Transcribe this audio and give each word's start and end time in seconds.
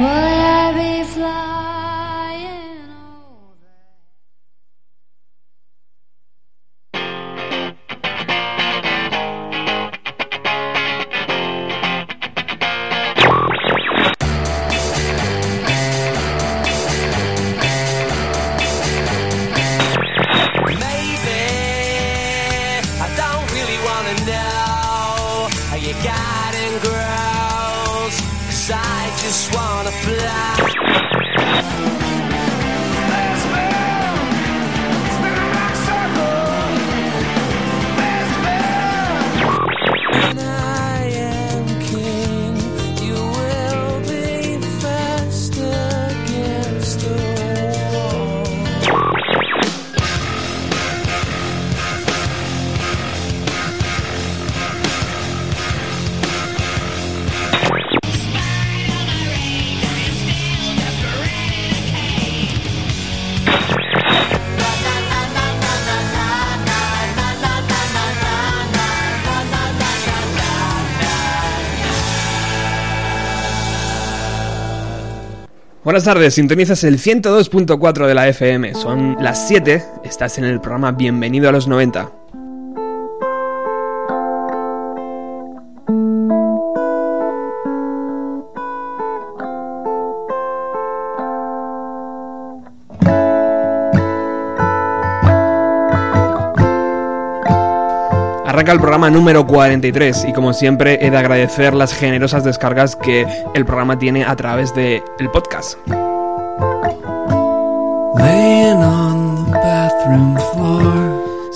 Will 0.00 0.06
I 0.06 0.72
be 0.72 1.04
flying? 1.12 1.49
Buenas 76.00 76.14
tardes, 76.14 76.34
sintonizas 76.34 76.82
el 76.84 76.98
102.4 76.98 78.06
de 78.06 78.14
la 78.14 78.26
FM. 78.26 78.74
Son 78.74 79.18
las 79.20 79.46
7, 79.48 79.84
estás 80.02 80.38
en 80.38 80.44
el 80.44 80.58
programa 80.58 80.92
Bienvenido 80.92 81.50
a 81.50 81.52
los 81.52 81.68
90. 81.68 82.10
Arranca 98.60 98.72
el 98.72 98.80
programa 98.80 99.10
número 99.10 99.46
43 99.46 100.26
y 100.28 100.32
como 100.32 100.52
siempre 100.52 100.98
he 101.00 101.10
de 101.10 101.16
agradecer 101.16 101.72
las 101.72 101.94
generosas 101.94 102.44
descargas 102.44 102.96
que 102.96 103.26
el 103.54 103.64
programa 103.64 103.98
tiene 103.98 104.24
a 104.24 104.34
través 104.36 104.74
del 104.74 105.02
el 105.18 105.30
podcast. 105.30 105.78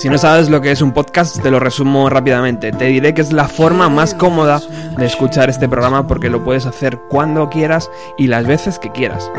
Si 0.05 0.11
no 0.11 0.19
sabes 0.19 0.51
lo 0.51 0.61
que 0.61 0.71
es 0.71 0.83
un 0.83 0.93
podcast, 0.93 1.41
te 1.41 1.51
lo 1.51 1.59
resumo 1.59 2.11
rápidamente. 2.11 2.73
Te 2.73 2.85
diré 2.85 3.15
que 3.15 3.23
es 3.23 3.33
la 3.33 3.49
forma 3.49 3.89
más 3.89 4.13
cómoda 4.13 4.61
de 4.99 5.07
escuchar 5.07 5.49
este 5.49 5.67
programa 5.67 6.07
porque 6.07 6.29
lo 6.29 6.45
puedes 6.45 6.67
hacer 6.67 6.99
cuando 7.09 7.49
quieras 7.49 7.91
y 8.19 8.27
las 8.27 8.47
veces 8.47 8.79
que 8.79 8.93
quieras. 8.93 9.31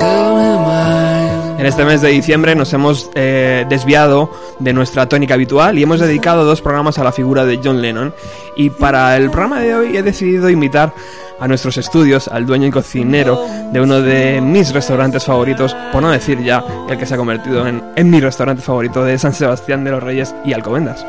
En 0.00 1.66
este 1.66 1.84
mes 1.84 2.00
de 2.00 2.10
diciembre 2.10 2.54
nos 2.54 2.72
hemos 2.72 3.10
eh, 3.14 3.66
desviado 3.68 4.30
de 4.60 4.72
nuestra 4.72 5.08
tónica 5.08 5.34
habitual 5.34 5.76
y 5.76 5.82
hemos 5.82 5.98
dedicado 5.98 6.44
dos 6.44 6.62
programas 6.62 6.98
a 6.98 7.04
la 7.04 7.10
figura 7.10 7.44
de 7.44 7.60
John 7.62 7.82
Lennon. 7.82 8.14
Y 8.56 8.70
para 8.70 9.16
el 9.16 9.30
programa 9.30 9.60
de 9.60 9.74
hoy 9.74 9.96
he 9.96 10.02
decidido 10.02 10.50
invitar 10.50 10.92
a 11.40 11.48
nuestros 11.48 11.76
estudios 11.76 12.28
al 12.28 12.46
dueño 12.46 12.68
y 12.68 12.70
cocinero 12.70 13.44
de 13.72 13.80
uno 13.80 14.00
de 14.00 14.40
mis 14.40 14.72
restaurantes 14.72 15.24
favoritos, 15.24 15.74
por 15.92 16.02
no 16.02 16.10
decir 16.10 16.42
ya 16.42 16.64
el 16.88 16.96
que 16.96 17.06
se 17.06 17.14
ha 17.14 17.16
convertido 17.16 17.66
en, 17.66 17.82
en 17.96 18.10
mi 18.10 18.20
restaurante 18.20 18.62
favorito 18.62 19.04
de 19.04 19.18
San 19.18 19.34
Sebastián 19.34 19.84
de 19.84 19.90
los 19.90 20.02
Reyes 20.02 20.34
y 20.44 20.52
Alcobendas. 20.52 21.04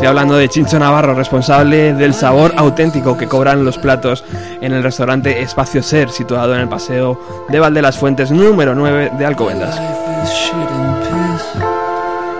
Estoy 0.00 0.08
hablando 0.08 0.36
de 0.36 0.48
Chincho 0.48 0.78
Navarro, 0.78 1.12
responsable 1.12 1.92
del 1.92 2.14
sabor 2.14 2.54
auténtico 2.56 3.18
que 3.18 3.28
cobran 3.28 3.66
los 3.66 3.76
platos 3.76 4.24
en 4.62 4.72
el 4.72 4.82
restaurante 4.82 5.42
Espacio 5.42 5.82
Ser, 5.82 6.08
situado 6.08 6.54
en 6.54 6.62
el 6.62 6.70
paseo 6.70 7.20
de 7.50 7.60
Valde 7.60 7.82
las 7.82 7.98
Fuentes 7.98 8.30
número 8.30 8.74
9 8.74 9.12
de 9.18 9.26
Alcobendas. 9.26 9.78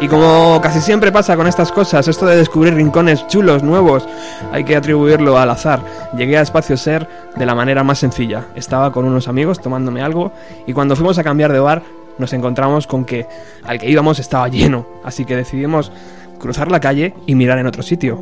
Y 0.00 0.08
como 0.08 0.58
casi 0.62 0.80
siempre 0.80 1.12
pasa 1.12 1.36
con 1.36 1.46
estas 1.46 1.70
cosas, 1.70 2.08
esto 2.08 2.24
de 2.24 2.38
descubrir 2.38 2.72
rincones 2.72 3.26
chulos, 3.26 3.62
nuevos, 3.62 4.08
hay 4.52 4.64
que 4.64 4.74
atribuirlo 4.74 5.38
al 5.38 5.50
azar. 5.50 5.80
Llegué 6.16 6.38
a 6.38 6.40
Espacio 6.40 6.78
Ser 6.78 7.06
de 7.36 7.44
la 7.44 7.54
manera 7.54 7.84
más 7.84 7.98
sencilla. 7.98 8.46
Estaba 8.54 8.90
con 8.90 9.04
unos 9.04 9.28
amigos 9.28 9.60
tomándome 9.60 10.00
algo 10.00 10.32
y 10.66 10.72
cuando 10.72 10.96
fuimos 10.96 11.18
a 11.18 11.24
cambiar 11.24 11.52
de 11.52 11.60
bar 11.60 11.82
nos 12.16 12.32
encontramos 12.32 12.86
con 12.86 13.04
que 13.04 13.26
al 13.64 13.78
que 13.78 13.90
íbamos 13.90 14.18
estaba 14.18 14.48
lleno, 14.48 14.86
así 15.04 15.24
que 15.24 15.36
decidimos 15.36 15.90
cruzar 16.40 16.70
la 16.70 16.80
calle 16.80 17.14
y 17.26 17.36
mirar 17.36 17.58
en 17.58 17.66
otro 17.66 17.82
sitio. 17.82 18.18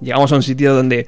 Llegamos 0.00 0.30
a 0.32 0.36
un 0.36 0.42
sitio 0.42 0.74
donde 0.74 1.06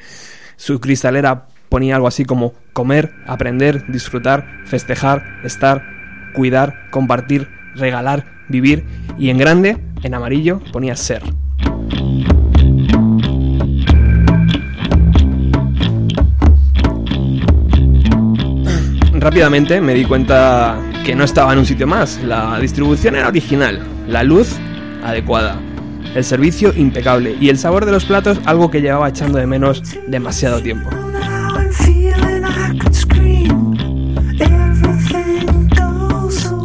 su 0.56 0.80
cristalera 0.80 1.46
ponía 1.68 1.96
algo 1.96 2.08
así 2.08 2.24
como 2.24 2.54
comer, 2.72 3.12
aprender, 3.26 3.84
disfrutar, 3.88 4.46
festejar, 4.64 5.40
estar, 5.44 5.84
cuidar, 6.34 6.90
compartir, 6.90 7.48
regalar, 7.74 8.24
vivir 8.48 8.84
y 9.18 9.30
en 9.30 9.38
grande, 9.38 9.78
en 10.02 10.14
amarillo, 10.14 10.60
ponía 10.72 10.96
ser. 10.96 11.22
Rápidamente 19.12 19.80
me 19.80 19.92
di 19.92 20.04
cuenta 20.04 20.78
que 21.04 21.14
no 21.14 21.24
estaba 21.24 21.52
en 21.52 21.58
un 21.58 21.66
sitio 21.66 21.86
más. 21.86 22.20
La 22.22 22.58
distribución 22.58 23.16
era 23.16 23.28
original, 23.28 23.80
la 24.06 24.22
luz 24.22 24.56
adecuada, 25.02 25.60
el 26.14 26.24
servicio 26.24 26.72
impecable 26.74 27.36
y 27.40 27.48
el 27.48 27.58
sabor 27.58 27.86
de 27.86 27.92
los 27.92 28.04
platos 28.04 28.38
algo 28.44 28.70
que 28.70 28.80
llevaba 28.80 29.08
echando 29.08 29.38
de 29.38 29.46
menos 29.46 29.82
demasiado 30.06 30.60
tiempo. 30.62 30.90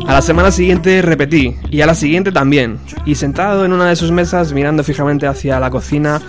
A 0.07 0.13
la 0.13 0.22
semana 0.22 0.52
siguiente 0.52 1.02
repetí, 1.02 1.56
y 1.72 1.81
a 1.81 1.88
la 1.88 1.96
siguiente 1.96 2.31
también, 2.31 2.78
y 3.06 3.16
sentado 3.16 3.66
en 3.66 3.73
una 3.73 3.90
de 3.90 3.96
sus 3.96 4.12
mesas 4.12 4.53
mirando 4.53 4.84
fijamente 4.84 5.25
hacia 5.25 5.59
la 5.59 5.72
cocina, 5.72 6.22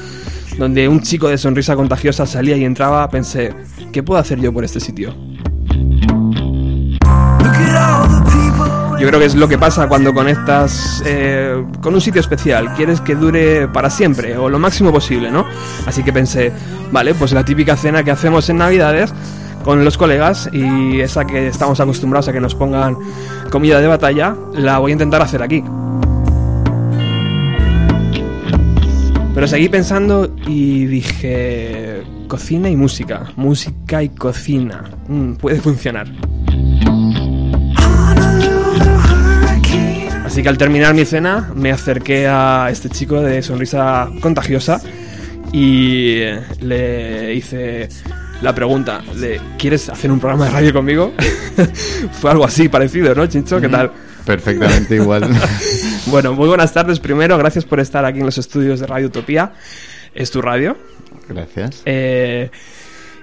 donde 0.59 0.89
un 0.89 1.03
chico 1.03 1.29
de 1.29 1.37
sonrisa 1.37 1.77
contagiosa 1.77 2.27
salía 2.27 2.57
y 2.57 2.65
entraba, 2.65 3.09
pensé, 3.11 3.55
¿qué 3.93 4.03
puedo 4.03 4.19
hacer 4.19 4.41
yo 4.41 4.53
por 4.53 4.65
este 4.65 4.81
sitio? 4.81 5.15
Yo 9.07 9.11
creo 9.11 9.21
que 9.21 9.27
es 9.27 9.37
lo 9.37 9.47
que 9.47 9.57
pasa 9.57 9.87
cuando 9.87 10.13
conectas 10.13 11.01
eh, 11.07 11.65
con 11.81 11.95
un 11.95 12.01
sitio 12.01 12.21
especial. 12.21 12.75
Quieres 12.75 13.01
que 13.01 13.15
dure 13.15 13.69
para 13.69 13.89
siempre 13.89 14.37
o 14.37 14.49
lo 14.49 14.59
máximo 14.59 14.91
posible, 14.91 15.31
¿no? 15.31 15.47
Así 15.87 16.03
que 16.03 16.13
pensé, 16.13 16.51
vale, 16.91 17.15
pues 17.15 17.31
la 17.31 17.45
típica 17.45 17.77
cena 17.77 18.03
que 18.03 18.11
hacemos 18.11 18.49
en 18.49 18.57
Navidades 18.57 19.15
con 19.63 19.85
los 19.85 19.97
colegas 19.97 20.51
y 20.53 20.99
esa 20.99 21.25
que 21.25 21.47
estamos 21.47 21.79
acostumbrados 21.79 22.27
a 22.27 22.33
que 22.33 22.41
nos 22.41 22.57
pongan 22.57 22.97
comida 23.49 23.81
de 23.81 23.87
batalla, 23.87 24.35
la 24.55 24.81
voy 24.81 24.91
a 24.91 24.95
intentar 24.95 25.23
hacer 25.23 25.41
aquí. 25.41 25.63
Pero 29.37 29.47
seguí 29.47 29.69
pensando 29.69 30.35
y 30.49 30.85
dije, 30.87 32.03
cocina 32.27 32.69
y 32.69 32.75
música, 32.75 33.27
música 33.37 34.03
y 34.03 34.09
cocina, 34.09 34.83
mm, 35.07 35.35
puede 35.35 35.61
funcionar. 35.61 36.09
Así 40.37 40.43
que 40.43 40.51
al 40.51 40.59
terminar 40.59 40.93
mi 40.93 41.07
cena 41.07 41.51
me 41.55 41.73
acerqué 41.73 42.27
a 42.29 42.69
este 42.71 42.91
chico 42.91 43.23
de 43.23 43.41
sonrisa 43.41 44.11
contagiosa 44.21 44.79
y 45.51 46.21
le 46.61 47.33
hice 47.33 47.89
la 48.43 48.55
pregunta 48.55 49.01
de 49.15 49.41
¿quieres 49.57 49.89
hacer 49.89 50.13
un 50.13 50.21
programa 50.21 50.45
de 50.45 50.51
radio 50.51 50.73
conmigo? 50.75 51.15
Fue 52.21 52.31
algo 52.31 52.45
así 52.45 52.69
parecido, 52.69 53.15
¿no, 53.15 53.27
Chincho? 53.27 53.63
¿Qué 53.63 53.71
tal? 53.71 53.91
Perfectamente 54.27 54.97
igual. 54.97 55.27
bueno, 56.05 56.35
muy 56.35 56.49
buenas 56.49 56.71
tardes 56.71 57.01
primero. 57.01 57.39
Gracias 57.39 57.65
por 57.65 57.81
estar 57.81 58.05
aquí 58.05 58.19
en 58.19 58.27
los 58.27 58.37
estudios 58.37 58.79
de 58.79 58.87
Radio 58.87 59.07
Utopía. 59.07 59.55
Es 60.15 60.31
tu 60.31 60.43
radio. 60.43 60.77
Gracias. 61.31 61.81
Eh, 61.87 62.51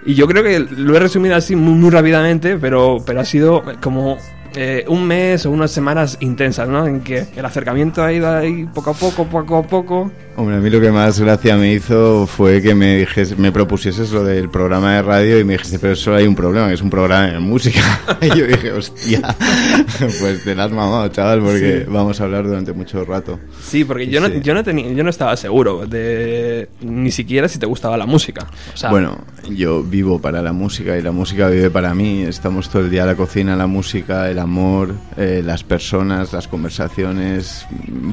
y 0.03 0.15
yo 0.15 0.27
creo 0.27 0.41
que 0.41 0.57
lo 0.59 0.95
he 0.95 0.99
resumido 0.99 1.35
así 1.35 1.55
muy, 1.55 1.75
muy 1.75 1.91
rápidamente, 1.91 2.57
pero, 2.57 3.03
pero 3.05 3.19
ha 3.19 3.25
sido 3.25 3.63
como 3.81 4.17
eh, 4.55 4.85
un 4.87 5.05
mes 5.05 5.45
o 5.45 5.51
unas 5.51 5.71
semanas 5.71 6.17
intensas, 6.19 6.67
¿no? 6.67 6.85
En 6.85 7.01
que 7.01 7.25
el 7.35 7.45
acercamiento 7.45 8.03
ha 8.03 8.13
ido 8.13 8.29
ahí 8.29 8.67
poco 8.73 8.91
a 8.91 8.93
poco, 8.93 9.25
poco 9.25 9.57
a 9.57 9.63
poco. 9.63 10.11
Hombre, 10.35 10.55
a 10.55 10.59
mí 10.59 10.69
lo 10.69 10.81
que 10.81 10.91
más 10.91 11.19
gracia 11.19 11.55
me 11.57 11.73
hizo 11.73 12.25
fue 12.25 12.61
que 12.61 12.73
me 12.73 12.97
dijese, 12.97 13.35
me 13.35 13.51
propusieses 13.51 14.11
lo 14.11 14.23
del 14.23 14.49
programa 14.49 14.95
de 14.95 15.01
radio 15.03 15.39
y 15.39 15.43
me 15.43 15.53
dijiste, 15.53 15.77
pero 15.77 15.95
solo 15.95 16.17
hay 16.17 16.25
un 16.25 16.35
problema, 16.35 16.67
que 16.67 16.73
es 16.73 16.81
un 16.81 16.89
programa 16.89 17.27
de 17.27 17.39
música. 17.39 18.01
y 18.21 18.29
yo 18.29 18.47
dije, 18.47 18.71
hostia, 18.71 19.21
pues 20.19 20.43
te 20.43 20.55
la 20.55 20.65
has 20.65 20.71
mamado, 20.71 21.07
chaval, 21.09 21.41
porque 21.41 21.85
vamos 21.87 22.19
a 22.19 22.23
hablar 22.23 22.47
durante 22.47 22.73
mucho 22.73 23.05
rato. 23.05 23.39
Sí, 23.61 23.83
porque 23.83 24.07
yo 24.07 24.21
no, 24.21 24.27
yo 24.27 24.53
no 24.55 24.63
tenía, 24.63 24.91
yo 24.91 25.03
no 25.03 25.11
estaba 25.11 25.37
seguro 25.37 25.85
de 25.85 26.67
ni 26.81 27.11
siquiera 27.11 27.47
si 27.47 27.59
te 27.59 27.65
gustaba 27.65 27.95
la 27.97 28.05
música. 28.05 28.47
bueno, 28.89 29.19
yo 29.49 29.83
vivo 29.83 30.19
para 30.19 30.41
la 30.41 30.53
música 30.53 30.97
y 30.97 31.01
la 31.01 31.11
música 31.11 31.47
vive 31.47 31.69
para 31.69 31.93
mí. 31.93 32.23
Estamos 32.23 32.69
todo 32.69 32.81
el 32.81 32.89
día 32.89 33.01
en 33.01 33.07
la 33.07 33.15
cocina, 33.15 33.55
la 33.55 33.67
música, 33.67 34.29
el 34.29 34.39
amor, 34.43 34.93
eh, 35.17 35.41
las 35.43 35.63
personas, 35.63 36.33
las 36.33 36.47
conversaciones. 36.47 37.65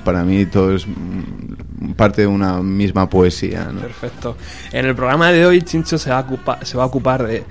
Para 0.04 0.24
mí 0.24 0.46
todo 0.46 0.74
es 0.74 0.86
parte 1.96 2.22
de 2.22 2.26
una 2.26 2.62
misma 2.62 3.08
poesía. 3.08 3.70
Perfecto. 3.80 4.36
En 4.72 4.86
el 4.86 4.94
programa 4.94 5.30
de 5.30 5.46
hoy, 5.46 5.62
Chincho 5.62 5.98
se 5.98 6.10
va 6.10 6.18
a, 6.46 6.64
se 6.64 6.76
va 6.76 6.84
a 6.84 6.86
ocupar 6.86 7.26
de, 7.26 7.44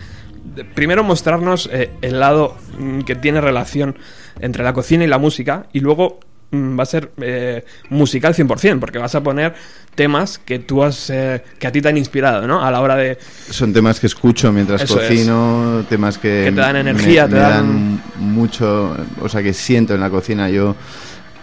primero 0.74 1.04
mostrarnos 1.04 1.70
eh, 1.72 1.92
el 2.02 2.20
lado 2.20 2.56
mm, 2.78 3.02
que 3.02 3.16
tiene 3.16 3.42
relación 3.42 3.98
entre 4.40 4.64
la 4.64 4.74
cocina 4.74 5.04
y 5.04 5.08
la 5.08 5.18
música 5.18 5.68
y 5.74 5.80
luego 5.80 6.20
va 6.52 6.84
a 6.84 6.86
ser 6.86 7.12
eh, 7.22 7.64
musical 7.90 8.34
100%, 8.34 8.80
porque 8.80 8.98
vas 8.98 9.16
a 9.16 9.22
poner 9.22 9.54
temas 9.96 10.38
que 10.38 10.60
tú 10.60 10.84
has 10.84 11.08
que 11.08 11.68
a 11.68 11.72
ti 11.72 11.82
te 11.82 11.90
han 11.90 11.98
inspirado, 11.98 12.48
¿no? 12.48 12.64
A 12.64 12.72
la 12.72 12.82
hora 12.82 12.96
de 12.96 13.18
son 13.50 13.74
temas 13.74 14.00
que 14.00 14.08
escucho 14.08 14.52
mientras 14.52 14.86
cocino, 14.86 15.86
temas 15.90 16.18
que, 16.18 16.44
que, 16.46 16.52
te 16.52 16.62
dan 16.62 16.78
energía, 16.78 17.28
te 17.28 17.36
dan... 17.36 18.02
mucho, 18.18 18.96
o 19.22 19.28
sea, 19.28 19.44
que 19.44 19.54
siento 19.54 19.94
en 19.94 20.00
la 20.00 20.10
cocina 20.10 20.50
yo 20.50 20.76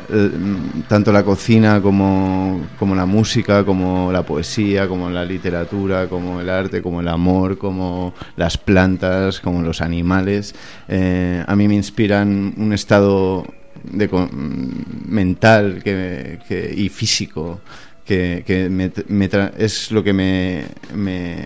eh, 0.08 0.30
tanto 0.88 1.10
la 1.10 1.24
cocina 1.24 1.80
como, 1.80 2.66
como, 2.78 2.94
la 2.94 3.06
música, 3.06 3.64
como 3.64 4.12
la 4.12 4.22
poesía, 4.22 4.86
como 4.86 5.10
la 5.10 5.24
literatura, 5.24 6.08
como 6.08 6.40
el 6.40 6.48
arte, 6.48 6.80
como 6.80 7.00
el 7.00 7.08
amor, 7.08 7.58
como 7.58 8.14
las 8.36 8.56
plantas, 8.56 9.40
como 9.40 9.62
los 9.62 9.80
animales, 9.80 10.54
eh, 10.86 11.42
a 11.44 11.56
mí 11.56 11.66
me 11.66 11.74
inspiran 11.74 12.54
un 12.56 12.72
estado 12.72 13.46
de, 13.92 14.08
mental 15.06 15.82
que, 15.82 16.74
y 16.76 16.88
físico 16.88 17.60
que, 18.04 18.44
es 19.58 19.90
lo 19.90 20.02
que 20.04 20.12
me 20.12 20.64
me 20.94 21.44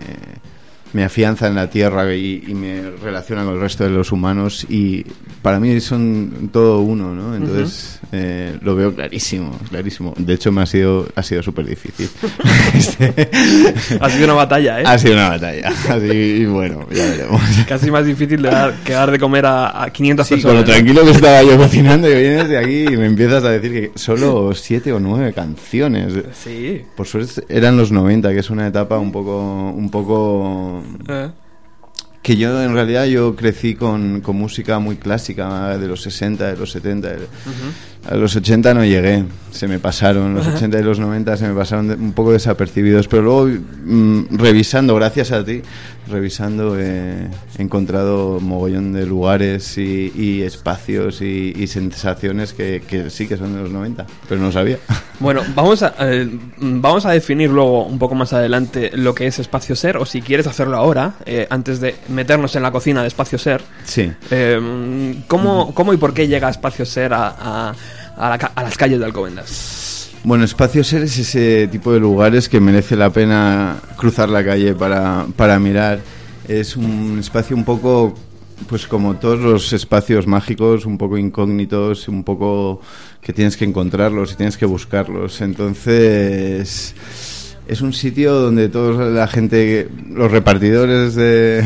afianza 1.03 1.47
en 1.47 1.55
la 1.55 1.69
tierra 1.69 2.13
y, 2.13 2.41
me 2.51 2.91
relaciona 3.01 3.43
con 3.45 3.55
el 3.55 3.61
resto 3.61 3.83
de 3.83 3.89
los 3.89 4.11
humanos 4.11 4.65
y 4.69 5.05
para 5.41 5.59
mí 5.59 5.79
son 5.79 6.49
todo 6.51 6.81
uno, 6.81 7.15
¿no? 7.15 7.35
Entonces 7.35 7.99
eh, 8.11 8.57
lo 8.61 8.75
veo 8.75 8.93
clarísimo, 8.93 9.57
clarísimo. 9.69 10.13
De 10.17 10.33
hecho 10.33 10.51
me 10.51 10.61
ha 10.61 10.65
sido 10.65 11.07
ha 11.15 11.23
sido 11.23 11.41
súper 11.41 11.65
difícil. 11.65 12.09
ha 13.99 14.09
sido 14.09 14.25
una 14.25 14.33
batalla, 14.33 14.81
¿eh? 14.81 14.83
Ha 14.85 14.97
sido 14.97 15.13
una 15.13 15.29
batalla. 15.29 15.69
Así, 15.89 16.45
bueno, 16.45 16.85
ya 16.91 17.05
veremos. 17.05 17.41
Casi 17.67 17.89
más 17.89 18.05
difícil 18.05 18.41
de 18.41 18.49
dar, 18.49 18.73
que 18.83 18.93
dar 18.93 19.09
de 19.09 19.17
comer 19.17 19.45
a, 19.45 19.89
500 19.91 20.27
sí, 20.27 20.33
personas. 20.35 20.53
Con 20.53 20.61
lo 20.61 20.71
tranquilo 20.71 21.05
que 21.05 21.11
estaba 21.11 21.41
yo 21.43 21.57
cocinando 21.57 22.09
y 22.09 22.13
vienes 22.13 22.49
de 22.49 22.57
aquí 22.57 22.83
y 22.93 22.97
me 22.97 23.05
empiezas 23.05 23.43
a 23.43 23.49
decir 23.49 23.71
que 23.71 23.91
solo 23.97 24.53
siete 24.53 24.91
o 24.91 24.99
nueve 24.99 25.33
canciones. 25.33 26.13
Sí. 26.33 26.83
Por 26.95 27.07
suerte 27.07 27.43
eran 27.49 27.77
los 27.77 27.91
90, 27.91 28.31
que 28.33 28.39
es 28.39 28.49
una 28.49 28.67
etapa 28.67 28.97
un 28.97 29.11
poco 29.11 29.71
un 29.71 29.89
poco 29.89 30.80
eh. 31.07 31.29
Que 32.21 32.37
yo 32.37 32.61
en 32.61 32.73
realidad 32.73 33.05
yo 33.05 33.35
crecí 33.35 33.73
con, 33.73 34.21
con, 34.21 34.35
música 34.35 34.77
muy 34.77 34.95
clásica 34.95 35.75
de 35.79 35.87
los 35.87 36.03
60, 36.03 36.51
de 36.51 36.55
los 36.55 36.71
70. 36.71 37.15
A 38.07 38.15
los 38.15 38.35
80 38.35 38.75
no 38.75 38.85
llegué, 38.85 39.25
se 39.49 39.67
me 39.67 39.79
pasaron. 39.79 40.35
Los 40.35 40.45
80 40.45 40.79
y 40.79 40.83
los 40.83 40.99
90 40.99 41.37
se 41.37 41.47
me 41.47 41.55
pasaron 41.55 41.89
un 41.89 42.13
poco 42.13 42.31
desapercibidos. 42.31 43.07
Pero 43.07 43.23
luego, 43.23 43.47
mm, 43.85 44.37
revisando, 44.37 44.93
gracias 44.93 45.31
a 45.31 45.43
ti, 45.43 45.63
revisando, 46.11 46.79
he 46.79 47.29
encontrado 47.57 48.39
mogollón 48.39 48.93
de 48.93 49.05
lugares 49.05 49.77
y, 49.77 50.41
espacios 50.43 51.21
y, 51.21 51.67
sensaciones 51.67 52.53
que, 52.53 52.81
sí 53.09 53.27
que 53.27 53.37
son 53.37 53.55
de 53.55 53.61
los 53.61 53.71
90, 53.71 54.05
pero 54.27 54.41
no 54.41 54.51
sabía. 54.51 54.77
Bueno, 55.21 55.43
vamos 55.53 55.83
a, 55.83 55.93
eh, 55.99 56.27
vamos 56.57 57.05
a 57.05 57.11
definir 57.11 57.51
luego 57.51 57.85
un 57.85 57.99
poco 57.99 58.15
más 58.15 58.33
adelante 58.33 58.89
lo 58.95 59.13
que 59.13 59.27
es 59.27 59.37
Espacio 59.37 59.75
Ser, 59.75 59.97
o 59.97 60.05
si 60.07 60.19
quieres 60.19 60.47
hacerlo 60.47 60.77
ahora, 60.77 61.13
eh, 61.27 61.45
antes 61.51 61.79
de 61.79 61.95
meternos 62.09 62.55
en 62.55 62.63
la 62.63 62.71
cocina 62.71 63.03
de 63.03 63.07
Espacio 63.07 63.37
Ser. 63.37 63.61
Sí. 63.83 64.11
Eh, 64.31 65.21
¿cómo, 65.27 65.75
¿cómo, 65.75 65.93
y 65.93 65.97
por 65.97 66.15
qué 66.15 66.27
llega 66.27 66.49
Espacio 66.49 66.87
Ser 66.87 67.13
a, 67.13 67.75
a 68.17 68.63
las 68.63 68.77
calles 68.77 68.97
de 68.97 69.05
Alcobendas? 69.05 70.00
Bueno, 70.23 70.43
Espacio 70.43 70.83
Ser 70.83 71.01
es 71.01 71.17
ese 71.17 71.67
tipo 71.67 71.91
de 71.91 71.99
lugares 71.99 72.47
que 72.47 72.59
merece 72.59 72.95
la 72.95 73.09
pena 73.09 73.77
cruzar 73.97 74.29
la 74.29 74.45
calle 74.45 74.75
para, 74.75 75.25
para 75.35 75.57
mirar. 75.57 75.99
Es 76.47 76.75
un 76.75 77.17
espacio 77.19 77.55
un 77.55 77.65
poco 77.65 78.13
pues 78.67 78.85
como 78.85 79.15
todos 79.15 79.39
los 79.39 79.73
espacios 79.73 80.27
mágicos, 80.27 80.85
un 80.85 80.99
poco 80.99 81.17
incógnitos, 81.17 82.07
un 82.07 82.23
poco 82.23 82.81
que 83.19 83.33
tienes 83.33 83.57
que 83.57 83.65
encontrarlos 83.65 84.33
y 84.33 84.35
tienes 84.35 84.57
que 84.57 84.67
buscarlos. 84.67 85.41
Entonces, 85.41 86.93
es 87.67 87.81
un 87.81 87.93
sitio 87.93 88.33
donde 88.33 88.69
toda 88.69 89.05
la 89.05 89.27
gente, 89.27 89.89
los 90.09 90.31
repartidores 90.31 91.15
de, 91.15 91.65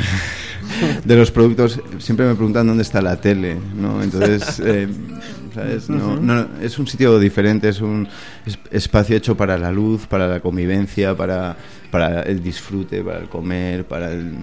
de 1.05 1.15
los 1.15 1.31
productos, 1.31 1.79
siempre 1.99 2.25
me 2.25 2.35
preguntan 2.35 2.67
dónde 2.67 2.83
está 2.83 3.01
la 3.01 3.19
tele, 3.19 3.57
¿no? 3.75 4.01
Entonces, 4.01 4.59
eh, 4.63 4.87
No, 5.89 6.47
es 6.61 6.77
un 6.79 6.87
sitio 6.87 7.19
diferente, 7.19 7.69
es 7.69 7.81
un 7.81 8.07
espacio 8.71 9.15
hecho 9.15 9.35
para 9.35 9.57
la 9.57 9.71
luz, 9.71 10.05
para 10.07 10.27
la 10.27 10.39
convivencia, 10.39 11.15
para, 11.15 11.55
para 11.91 12.21
el 12.21 12.43
disfrute, 12.43 13.01
para 13.01 13.19
el 13.19 13.29
comer, 13.29 13.85
para, 13.85 14.11
el, 14.11 14.33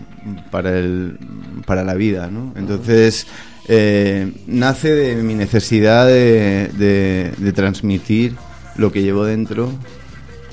para, 0.50 0.78
el, 0.78 1.18
para 1.66 1.84
la 1.84 1.94
vida, 1.94 2.28
¿no? 2.30 2.52
Entonces, 2.56 3.26
eh, 3.68 4.32
nace 4.46 4.92
de 4.92 5.22
mi 5.22 5.34
necesidad 5.34 6.06
de, 6.06 7.32
de, 7.38 7.52
transmitir 7.52 8.34
lo 8.76 8.90
que 8.90 9.02
llevo 9.02 9.24
dentro 9.24 9.72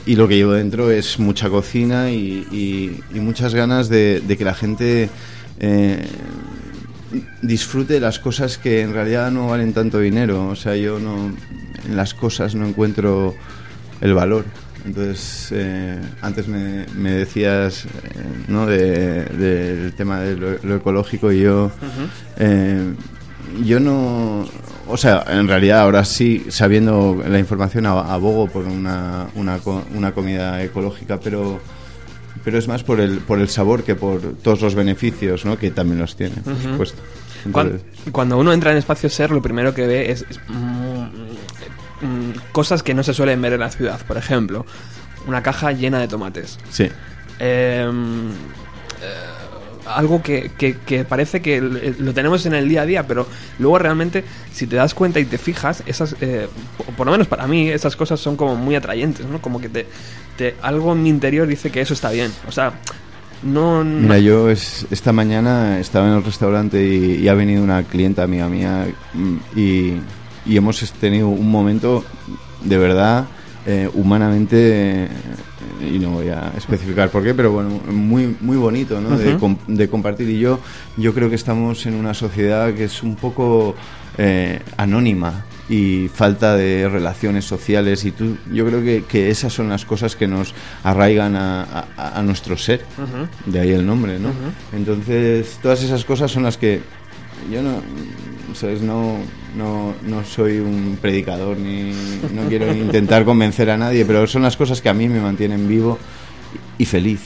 y 0.06 0.16
lo 0.16 0.28
que 0.28 0.36
llevo 0.36 0.54
dentro 0.54 0.92
es 0.92 1.18
mucha 1.18 1.50
cocina 1.50 2.12
y, 2.12 3.02
y, 3.14 3.20
muchas 3.20 3.56
ganas 3.56 3.90
de, 3.90 4.22
de, 4.22 4.38
que 4.38 4.44
la 4.44 4.54
gente 4.54 5.10
eh, 5.60 6.06
disfrute 7.42 8.00
las 8.00 8.20
cosas 8.20 8.58
que 8.58 8.82
en 8.82 8.94
realidad 8.94 9.32
no 9.32 9.48
valen 9.48 9.74
tanto 9.74 10.00
dinero. 10.00 10.48
O 10.48 10.56
sea, 10.56 10.76
yo 10.76 11.00
no 11.00 11.32
en 11.88 11.96
las 11.96 12.14
cosas 12.14 12.56
no 12.56 12.68
encuentro 12.68 13.36
el 14.02 14.14
valor. 14.14 14.46
Entonces, 14.86 15.50
eh, 15.52 16.00
antes 16.22 16.48
me, 16.48 17.12
decías 17.12 17.86
eh, 17.86 17.90
¿no? 18.48 18.66
del 18.66 19.94
tema 19.96 20.22
de 20.22 20.36
lo, 20.38 20.76
ecológico 20.76 21.32
y 21.32 21.42
yo, 21.42 21.70
eh, 22.38 22.94
yo 23.64 23.80
no, 23.82 24.48
o 24.88 24.98
sea, 24.98 25.26
en 25.28 25.48
realidad 25.50 25.82
ahora 25.82 26.06
sí, 26.06 26.46
sabiendo 26.48 27.22
la 27.28 27.40
información, 27.40 27.86
abogo 27.88 28.48
por 28.48 28.66
una, 28.66 29.28
una, 29.36 29.60
una 29.94 30.12
comida 30.14 30.64
ecológica, 30.64 31.20
pero 31.20 31.60
pero 32.44 32.58
es 32.58 32.68
más 32.68 32.84
por 32.84 33.00
el, 33.00 33.20
por 33.20 33.40
el 33.40 33.50
sabor 33.50 33.84
que 33.84 33.96
por 33.96 34.22
todos 34.42 34.62
los 34.62 34.76
beneficios, 34.76 35.46
¿no? 35.46 35.58
que 35.58 35.72
también 35.72 36.00
los 36.00 36.16
tiene, 36.16 36.36
por 36.38 36.58
supuesto. 36.58 37.02
cuando, 38.12 38.38
uno 38.38 38.54
entra 38.54 38.72
en 38.72 38.78
Espacio 38.78 39.10
Ser, 39.10 39.32
lo 39.32 39.42
primero 39.42 39.74
que 39.74 39.88
ve 39.88 40.12
es, 40.12 40.26
mm, 40.48 42.06
mm, 42.06 42.34
cosas 42.52 42.84
que 42.84 42.94
no 42.94 43.04
se 43.04 43.14
suelen 43.14 43.42
ver 43.42 43.54
en 43.54 43.60
la 43.62 43.70
ciudad. 43.70 44.00
Por 44.06 44.18
ejemplo, 44.18 44.66
una 45.28 45.44
caja 45.44 45.72
llena 45.72 46.00
de 46.00 46.08
tomates. 46.08 46.60
Sí. 46.70 46.90
Eh, 47.40 47.90
algo 49.96 50.22
que, 50.22 50.52
que, 50.58 51.04
parece 51.04 51.42
que 51.42 51.62
lo 51.62 52.14
tenemos 52.14 52.46
en 52.46 52.54
el 52.54 52.68
día 52.70 52.84
a 52.84 52.86
día, 52.86 53.08
pero 53.08 53.28
luego 53.58 53.80
realmente, 53.80 54.24
si 54.52 54.68
te 54.68 54.76
das 54.76 54.94
cuenta 54.94 55.20
y 55.20 55.26
te 55.26 55.38
fijas, 55.38 55.84
esas, 55.86 56.16
eh, 56.22 56.48
por 56.98 57.06
lo 57.06 57.12
menos 57.12 57.28
para 57.28 57.48
mí, 57.48 57.70
esas 57.70 57.96
cosas 57.96 58.20
son 58.20 58.36
como 58.36 58.56
muy 58.56 58.76
atrayentes, 58.76 59.26
¿no? 59.26 59.42
Como 59.42 59.60
que 59.60 59.70
te, 59.70 59.86
algo 60.62 60.94
en 60.94 61.04
mi 61.04 61.10
interior 61.10 61.48
dice 61.48 61.72
que 61.72 61.82
eso 61.82 61.94
está 61.94 62.12
bien. 62.12 62.32
O 62.48 62.52
sea, 62.52 62.74
no, 63.44 63.84
Mira, 63.84 64.20
yo 64.20 64.50
es, 64.50 64.86
esta 64.92 65.14
mañana 65.14 65.80
estaba 65.80 66.08
en 66.08 66.16
el 66.16 66.24
restaurante 66.24 66.84
y, 66.84 67.28
ha 67.28 67.34
venido 67.34 67.64
una 67.64 67.84
clienta 67.84 68.24
amiga 68.24 68.50
mía 68.50 68.88
mm, 69.14 69.38
y, 69.56 69.94
y 70.46 70.58
hemos 70.58 70.92
tenido 70.94 71.30
un 71.30 71.50
momento 71.50 72.04
de 72.64 72.78
verdad 72.78 73.28
eh, 73.66 73.90
humanamente, 73.94 75.04
eh, 75.06 75.10
y 75.94 76.00
no 76.00 76.12
voy 76.12 76.30
a 76.30 76.52
especificar 76.58 77.10
por 77.10 77.24
qué, 77.24 77.34
pero 77.34 77.52
bueno, 77.52 77.70
muy, 77.92 78.36
muy 78.42 78.58
bonito 78.58 79.00
¿no? 79.02 79.18
de, 79.18 79.38
com- 79.40 79.58
de 79.68 79.90
compartir. 79.90 80.30
Y 80.30 80.40
yo, 80.40 80.60
yo 80.98 81.14
creo 81.14 81.30
que 81.30 81.36
estamos 81.36 81.86
en 81.86 81.96
una 81.96 82.14
sociedad 82.14 82.74
que 82.74 82.86
es 82.86 83.04
un 83.04 83.16
poco 83.16 83.76
eh, 84.18 84.60
anónima 84.78 85.46
y 85.70 86.10
falta 86.12 86.56
de 86.58 86.90
relaciones 86.90 87.46
sociales 87.46 88.04
y 88.04 88.12
tú, 88.12 88.38
yo 88.52 88.66
creo 88.66 88.84
que, 88.84 89.04
que 89.08 89.30
esas 89.30 89.54
son 89.54 89.70
las 89.70 89.86
cosas 89.86 90.16
que 90.16 90.28
nos 90.28 90.54
arraigan 90.84 91.36
a, 91.36 91.86
a- 91.96 92.18
a 92.20 92.22
nuestro 92.24 92.58
ser, 92.58 92.84
de 93.46 93.60
ahí 93.60 93.72
el 93.72 93.86
nombre, 93.86 94.18
¿no? 94.20 94.30
Entonces, 94.76 95.60
todas 95.62 95.84
esas 95.84 96.04
cosas 96.06 96.32
son 96.32 96.44
las 96.44 96.58
que 96.58 96.82
yo 97.52 97.62
no, 97.62 97.82
¿sabes? 98.56 98.82
No, 98.82 99.18
no, 99.56 99.94
no 100.06 100.24
soy 100.24 100.60
un 100.60 100.98
predicador 101.02 101.58
ni 101.58 101.92
no 102.34 102.48
quiero 102.48 102.74
intentar 102.76 103.26
convencer 103.26 103.70
a 103.70 103.78
nadie, 103.78 104.06
pero 104.06 104.28
son 104.28 104.44
las 104.44 104.58
cosas 104.58 104.82
que 104.82 104.90
a 104.90 104.94
mí 104.94 105.08
me 105.08 105.20
mantienen 105.20 105.68
vivo 105.68 105.98
y 106.78 106.86
feliz. 106.86 107.22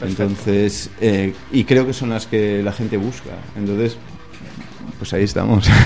Entonces, 0.00 0.90
eh, 1.00 1.32
y 1.52 1.64
creo 1.64 1.86
que 1.86 1.92
son 1.92 2.10
las 2.10 2.26
que 2.26 2.62
la 2.62 2.72
gente 2.72 2.96
busca. 2.96 3.30
Entonces, 3.56 3.96
pues 4.98 5.12
ahí 5.12 5.24
estamos. 5.24 5.68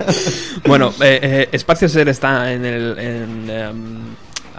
Bueno, 0.66 0.92
eh, 1.00 1.20
eh, 1.22 1.48
Espacio 1.52 1.88
Ser 1.88 2.08
está 2.08 2.52
en 2.52 2.64
el. 2.64 2.98
En, 2.98 3.50
em, 3.50 4.00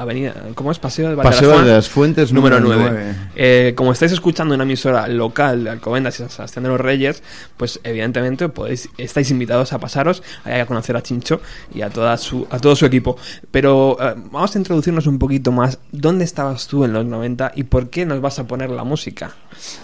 Avenida. 0.02 0.34
¿Cómo 0.56 0.72
es? 0.72 0.80
Paseo 0.80 1.10
de 1.10 1.16
Paseo 1.16 1.62
de 1.62 1.72
las 1.74 1.90
Fuentes, 1.90 2.34
número 2.34 2.60
número 2.60 2.82
9. 2.82 2.92
nueve. 2.92 3.16
Eh, 3.36 3.74
como 3.76 3.92
estáis 3.92 4.12
escuchando 4.12 4.56
una 4.56 4.64
emisora 4.64 5.08
local 5.08 5.64
de 5.64 5.70
Alcobendas 5.70 6.16
y 6.16 6.18
San 6.20 6.30
Sebastián 6.30 6.64
de 6.64 6.70
los 6.70 6.82
Reyes, 6.82 7.24
pues 7.58 7.80
evidentemente 7.84 8.50
podéis, 8.50 8.90
estáis 8.98 9.32
invitados 9.32 9.74
a 9.74 9.80
pasaros 9.80 10.24
a 10.44 10.66
conocer 10.66 10.96
a 10.96 11.02
Chincho 11.02 11.42
y 11.74 11.82
a, 11.82 11.90
toda 11.90 12.18
su, 12.18 12.48
a 12.50 12.60
todo 12.60 12.76
su 12.76 12.86
equipo. 12.86 13.18
Pero 13.52 13.98
eh, 14.02 14.16
vamos 14.32 14.56
a 14.56 14.58
introducirnos 14.58 15.08
un 15.08 15.20
poquito 15.20 15.52
más. 15.52 15.80
¿Dónde 15.92 16.26
estabas 16.26 16.68
tú 16.68 16.84
en 16.84 16.94
los 16.94 17.06
90 17.06 17.54
y 17.56 17.64
por 17.64 17.90
qué 17.90 18.06
nos 18.06 18.22
vas 18.22 18.40
a 18.40 18.48
poner 18.48 18.70
la 18.70 18.84
música? 18.84 19.32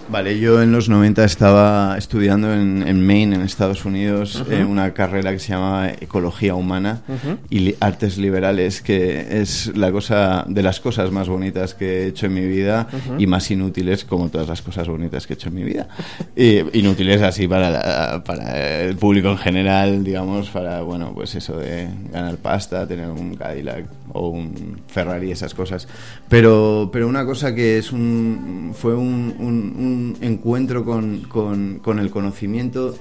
Vale, 0.09 0.39
yo 0.39 0.62
en 0.62 0.71
los 0.71 0.89
90 0.89 1.24
estaba 1.24 1.97
estudiando 1.97 2.53
en, 2.53 2.88
en 2.88 3.05
Maine, 3.05 3.36
en 3.36 3.41
Estados 3.41 3.86
Unidos, 3.86 4.43
eh, 4.50 4.63
una 4.63 4.93
carrera 4.93 5.31
que 5.31 5.39
se 5.39 5.50
llama 5.50 5.89
Ecología 5.89 6.55
Humana 6.55 7.01
y 7.50 7.75
Artes 7.79 8.17
Liberales, 8.17 8.81
que 8.81 9.41
es 9.41 9.75
la 9.75 9.91
cosa 9.91 10.06
de 10.09 10.63
las 10.63 10.79
cosas 10.79 11.11
más 11.11 11.27
bonitas 11.29 11.73
que 11.73 12.03
he 12.03 12.07
hecho 12.07 12.25
en 12.27 12.33
mi 12.33 12.45
vida 12.47 12.87
y 13.19 13.27
más 13.27 13.49
inútiles 13.51 14.05
como 14.05 14.29
todas 14.29 14.47
las 14.47 14.61
cosas 14.61 14.87
bonitas 14.87 15.27
que 15.27 15.33
he 15.33 15.35
hecho 15.35 15.49
en 15.49 15.55
mi 15.55 15.63
vida. 15.63 15.87
Y, 16.35 16.59
inútiles 16.79 17.21
así 17.21 17.47
para, 17.47 17.69
la- 17.69 18.23
para 18.23 18.81
el 18.83 18.95
público 18.95 19.29
en 19.29 19.37
general, 19.37 20.03
digamos, 20.03 20.49
para, 20.49 20.81
bueno, 20.81 21.11
pues 21.13 21.35
eso 21.35 21.57
de 21.57 21.87
ganar 22.11 22.37
pasta, 22.37 22.87
tener 22.87 23.09
un 23.09 23.35
Cadillac 23.35 23.85
o 24.13 24.29
un 24.29 24.81
Ferrari, 24.87 25.31
esas 25.31 25.53
cosas. 25.53 25.87
Pero, 26.29 26.89
pero 26.91 27.07
una 27.07 27.25
cosa 27.25 27.53
que 27.53 27.77
es 27.77 27.91
un, 27.91 28.73
fue 28.73 28.95
un, 28.95 29.35
un- 29.39 30.15
un 30.17 30.17
encuentro 30.21 30.83
con, 30.85 31.21
con- 31.21 31.79
con 31.79 31.99
el 31.99 32.09
conocimiento 32.09 32.95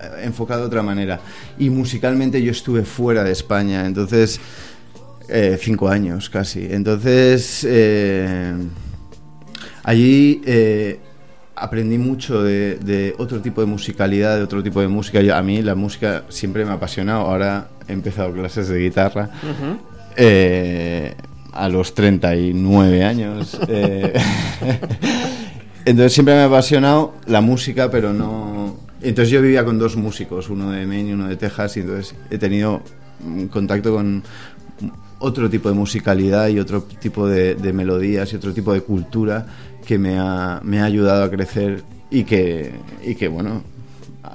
eh, 0.00 0.24
enfocado 0.24 0.60
de 0.62 0.66
otra 0.66 0.82
manera. 0.82 1.20
Y 1.58 1.70
musicalmente 1.70 2.42
yo 2.42 2.50
estuve 2.52 2.82
fuera 2.84 3.22
de 3.22 3.32
España, 3.32 3.86
entonces 3.86 4.40
eh, 5.30 5.58
cinco 5.60 5.88
años 5.88 6.28
casi. 6.30 6.66
Entonces 6.70 7.66
eh, 7.68 8.54
allí 9.84 10.42
eh, 10.44 10.98
aprendí 11.56 11.98
mucho 11.98 12.42
de, 12.42 12.76
de 12.76 13.14
otro 13.18 13.40
tipo 13.40 13.60
de 13.60 13.66
musicalidad, 13.66 14.36
de 14.36 14.42
otro 14.42 14.62
tipo 14.62 14.80
de 14.80 14.88
música. 14.88 15.20
Yo- 15.20 15.34
a 15.36 15.42
mí 15.42 15.62
la 15.62 15.74
música 15.74 16.24
siempre 16.28 16.64
me 16.64 16.70
ha 16.70 16.74
apasionado. 16.74 17.22
Ahora 17.22 17.68
he 17.88 17.92
empezado 17.92 18.32
clases 18.32 18.68
de 18.68 18.78
guitarra. 18.78 19.30
Eh, 20.16 21.14
a 21.52 21.68
los 21.68 21.94
39 21.94 23.04
años. 23.04 23.58
entonces 25.84 26.12
siempre 26.12 26.34
me 26.34 26.40
ha 26.40 26.44
apasionado 26.46 27.14
la 27.26 27.40
música, 27.40 27.90
pero 27.90 28.12
no... 28.12 28.78
Entonces 29.02 29.30
yo 29.30 29.40
vivía 29.40 29.64
con 29.64 29.78
dos 29.78 29.96
músicos, 29.96 30.50
uno 30.50 30.70
de 30.70 30.86
Maine 30.86 31.10
y 31.10 31.12
uno 31.14 31.26
de 31.26 31.36
Texas, 31.36 31.76
y 31.78 31.80
entonces 31.80 32.14
he 32.30 32.36
tenido 32.36 32.82
contacto 33.50 33.94
con 33.94 34.22
otro 35.20 35.48
tipo 35.48 35.68
de 35.68 35.74
musicalidad 35.74 36.48
y 36.48 36.58
otro 36.58 36.82
tipo 36.82 37.28
de, 37.28 37.54
de 37.54 37.72
melodías 37.72 38.32
y 38.32 38.36
otro 38.36 38.52
tipo 38.52 38.72
de 38.72 38.80
cultura 38.82 39.46
que 39.86 39.98
me 39.98 40.18
ha, 40.18 40.60
me 40.64 40.80
ha 40.80 40.84
ayudado 40.84 41.24
a 41.24 41.30
crecer 41.30 41.82
y 42.10 42.24
que, 42.24 42.72
y 43.04 43.14
que, 43.14 43.28
bueno, 43.28 43.62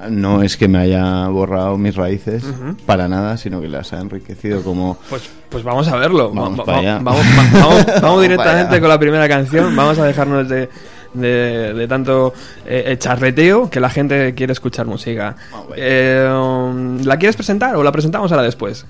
no 0.09 0.41
es 0.41 0.57
que 0.57 0.67
me 0.67 0.77
haya 0.79 1.27
borrado 1.27 1.77
mis 1.77 1.95
raíces 1.95 2.43
para 2.85 3.07
nada, 3.07 3.37
sino 3.37 3.61
que 3.61 3.67
las 3.67 3.93
ha 3.93 3.99
enriquecido 3.99 4.61
como... 4.63 4.97
Pues, 5.09 5.29
pues 5.49 5.63
vamos 5.63 5.87
a 5.87 5.95
verlo. 5.95 6.31
Vamos 6.33 6.59
Va- 6.59 6.65
para 6.65 6.77
va- 6.77 6.81
allá. 6.81 6.99
Vamos, 7.01 7.21
va- 7.21 7.59
vamos- 7.59 7.85
vamos 8.01 8.21
directamente 8.21 8.79
con 8.79 8.89
la 8.89 8.99
primera 8.99 9.27
canción. 9.27 9.75
Vamos 9.75 9.97
a 9.99 10.05
dejarnos 10.05 10.49
de, 10.49 10.69
de, 11.13 11.73
de 11.73 11.87
tanto 11.87 12.33
eh, 12.65 12.95
charreteo 12.99 13.69
que 13.69 13.79
la 13.79 13.89
gente 13.89 14.33
quiere 14.35 14.53
escuchar 14.53 14.85
música. 14.85 15.35
Eh, 15.77 16.27
um, 16.29 17.01
¿La 17.03 17.17
quieres 17.17 17.35
presentar 17.35 17.75
o 17.75 17.83
la 17.83 17.91
presentamos 17.91 18.31
ahora 18.31 18.43
después? 18.43 18.85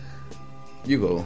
You 0.86 1.00
go. 1.00 1.26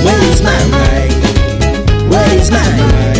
Where 0.00 0.22
is 0.32 0.42
my 0.42 0.60
mind? 0.70 2.10
Where 2.10 2.38
is 2.38 2.50
my 2.50 2.70
mind? 2.76 3.11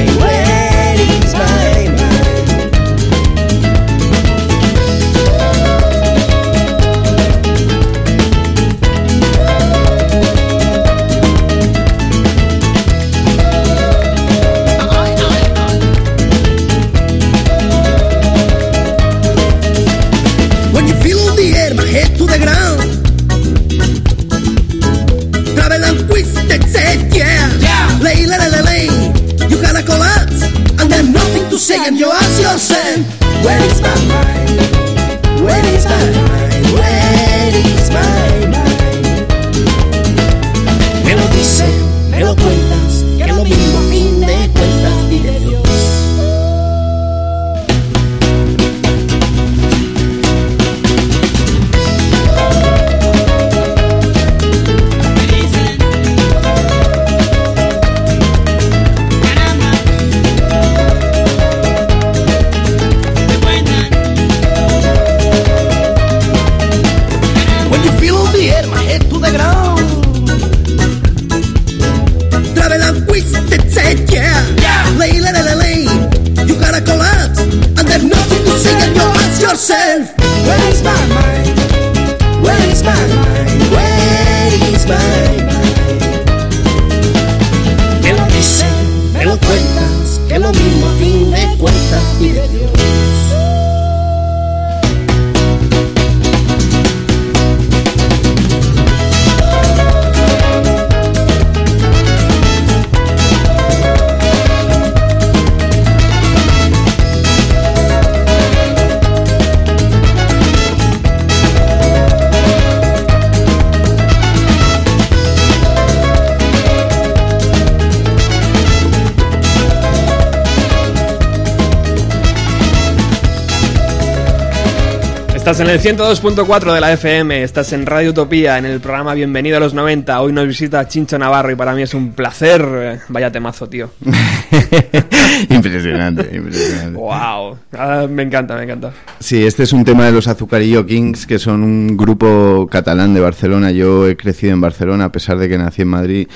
Estás 125.53 125.69
en 125.69 125.75
el 125.75 125.99
102.4 125.99 126.73
de 126.73 126.81
la 126.81 126.95
FM, 126.95 127.43
estás 127.43 127.75
en 127.75 127.85
Radio 127.85 128.13
Utopía, 128.13 128.57
en 128.57 128.65
el 128.65 128.81
programa 128.81 129.13
Bienvenido 129.13 129.59
a 129.59 129.61
los 129.61 129.75
90. 129.75 130.19
Hoy 130.23 130.33
nos 130.33 130.47
visita 130.47 130.89
Chincho 130.89 131.19
Navarro 131.19 131.51
y 131.51 131.57
para 131.57 131.75
mí 131.75 131.83
es 131.83 131.93
un 131.93 132.15
placer. 132.15 133.01
Vaya 133.09 133.31
temazo, 133.31 133.69
tío. 133.69 133.91
impresionante, 135.51 136.35
impresionante. 136.35 136.99
Wow, 136.99 137.59
ah, 137.75 138.07
me 138.09 138.23
encanta, 138.23 138.57
me 138.57 138.63
encanta. 138.63 138.95
Sí, 139.21 139.45
este 139.45 139.65
es 139.65 139.75
un 139.75 139.85
tema 139.85 140.07
de 140.07 140.13
los 140.13 140.27
Azucarillo 140.27 140.87
Kings, 140.87 141.27
que 141.27 141.39
son 141.39 141.63
un 141.63 141.99
grupo 141.99 142.67
catalán 142.71 143.13
de 143.13 143.21
Barcelona. 143.21 143.73
Yo 143.73 144.09
he 144.09 144.17
crecido 144.17 144.55
en 144.55 144.61
Barcelona 144.63 145.05
a 145.05 145.13
pesar 145.13 145.37
de 145.37 145.51
que 145.51 145.59
nací 145.59 145.83
en 145.83 145.89
Madrid. 145.89 146.29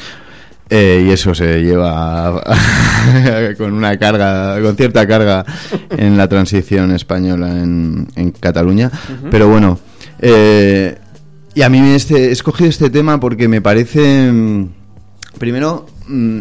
Eh, 0.69 1.05
y 1.07 1.11
eso 1.13 1.33
se 1.35 1.63
lleva 1.63 2.43
con 3.59 3.73
una 3.73 3.97
carga, 3.99 4.61
con 4.61 4.77
cierta 4.77 5.07
carga 5.07 5.45
en 5.91 6.17
la 6.17 6.27
transición 6.29 6.91
española 6.93 7.49
en, 7.51 8.09
en 8.17 8.33
Cataluña. 8.33 8.91
Pero 9.31 9.49
bueno, 9.49 9.79
eh, 10.19 10.97
y 11.55 11.63
a 11.63 11.69
mí 11.69 11.79
este, 11.95 12.29
he 12.29 12.33
escogido 12.33 12.69
este 12.69 12.91
tema 12.91 13.21
porque 13.21 13.47
me 13.47 13.61
parece, 13.61 14.31
mm, 14.33 14.69
primero, 15.39 15.87
mm, 16.09 16.41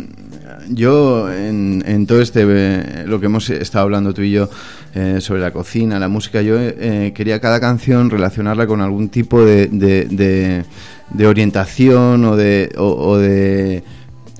yo 0.70 1.32
en, 1.32 1.84
en 1.86 2.08
todo 2.08 2.20
este, 2.22 2.46
eh, 2.48 3.04
lo 3.06 3.20
que 3.20 3.28
hemos 3.28 3.50
estado 3.52 3.84
hablando 3.84 4.12
tú 4.14 4.24
y 4.24 4.32
yo 4.32 4.50
eh, 4.96 5.18
sobre 5.22 5.42
la 5.42 5.52
cocina, 5.52 6.00
la 6.00 6.08
música, 6.08 6.42
yo 6.42 6.56
eh, 6.60 7.14
quería 7.16 7.40
cada 7.40 7.60
canción 7.60 8.10
relacionarla 8.10 8.66
con 8.66 8.82
algún 8.82 9.10
tipo 9.10 9.46
de, 9.46 9.68
de, 9.68 10.06
de- 10.06 10.66
de 11.12 11.28
orientación 11.28 12.26
o 12.26 12.36
de... 12.36 12.74
o- 12.78 13.10
o 13.12 13.18
de 13.20 13.84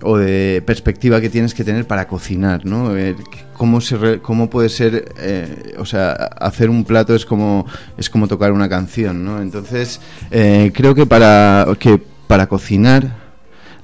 o 0.06 0.18
de 0.18 0.64
perspectiva 0.66 1.20
que 1.20 1.30
tienes 1.30 1.54
que 1.54 1.64
tener 1.64 1.86
para 1.86 2.08
cocinar, 2.08 2.66
¿no? 2.66 2.96
Eh, 2.96 3.16
cómo 3.54 3.82
se 3.82 4.20
cómo 4.20 4.50
puede 4.50 4.70
ser, 4.70 5.14
eh, 5.18 5.76
o 5.78 5.86
sea, 5.86 6.12
hacer 6.12 6.70
un 6.70 6.86
plato 6.86 7.16
es 7.16 7.26
como 7.26 7.66
es 7.98 8.10
como 8.10 8.28
tocar 8.28 8.52
una 8.52 8.70
canción, 8.70 9.26
¿no? 9.26 9.42
Entonces 9.42 10.00
eh, 10.32 10.72
creo 10.74 10.96
que 10.96 11.06
para 11.06 11.68
que 11.80 12.00
para 12.28 12.48
cocinar 12.48 13.25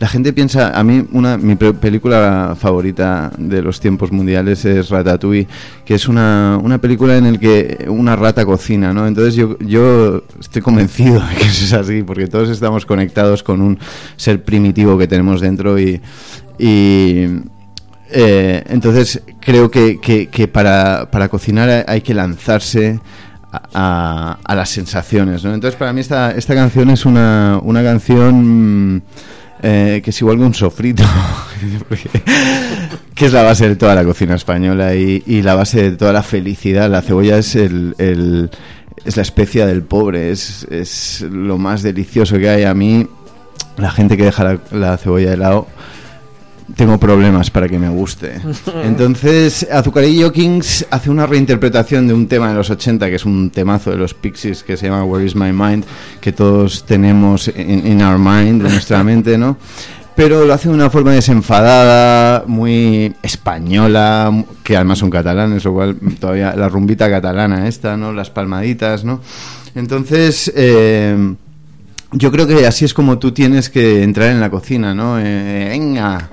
la 0.01 0.07
gente 0.07 0.33
piensa, 0.33 0.71
a 0.77 0.83
mí 0.83 1.05
una 1.11 1.37
mi 1.37 1.53
pe- 1.55 1.73
película 1.73 2.55
favorita 2.59 3.31
de 3.37 3.61
los 3.61 3.79
tiempos 3.79 4.11
mundiales 4.11 4.65
es 4.65 4.89
Ratatouille, 4.89 5.47
que 5.85 5.93
es 5.93 6.07
una, 6.07 6.57
una 6.59 6.79
película 6.79 7.15
en 7.17 7.31
la 7.33 7.37
que 7.37 7.85
una 7.87 8.15
rata 8.15 8.43
cocina, 8.43 8.93
¿no? 8.93 9.05
Entonces 9.05 9.35
yo, 9.35 9.59
yo 9.59 10.23
estoy 10.39 10.63
convencido 10.63 11.19
de 11.21 11.35
que 11.35 11.43
eso 11.45 11.65
es 11.65 11.73
así, 11.73 12.01
porque 12.01 12.25
todos 12.25 12.49
estamos 12.49 12.83
conectados 12.87 13.43
con 13.43 13.61
un 13.61 13.77
ser 14.17 14.43
primitivo 14.43 14.97
que 14.97 15.07
tenemos 15.07 15.39
dentro 15.39 15.77
y, 15.79 16.01
y 16.57 17.27
eh, 18.09 18.63
entonces 18.69 19.21
creo 19.39 19.69
que, 19.69 19.99
que- 20.01 20.27
que 20.29 20.47
para, 20.47 21.09
para 21.11 21.29
cocinar 21.29 21.85
hay 21.87 22.01
que 22.01 22.15
lanzarse 22.15 22.99
a, 23.51 23.61
a- 23.73 24.37
a 24.43 24.55
las 24.55 24.69
sensaciones, 24.69 25.43
¿no? 25.43 25.53
Entonces 25.53 25.77
para 25.77 25.93
mí 25.93 26.01
esta, 26.01 26.31
esta 26.31 26.55
canción 26.55 26.89
es 26.89 27.05
una, 27.05 27.59
una 27.61 27.83
canción 27.83 28.95
mm, 28.95 29.01
eh, 29.61 30.01
que 30.03 30.09
es 30.09 30.21
igual 30.21 30.37
que 30.37 30.43
un 30.43 30.53
sofrito, 30.53 31.03
que 33.15 33.25
es 33.25 33.33
la 33.33 33.43
base 33.43 33.69
de 33.69 33.75
toda 33.75 33.95
la 33.95 34.03
cocina 34.03 34.35
española 34.35 34.95
y, 34.95 35.23
y 35.25 35.41
la 35.41 35.55
base 35.55 35.91
de 35.91 35.97
toda 35.97 36.13
la 36.13 36.23
felicidad. 36.23 36.89
La 36.89 37.01
cebolla 37.01 37.37
es 37.37 37.55
el... 37.55 37.95
el- 37.97 38.49
es 39.03 39.15
la 39.17 39.23
especia 39.23 39.65
del 39.65 39.81
pobre, 39.81 40.29
es, 40.29 40.67
es 40.69 41.25
lo 41.27 41.57
más 41.57 41.81
delicioso 41.81 42.37
que 42.37 42.47
hay. 42.49 42.65
A 42.65 42.75
mí, 42.75 43.07
la 43.77 43.89
gente 43.89 44.15
que 44.15 44.25
deja 44.25 44.43
la, 44.43 44.59
la 44.71 44.95
cebolla 44.97 45.31
de 45.31 45.37
lado, 45.37 45.65
tengo 46.75 46.99
problemas 46.99 47.49
para 47.49 47.67
que 47.67 47.79
me 47.79 47.89
guste. 47.89 48.39
Entonces, 48.83 49.67
Azucarillo 49.71 50.31
Kings 50.31 50.85
hace 50.89 51.09
una 51.09 51.25
reinterpretación 51.25 52.07
de 52.07 52.13
un 52.13 52.27
tema 52.27 52.49
de 52.49 52.55
los 52.55 52.69
80, 52.69 53.09
que 53.09 53.15
es 53.15 53.25
un 53.25 53.49
temazo 53.49 53.91
de 53.91 53.97
los 53.97 54.13
Pixies, 54.13 54.63
que 54.63 54.77
se 54.77 54.87
llama 54.87 55.03
Where 55.03 55.25
is 55.25 55.35
My 55.35 55.51
Mind, 55.51 55.85
que 56.19 56.31
todos 56.31 56.85
tenemos 56.85 57.47
in, 57.47 57.85
in 57.85 58.01
our 58.01 58.17
mind, 58.17 58.65
en 58.65 58.71
nuestra 58.71 59.03
mente, 59.03 59.37
¿no? 59.37 59.57
Pero 60.15 60.45
lo 60.45 60.53
hace 60.53 60.67
de 60.67 60.75
una 60.75 60.89
forma 60.89 61.13
desenfadada, 61.13 62.43
muy 62.45 63.15
española, 63.23 64.43
que 64.61 64.75
además 64.75 64.99
son 64.99 65.09
catalanes, 65.09 65.63
lo 65.63 65.73
cual 65.73 65.95
todavía 66.19 66.53
la 66.55 66.67
rumbita 66.67 67.09
catalana 67.09 67.67
esta, 67.67 67.95
¿no? 67.95 68.11
Las 68.11 68.29
palmaditas, 68.29 69.05
¿no? 69.05 69.21
Entonces, 69.73 70.51
eh, 70.53 71.33
yo 72.11 72.31
creo 72.31 72.45
que 72.45 72.67
así 72.67 72.83
es 72.83 72.93
como 72.93 73.19
tú 73.19 73.31
tienes 73.31 73.69
que 73.69 74.03
entrar 74.03 74.31
en 74.31 74.41
la 74.41 74.49
cocina, 74.49 74.93
¿no? 74.93 75.17
Eh, 75.17 75.69
venga, 75.69 76.29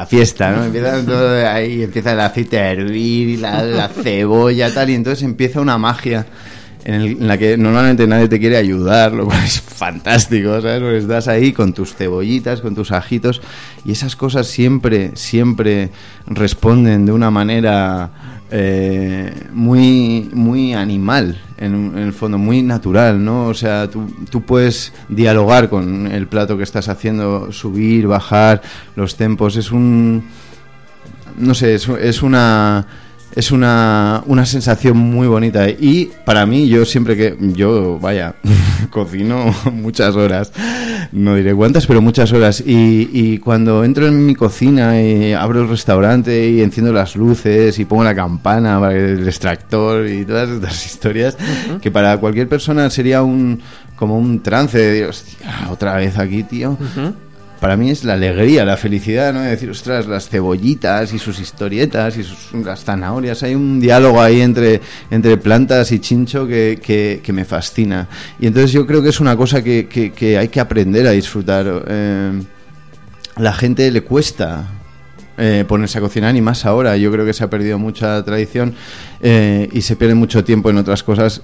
la 0.00 0.06
fiesta, 0.06 0.50
¿no? 0.52 0.64
Empieza 0.64 1.04
todo 1.04 1.48
ahí, 1.48 1.82
empieza 1.82 2.12
el 2.12 2.20
aceite 2.20 2.58
a 2.58 2.70
hervir, 2.72 3.28
y 3.28 3.36
la, 3.36 3.62
la 3.62 3.88
cebolla, 4.02 4.72
tal, 4.72 4.90
y 4.90 4.94
entonces 4.94 5.22
empieza 5.24 5.60
una 5.60 5.78
magia 5.78 6.26
en, 6.84 6.94
el- 6.94 7.06
en 7.20 7.26
la 7.28 7.36
que 7.36 7.56
normalmente 7.56 8.06
nadie 8.06 8.28
te 8.28 8.38
quiere 8.38 8.56
ayudar, 8.56 9.12
lo 9.12 9.26
cual 9.26 9.42
es 9.44 9.60
fantástico, 9.60 10.60
¿sabes? 10.60 10.80
Porque 10.80 10.98
estás 10.98 11.28
ahí 11.28 11.52
con 11.52 11.72
tus 11.72 11.94
cebollitas, 11.94 12.60
con 12.60 12.74
tus 12.74 12.92
ajitos, 12.92 13.40
y 13.84 13.92
esas 13.92 14.16
cosas 14.16 14.46
siempre, 14.46 15.10
siempre 15.14 15.90
responden 16.26 17.04
de 17.06 17.12
una 17.12 17.30
manera 17.30 18.10
eh, 18.50 19.46
muy, 19.52 20.30
muy 20.32 20.74
animal, 20.74 21.40
en, 21.58 21.74
en 21.74 21.98
el 21.98 22.12
fondo, 22.12 22.38
muy 22.38 22.62
natural, 22.62 23.22
¿no? 23.22 23.46
O 23.46 23.54
sea, 23.54 23.90
tú, 23.90 24.10
tú 24.30 24.42
puedes 24.42 24.92
dialogar 25.08 25.68
con 25.68 26.06
el 26.06 26.26
plato 26.26 26.56
que 26.56 26.62
estás 26.62 26.88
haciendo, 26.88 27.52
subir, 27.52 28.06
bajar 28.06 28.62
los 28.96 29.16
tempos, 29.16 29.56
es 29.56 29.70
un... 29.70 30.24
No 31.36 31.54
sé, 31.54 31.74
es, 31.74 31.88
es 31.88 32.22
una... 32.22 32.86
Es 33.34 33.52
una, 33.52 34.22
una 34.26 34.46
sensación 34.46 34.96
muy 34.96 35.28
bonita. 35.28 35.68
Y 35.68 36.10
para 36.24 36.46
mí 36.46 36.68
yo 36.68 36.84
siempre 36.84 37.16
que 37.16 37.36
yo 37.38 37.98
vaya 38.00 38.34
cocino 38.90 39.54
muchas 39.72 40.16
horas. 40.16 40.52
No 41.12 41.34
diré 41.36 41.54
cuántas 41.54 41.86
pero 41.86 42.00
muchas 42.02 42.32
horas. 42.32 42.62
Y, 42.64 43.08
y 43.12 43.38
cuando 43.38 43.84
entro 43.84 44.06
en 44.06 44.26
mi 44.26 44.34
cocina 44.34 45.00
y 45.00 45.32
abro 45.32 45.62
el 45.62 45.68
restaurante 45.68 46.48
y 46.48 46.60
enciendo 46.62 46.92
las 46.92 47.16
luces 47.16 47.78
y 47.78 47.84
pongo 47.84 48.04
la 48.04 48.14
campana 48.14 48.80
para 48.80 48.94
el 48.94 49.26
extractor 49.26 50.06
y 50.08 50.24
todas 50.24 50.48
estas 50.48 50.86
historias 50.86 51.36
que 51.80 51.90
para 51.90 52.18
cualquier 52.18 52.48
persona 52.48 52.90
sería 52.90 53.22
un 53.22 53.60
como 53.96 54.18
un 54.18 54.42
trance 54.42 54.78
de 54.78 55.06
hostia 55.06 55.68
otra 55.70 55.96
vez 55.96 56.18
aquí 56.18 56.44
tío 56.44 56.76
para 57.60 57.76
mí 57.76 57.90
es 57.90 58.04
la 58.04 58.14
alegría, 58.14 58.64
la 58.64 58.76
felicidad, 58.76 59.32
¿no? 59.32 59.40
De 59.40 59.50
decir, 59.50 59.68
ostras, 59.70 60.06
las 60.06 60.28
cebollitas 60.28 61.12
y 61.12 61.18
sus 61.18 61.40
historietas 61.40 62.16
y 62.16 62.22
sus, 62.22 62.52
las 62.64 62.84
zanahorias. 62.84 63.42
Hay 63.42 63.54
un 63.54 63.80
diálogo 63.80 64.20
ahí 64.20 64.40
entre, 64.40 64.80
entre 65.10 65.36
plantas 65.36 65.90
y 65.92 65.98
chincho 65.98 66.46
que, 66.46 66.78
que, 66.82 67.20
que 67.22 67.32
me 67.32 67.44
fascina. 67.44 68.08
Y 68.38 68.46
entonces 68.46 68.72
yo 68.72 68.86
creo 68.86 69.02
que 69.02 69.08
es 69.08 69.20
una 69.20 69.36
cosa 69.36 69.62
que, 69.62 69.88
que, 69.88 70.12
que 70.12 70.38
hay 70.38 70.48
que 70.48 70.60
aprender 70.60 71.06
a 71.06 71.10
disfrutar. 71.10 71.84
Eh, 71.88 72.42
la 73.36 73.52
gente 73.52 73.90
le 73.90 74.02
cuesta 74.02 74.66
eh, 75.36 75.64
ponerse 75.68 75.98
a 75.98 76.00
cocinar 76.00 76.34
y 76.34 76.40
más 76.40 76.64
ahora. 76.64 76.96
Yo 76.96 77.12
creo 77.12 77.24
que 77.24 77.32
se 77.32 77.44
ha 77.44 77.50
perdido 77.50 77.78
mucha 77.78 78.22
tradición 78.24 78.74
eh, 79.20 79.68
y 79.72 79.82
se 79.82 79.96
pierde 79.96 80.14
mucho 80.14 80.44
tiempo 80.44 80.70
en 80.70 80.78
otras 80.78 81.02
cosas 81.02 81.42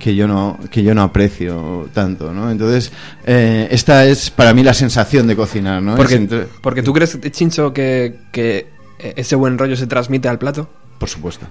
que 0.00 0.16
yo 0.16 0.26
no 0.26 0.58
que 0.72 0.82
yo 0.82 0.92
no 0.96 1.02
aprecio 1.02 1.88
tanto, 1.94 2.32
¿no? 2.32 2.50
Entonces 2.50 2.90
eh, 3.24 3.68
esta 3.70 4.04
es 4.06 4.30
para 4.30 4.52
mí 4.52 4.64
la 4.64 4.74
sensación 4.74 5.28
de 5.28 5.36
cocinar, 5.36 5.80
¿no? 5.80 5.94
Porque, 5.94 6.16
entre- 6.16 6.46
porque 6.60 6.82
tú 6.82 6.92
crees, 6.92 7.16
Chincho, 7.30 7.72
que, 7.72 8.16
que 8.32 8.66
ese 8.98 9.36
buen 9.36 9.56
rollo 9.58 9.76
se 9.76 9.86
transmite 9.86 10.28
al 10.28 10.38
plato. 10.38 10.68
por 10.98 11.08
supuesto, 11.08 11.46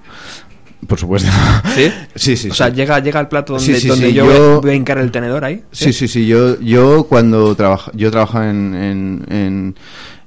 por 0.86 0.98
supuesto. 0.98 1.30
¿Sí? 1.74 1.90
Sí, 2.14 2.36
sí, 2.36 2.50
O 2.50 2.54
sea, 2.54 2.68
llega, 2.70 2.98
llega 3.00 3.20
al 3.20 3.28
plato 3.28 3.52
donde, 3.54 3.74
Sí, 3.74 3.80
sí, 3.80 3.88
donde 3.88 4.12
yo, 4.12 4.24
yo- 4.26 4.60
voy 4.60 4.70
a 4.70 4.74
hincar 4.74 4.98
el 4.98 5.10
tenedor 5.10 5.44
ahí. 5.44 5.62
Sí, 5.72 5.92
sí, 5.92 6.08
sí. 6.08 6.26
Yo, 6.26 6.58
yo 6.60 7.04
cuando 7.04 7.54
trabaja, 7.54 7.90
yo 7.94 8.10
trabajaba 8.10 8.50
en, 8.50 8.74
en, 8.74 9.24
en, 9.28 9.74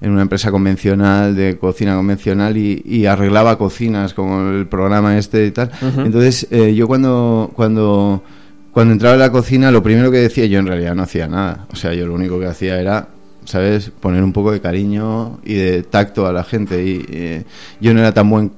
en 0.01 0.11
una 0.11 0.21
empresa 0.21 0.51
convencional, 0.51 1.35
de 1.35 1.57
cocina 1.57 1.95
convencional, 1.95 2.55
y, 2.57 2.81
y 2.85 3.05
arreglaba 3.05 3.57
cocinas, 3.57 4.13
como 4.13 4.49
el 4.51 4.67
programa 4.67 5.17
este 5.17 5.45
y 5.47 5.51
tal. 5.51 5.71
Entonces, 5.81 6.47
eh, 6.51 6.73
yo 6.75 6.87
cuando, 6.87 7.51
cuando, 7.55 8.23
cuando 8.71 8.93
entraba 8.93 9.15
en 9.15 9.19
la 9.21 9.31
cocina, 9.31 9.71
lo 9.71 9.81
primero 9.83 10.11
que 10.11 10.17
decía, 10.17 10.45
yo 10.45 10.59
en 10.59 10.67
realidad 10.67 10.95
no 10.95 11.03
hacía 11.03 11.27
nada. 11.27 11.67
O 11.71 11.75
sea, 11.75 11.93
yo 11.93 12.05
lo 12.05 12.13
único 12.13 12.39
que 12.39 12.45
hacía 12.47 12.79
era, 12.79 13.07
¿sabes?, 13.45 13.91
poner 13.99 14.23
un 14.23 14.33
poco 14.33 14.51
de 14.51 14.61
cariño 14.61 15.39
y 15.43 15.53
de 15.55 15.83
tacto 15.83 16.27
a 16.27 16.31
la 16.33 16.43
gente. 16.43 16.83
Y 16.85 17.05
eh, 17.09 17.43
yo 17.79 17.93
no 17.93 17.99
era 18.01 18.13
tan 18.13 18.29
buen 18.29 18.51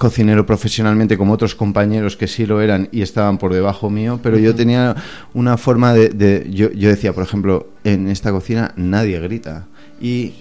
cocinero 0.00 0.46
profesionalmente 0.46 1.18
como 1.18 1.34
otros 1.34 1.54
compañeros 1.54 2.16
que 2.16 2.26
sí 2.26 2.46
lo 2.46 2.60
eran 2.62 2.88
y 2.90 3.02
estaban 3.02 3.36
por 3.36 3.52
debajo 3.52 3.90
mío, 3.90 4.18
pero 4.22 4.38
yo 4.38 4.54
tenía 4.54 4.96
una 5.34 5.56
forma 5.58 5.92
de... 5.92 6.08
de- 6.08 6.48
yo, 6.50 6.72
yo 6.72 6.88
decía, 6.88 7.12
por 7.12 7.22
ejemplo, 7.22 7.68
en 7.84 8.08
esta 8.08 8.32
cocina 8.32 8.72
nadie 8.76 9.20
grita. 9.20 9.66
Y 10.00 10.32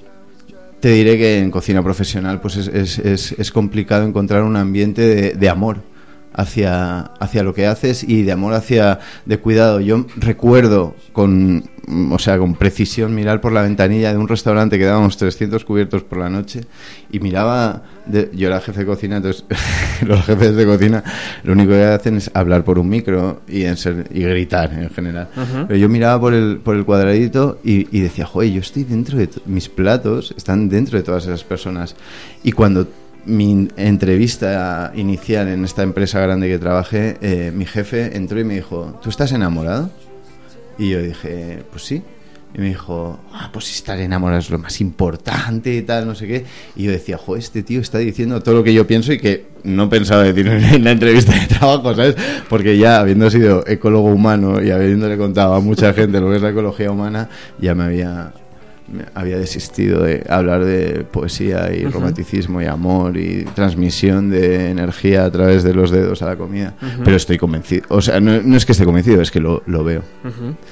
te 0.80 0.90
diré 0.92 1.18
que 1.18 1.40
en 1.40 1.52
cocina 1.52 1.84
profesional 1.84 2.40
pues 2.40 2.56
es, 2.56 2.68
es, 2.70 3.00
es, 3.00 3.36
es 3.38 3.52
complicado 3.52 4.06
encontrar 4.08 4.44
un 4.44 4.56
ambiente 4.56 5.02
de, 5.02 5.34
de 5.34 5.50
amor. 5.50 5.82
Hacia, 6.34 7.00
hacia 7.20 7.44
lo 7.44 7.54
que 7.54 7.68
haces 7.68 8.04
y 8.04 8.24
de 8.24 8.32
amor 8.32 8.54
hacia 8.54 9.00
de 9.26 9.40
cuidado. 9.40 9.80
Yo 9.80 10.06
recuerdo 10.18 10.96
con, 11.12 11.64
o 12.12 12.20
sea, 12.20 12.38
con 12.38 12.56
precisión 12.56 13.14
mirar 13.16 13.42
por 13.42 13.52
la 13.52 13.62
ventanilla 13.64 14.12
de 14.12 14.18
un 14.18 14.28
restaurante 14.28 14.78
que 14.78 14.86
dábamos 14.86 15.18
300 15.18 15.66
cubiertos 15.66 16.04
por 16.04 16.20
la 16.20 16.30
noche 16.30 16.62
y 17.12 17.20
miraba, 17.20 17.82
de- 18.06 18.30
yo 18.34 18.48
era 18.48 18.62
jefe 18.62 18.82
de 18.82 18.86
cocina, 18.86 19.18
entonces 19.18 19.44
los 20.06 20.24
jefes 20.26 20.56
de 20.56 20.66
cocina 20.66 21.04
lo 21.44 21.54
único 21.54 21.72
que 21.72 21.84
hacen 21.86 22.18
es 22.18 22.30
hablar 22.34 22.64
por 22.64 22.78
un 22.80 22.88
micro 22.90 23.42
y, 23.48 23.64
en 23.64 23.76
ser- 23.78 24.08
y 24.14 24.22
gritar 24.22 24.72
en 24.74 24.90
general. 24.92 25.28
Pero 25.68 25.76
yo 25.80 25.90
miraba 25.90 26.20
por 26.22 26.34
el, 26.34 26.60
por 26.64 26.76
el 26.76 26.86
cuadradito 26.86 27.60
y, 27.64 27.88
y 27.96 28.02
decía, 28.02 28.26
joder, 28.26 28.52
yo 28.52 28.62
estoy 28.62 28.84
dentro 28.84 29.18
de 29.18 29.30
mis 29.46 29.68
platos, 29.68 30.34
están 30.38 30.70
dentro 30.70 30.98
de 30.98 31.04
todas 31.04 31.24
esas 31.26 31.44
personas. 31.44 31.96
Y 32.44 32.52
cuando 32.52 32.88
mi 33.26 33.68
entrevista 33.78 34.92
inicial 34.96 35.48
en 35.48 35.66
esta 35.66 35.84
empresa 35.84 36.20
grande 36.20 36.48
que 36.48 36.60
trabajé, 36.60 37.18
eh, 37.22 37.52
mi 37.54 37.66
jefe 37.66 38.16
entró 38.16 38.40
y 38.40 38.44
me 38.44 38.56
dijo, 38.56 39.00
¿tú 39.02 39.10
estás 39.10 39.32
enamorado? 39.32 39.90
Y 40.78 40.90
yo 40.90 41.02
dije, 41.02 41.64
pues 41.72 41.84
sí. 41.84 42.02
Y 42.54 42.58
me 42.58 42.70
dijo, 42.70 43.20
ah, 43.32 43.52
pues 43.54 43.70
estar 43.70 44.00
enamorado 44.00 44.40
es 44.40 44.50
lo 44.50 44.58
más 44.58 44.82
importante 44.82 45.76
y 45.76 45.84
tal, 45.84 46.08
no 46.08 46.16
sé 46.16 46.26
qué. 46.26 46.46
Y 46.76 46.86
yo 46.86 46.92
decía, 46.92 47.18
jo, 47.18 47.36
este 47.36 47.62
tío 47.62 47.80
está 47.80 48.00
diciendo 48.00 48.42
todo 48.42 48.56
lo 48.56 48.64
que 48.64 48.74
yo 48.74 48.88
pienso 48.88 49.14
y 49.14 49.20
que 49.20 49.46
no 49.64 49.88
pensaba 49.88 50.24
decir 50.24 50.48
en 50.48 50.84
la 50.84 50.92
entrevista 50.92 51.34
de 51.38 51.46
trabajo, 51.46 51.94
¿sabes? 51.94 52.16
Porque 52.50 52.78
ya 52.78 53.02
habiendo 53.02 53.30
sido 53.30 53.64
ecólogo 53.68 54.10
humano 54.10 54.64
y 54.64 54.72
habiéndole 54.72 55.16
contado 55.18 55.54
a 55.54 55.60
mucha 55.60 55.94
gente 55.94 56.20
lo 56.20 56.30
que 56.32 56.38
es 56.38 56.42
la 56.42 56.50
ecología 56.50 56.90
humana, 56.90 57.30
ya 57.60 57.76
me 57.76 57.84
había, 57.84 58.34
había 59.14 59.38
desistido 59.38 60.04
de 60.04 60.26
hablar 60.30 60.66
de 60.66 61.06
poesía 61.12 61.72
y 61.74 61.86
romanticismo 61.86 62.62
y 62.62 62.66
amor 62.66 63.18
y 63.18 63.46
transmisión 63.56 64.30
de 64.30 64.70
energía 64.70 65.26
a 65.26 65.32
través 65.32 65.64
de 65.64 65.74
los 65.74 65.92
dedos 65.92 66.22
a 66.22 66.26
la 66.28 66.36
comida. 66.36 66.76
Pero 67.04 67.16
estoy 67.16 67.38
convencido, 67.38 67.86
o 67.90 68.02
sea, 68.02 68.20
no, 68.20 68.42
no 68.42 68.58
es 68.58 68.66
que 68.66 68.72
esté 68.72 68.86
convencido, 68.86 69.22
es 69.22 69.32
que 69.32 69.40
lo, 69.40 69.64
lo 69.66 69.84
veo, 69.84 70.04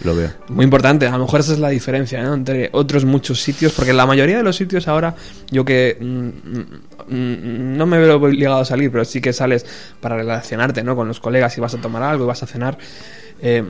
lo 0.04 0.16
veo. 0.16 0.30
Muy 0.50 0.64
importante, 0.64 1.08
a 1.08 1.12
lo 1.12 1.26
mejor 1.26 1.40
esa 1.40 1.54
es 1.54 1.60
la 1.60 1.70
diferencia 1.70 2.22
¿no? 2.24 2.34
entre 2.34 2.70
otros 2.74 3.06
muchos 3.06 3.42
sitios, 3.42 3.74
porque 3.74 3.94
la 3.94 4.06
mayoría 4.06 4.38
de 4.38 4.44
los 4.44 4.56
sitios 4.56 4.88
ahora, 4.88 5.16
yo 5.52 5.66
que 5.66 5.98
mm, 6.00 7.14
mm, 7.14 7.78
no 7.78 7.86
me 7.86 8.00
veo 8.00 8.18
obligado 8.18 8.62
a 8.62 8.66
salir, 8.66 8.92
pero 8.92 9.06
sí 9.06 9.22
que 9.22 9.34
sales 9.34 9.66
para 10.02 10.18
relacionarte 10.18 10.84
¿no? 10.84 10.96
con 10.96 11.08
los 11.08 11.20
colegas 11.20 11.58
y 11.58 11.62
vas 11.62 11.74
a 11.74 11.78
tomar 11.78 12.04
algo 12.04 12.26
y 12.26 12.28
vas 12.28 12.44
a 12.44 12.48
cenar. 12.48 12.78
eh, 13.42 13.64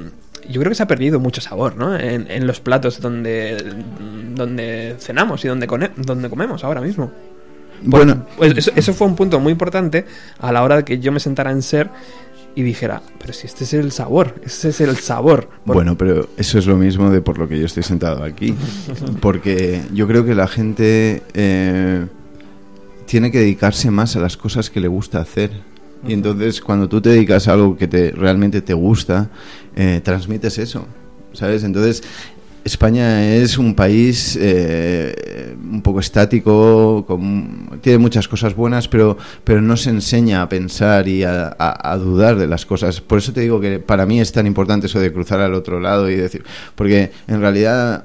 yo 0.49 0.59
creo 0.61 0.69
que 0.71 0.75
se 0.75 0.83
ha 0.83 0.87
perdido 0.87 1.19
mucho 1.19 1.41
sabor 1.41 1.75
¿no? 1.75 1.97
en, 1.97 2.29
en 2.29 2.47
los 2.47 2.59
platos 2.59 2.99
donde, 3.01 3.57
donde 4.35 4.95
cenamos 4.99 5.43
y 5.45 5.47
donde, 5.47 5.67
donde 5.97 6.29
comemos 6.29 6.63
ahora 6.63 6.81
mismo. 6.81 7.11
Por- 7.81 7.89
Bueno, 8.05 8.25
pues 8.37 8.57
eso, 8.57 8.71
eso 8.75 8.93
fue 8.93 9.07
un 9.07 9.15
punto 9.15 9.39
muy 9.39 9.51
importante 9.51 10.05
a 10.39 10.51
la 10.51 10.63
hora 10.63 10.77
de 10.77 10.83
que 10.83 10.99
yo 10.99 11.11
me 11.11 11.19
sentara 11.19 11.51
en 11.51 11.61
ser 11.61 11.89
y 12.55 12.63
dijera, 12.63 13.03
pero 13.19 13.33
si 13.33 13.45
este 13.45 13.65
es 13.65 13.73
el 13.75 13.91
sabor, 13.91 14.33
ese 14.43 14.69
es 14.69 14.81
el 14.81 14.95
sabor. 14.97 15.47
Por- 15.63 15.75
Bueno, 15.75 15.95
pero 15.95 16.27
eso 16.37 16.57
es 16.57 16.65
lo 16.65 16.75
mismo 16.75 17.11
de 17.11 17.21
por 17.21 17.37
lo 17.37 17.47
que 17.47 17.59
yo 17.59 17.65
estoy 17.67 17.83
sentado 17.83 18.23
aquí. 18.23 18.55
Porque 19.21 19.83
yo 19.93 20.07
creo 20.07 20.25
que 20.25 20.33
la 20.33 20.47
gente 20.47 21.21
eh, 21.35 22.05
tiene 23.05 23.31
que 23.31 23.39
dedicarse 23.39 23.91
más 23.91 24.15
a 24.15 24.19
las 24.21 24.37
cosas 24.37 24.71
que 24.71 24.79
le 24.79 24.87
gusta 24.87 25.19
hacer. 25.19 25.51
Y 26.05 26.13
entonces 26.13 26.61
cuando 26.61 26.87
tú 26.89 27.01
te 27.01 27.09
dedicas 27.09 27.47
a 27.47 27.53
algo 27.53 27.77
que 27.77 27.87
te, 27.87 28.11
realmente 28.11 28.61
te 28.61 28.73
gusta, 28.73 29.29
eh, 29.75 30.01
transmites 30.03 30.57
eso. 30.57 30.85
¿Sabes? 31.33 31.63
Entonces 31.63 32.03
España 32.63 33.33
es 33.35 33.57
un 33.57 33.75
país 33.75 34.37
eh, 34.41 35.55
un 35.71 35.81
poco 35.81 36.01
estático, 36.01 37.05
con- 37.07 37.79
tiene 37.81 37.97
muchas 37.97 38.27
cosas 38.27 38.55
buenas, 38.55 38.87
pero, 38.89 39.17
pero 39.45 39.61
no 39.61 39.77
se 39.77 39.89
enseña 39.89 40.41
a 40.41 40.49
pensar 40.49 41.07
y 41.07 41.23
a, 41.23 41.55
a- 41.57 41.97
dudar 41.97 42.35
de 42.37 42.47
las 42.47 42.65
cosas. 42.65 42.99
Por 42.99 43.19
eso 43.19 43.31
te 43.31 43.39
digo 43.41 43.61
que 43.61 43.79
para 43.79 44.05
mí 44.05 44.19
es 44.19 44.33
tan 44.33 44.47
importante 44.47 44.87
eso 44.87 44.99
de 44.99 45.13
cruzar 45.13 45.39
al 45.39 45.53
otro 45.53 45.79
lado 45.79 46.09
y 46.09 46.15
decir, 46.15 46.43
porque 46.75 47.11
en 47.27 47.39
realidad 47.39 48.03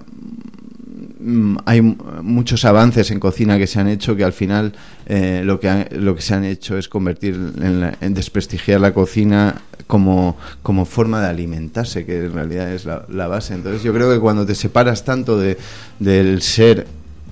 hay 1.67 1.79
m- 1.79 1.97
muchos 2.23 2.65
avances 2.65 3.11
en 3.11 3.21
cocina 3.21 3.59
que 3.59 3.67
se 3.67 3.79
han 3.81 3.89
hecho 3.89 4.17
que 4.17 4.25
al 4.25 4.33
final 4.33 4.73
eh, 5.07 5.43
lo 5.45 5.61
que 5.61 5.69
ha- 5.69 5.89
lo 5.93 6.15
que 6.17 6.23
se 6.23 6.35
han 6.35 6.45
hecho 6.45 6.77
es 6.79 6.89
convertir 6.89 7.35
en, 7.61 7.81
la- 7.81 7.97
en 8.01 8.15
desprestigiar 8.15 8.81
la 8.81 8.93
cocina 8.93 9.63
como, 9.87 10.37
como 10.63 10.85
forma 10.85 11.21
de 11.21 11.29
alimentarse 11.29 12.05
que 12.07 12.25
en 12.27 12.33
realidad 12.33 12.73
es 12.73 12.85
la, 12.87 13.27
base. 13.29 13.55
Entonces 13.55 13.83
yo 13.83 13.93
creo 13.93 14.11
que 14.13 14.19
cuando 14.21 14.45
te 14.47 14.55
separas 14.55 15.05
tanto 15.05 15.39
de, 15.39 15.59
del 15.99 16.41
ser 16.43 16.87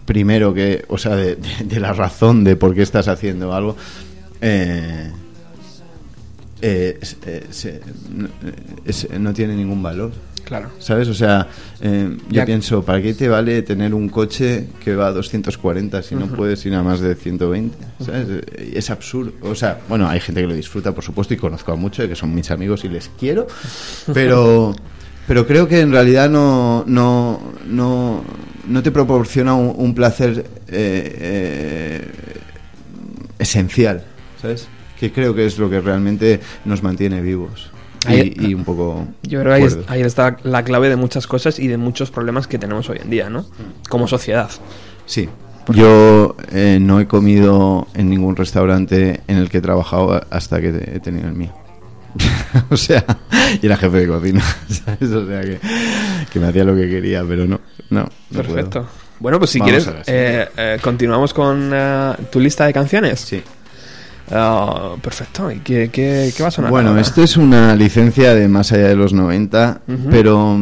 primero 0.04 0.52
que 0.54 0.84
o 0.88 0.98
sea 0.98 1.14
de, 1.16 1.36
la 1.80 1.92
razón 1.92 2.44
de 2.44 2.56
por 2.56 2.74
qué 2.74 2.82
estás 2.82 3.08
haciendo 3.08 3.52
algo 3.54 3.76
eh, 4.40 5.10
eh, 6.62 6.98
eh, 7.26 7.46
se- 7.50 9.18
no 9.18 9.32
tiene 9.32 9.54
ningún 9.56 9.82
valor 9.82 10.12
Claro. 10.50 10.68
¿Sabes? 10.80 11.06
O 11.06 11.14
sea, 11.14 11.46
eh, 11.80 12.10
yo 12.28 12.34
Ya- 12.34 12.44
pienso, 12.44 12.82
¿para 12.82 13.00
qué 13.00 13.14
te 13.14 13.28
vale 13.28 13.62
tener 13.62 13.94
un 13.94 14.08
coche 14.08 14.66
que 14.82 14.96
va 14.96 15.06
a 15.06 15.12
240 15.12 16.02
si 16.02 16.16
no 16.16 16.26
puedes 16.26 16.66
ir 16.66 16.74
a 16.74 16.82
más 16.82 16.98
de 16.98 17.14
120? 17.14 17.78
¿Sabes? 18.04 18.26
Es 18.74 18.90
absurdo. 18.90 19.32
O 19.42 19.54
sea, 19.54 19.78
bueno, 19.88 20.08
hay 20.08 20.18
gente 20.18 20.40
que 20.40 20.48
lo 20.48 20.54
disfruta, 20.54 20.92
por 20.92 21.04
supuesto, 21.04 21.34
y 21.34 21.36
conozco 21.36 21.70
a 21.70 21.76
muchos, 21.76 22.08
que 22.08 22.16
son 22.16 22.34
mis 22.34 22.50
amigos 22.50 22.84
y 22.84 22.88
les 22.88 23.08
quiero, 23.16 23.46
pero, 24.12 24.74
pero 25.28 25.46
creo 25.46 25.68
que 25.68 25.78
en 25.82 25.92
realidad 25.92 26.28
no, 26.28 26.82
no, 26.84 27.40
no, 27.68 28.24
no 28.66 28.82
te 28.82 28.90
proporciona 28.90 29.54
un, 29.54 29.72
un 29.76 29.94
placer 29.94 30.44
eh, 30.66 31.16
eh, 31.20 32.08
esencial, 33.38 34.02
¿sabes? 34.42 34.66
Que 34.98 35.12
creo 35.12 35.32
que 35.32 35.46
es 35.46 35.58
lo 35.58 35.70
que 35.70 35.80
realmente 35.80 36.40
nos 36.64 36.82
mantiene 36.82 37.20
vivos. 37.22 37.70
Y, 38.08 38.12
Ahí- 38.12 38.34
y 38.38 38.54
un 38.54 38.64
poco 38.64 39.06
Yo 39.22 39.40
creo 39.42 39.54
que 39.56 39.84
ahí, 39.88 40.00
está 40.02 40.36
la 40.42 40.64
clave 40.64 40.88
de 40.88 40.96
muchas 40.96 41.26
cosas 41.26 41.58
y 41.58 41.68
de 41.68 41.76
muchos 41.76 42.10
problemas 42.10 42.46
que 42.46 42.58
tenemos 42.58 42.88
hoy 42.88 42.98
en 43.02 43.10
día, 43.10 43.28
¿no? 43.28 43.44
Como 43.88 44.08
sociedad. 44.08 44.50
Sí. 45.06 45.28
Yo 45.68 46.34
eh, 46.50 46.78
no 46.80 46.98
he 46.98 47.06
comido 47.06 47.86
en 47.94 48.08
ningún 48.08 48.34
restaurante 48.36 49.20
en 49.28 49.36
el 49.36 49.50
que 49.50 49.58
he 49.58 49.60
trabajado 49.60 50.20
hasta 50.30 50.60
que 50.60 50.68
he 50.94 51.00
tenido 51.00 51.28
el 51.28 51.34
mío. 51.34 51.52
o 52.70 52.76
sea, 52.76 53.04
y 53.62 53.66
era 53.66 53.76
jefe 53.76 53.98
de 53.98 54.08
cocina, 54.08 54.42
¿sabes? 54.68 55.10
O 55.12 55.26
sea, 55.26 55.42
que, 55.42 55.60
que 56.32 56.40
me 56.40 56.48
hacía 56.48 56.64
lo 56.64 56.74
que 56.74 56.88
quería, 56.88 57.22
pero 57.28 57.46
no, 57.46 57.60
no. 57.90 58.00
no 58.02 58.08
Perfecto. 58.36 58.70
puedo. 58.80 58.86
Bueno, 59.20 59.38
pues 59.38 59.50
si 59.50 59.58
Vamos 59.60 59.84
quieres, 59.84 60.08
eh, 60.08 60.48
eh, 60.56 60.78
continuamos 60.82 61.34
con 61.34 61.70
eh, 61.72 62.14
tu 62.32 62.40
lista 62.40 62.64
de 62.66 62.72
canciones. 62.72 63.20
Sí. 63.20 63.42
Ah, 64.32 64.94
perfecto. 65.02 65.50
¿Y 65.50 65.58
qué, 65.58 65.90
qué, 65.92 66.32
qué 66.36 66.42
va 66.42 66.48
a 66.48 66.52
sonar? 66.52 66.70
Bueno, 66.70 66.90
ahora? 66.90 67.00
esto 67.02 67.22
es 67.22 67.36
una 67.36 67.74
licencia 67.74 68.34
de 68.34 68.48
más 68.48 68.72
allá 68.72 68.88
de 68.88 68.96
los 68.96 69.12
90, 69.12 69.82
Ujú. 69.88 70.08
pero, 70.10 70.58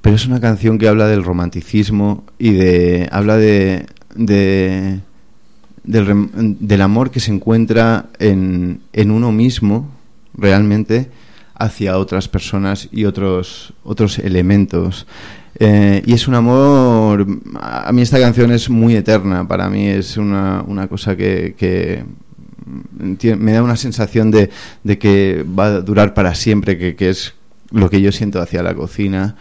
pero 0.00 0.16
es 0.16 0.26
una 0.26 0.40
canción 0.40 0.78
que 0.78 0.88
habla 0.88 1.06
del 1.06 1.24
romanticismo 1.24 2.24
y 2.38 2.52
de 2.52 3.08
habla 3.12 3.36
de, 3.36 3.86
de 4.14 5.00
del, 5.84 6.26
del 6.60 6.80
amor 6.82 7.10
que 7.10 7.20
se 7.20 7.32
encuentra 7.32 8.06
en, 8.18 8.80
en 8.92 9.10
uno 9.10 9.32
mismo 9.32 9.88
realmente 10.34 11.10
hacia 11.54 11.98
otras 11.98 12.28
personas 12.28 12.88
y 12.92 13.04
otros 13.06 13.72
otros 13.84 14.18
elementos 14.18 15.06
Eh, 15.58 16.02
y 16.06 16.12
es 16.14 16.28
un 16.28 16.34
amor 16.36 17.26
a 17.60 17.90
mí 17.92 18.02
esta 18.02 18.18
canción 18.20 18.52
es 18.52 18.70
muy 18.70 18.94
eterna 18.94 19.46
para 19.48 19.68
mí 19.68 19.88
es 19.88 20.16
una, 20.16 20.62
una 20.66 20.86
cosa 20.86 21.16
que, 21.16 22.04
me 23.38 23.52
da 23.52 23.62
una 23.62 23.76
sensación 23.76 24.30
de, 24.30 24.50
de 24.84 24.98
que 24.98 25.44
va 25.58 25.66
a 25.66 25.80
durar 25.80 26.14
para 26.14 26.34
siempre, 26.34 26.76
que, 26.78 26.94
que 26.96 27.10
es 27.10 27.34
lo 27.70 27.88
que 27.90 28.00
yo 28.00 28.12
siento 28.12 28.40
hacia 28.40 28.62
la 28.62 28.74
cocina. 28.74 29.36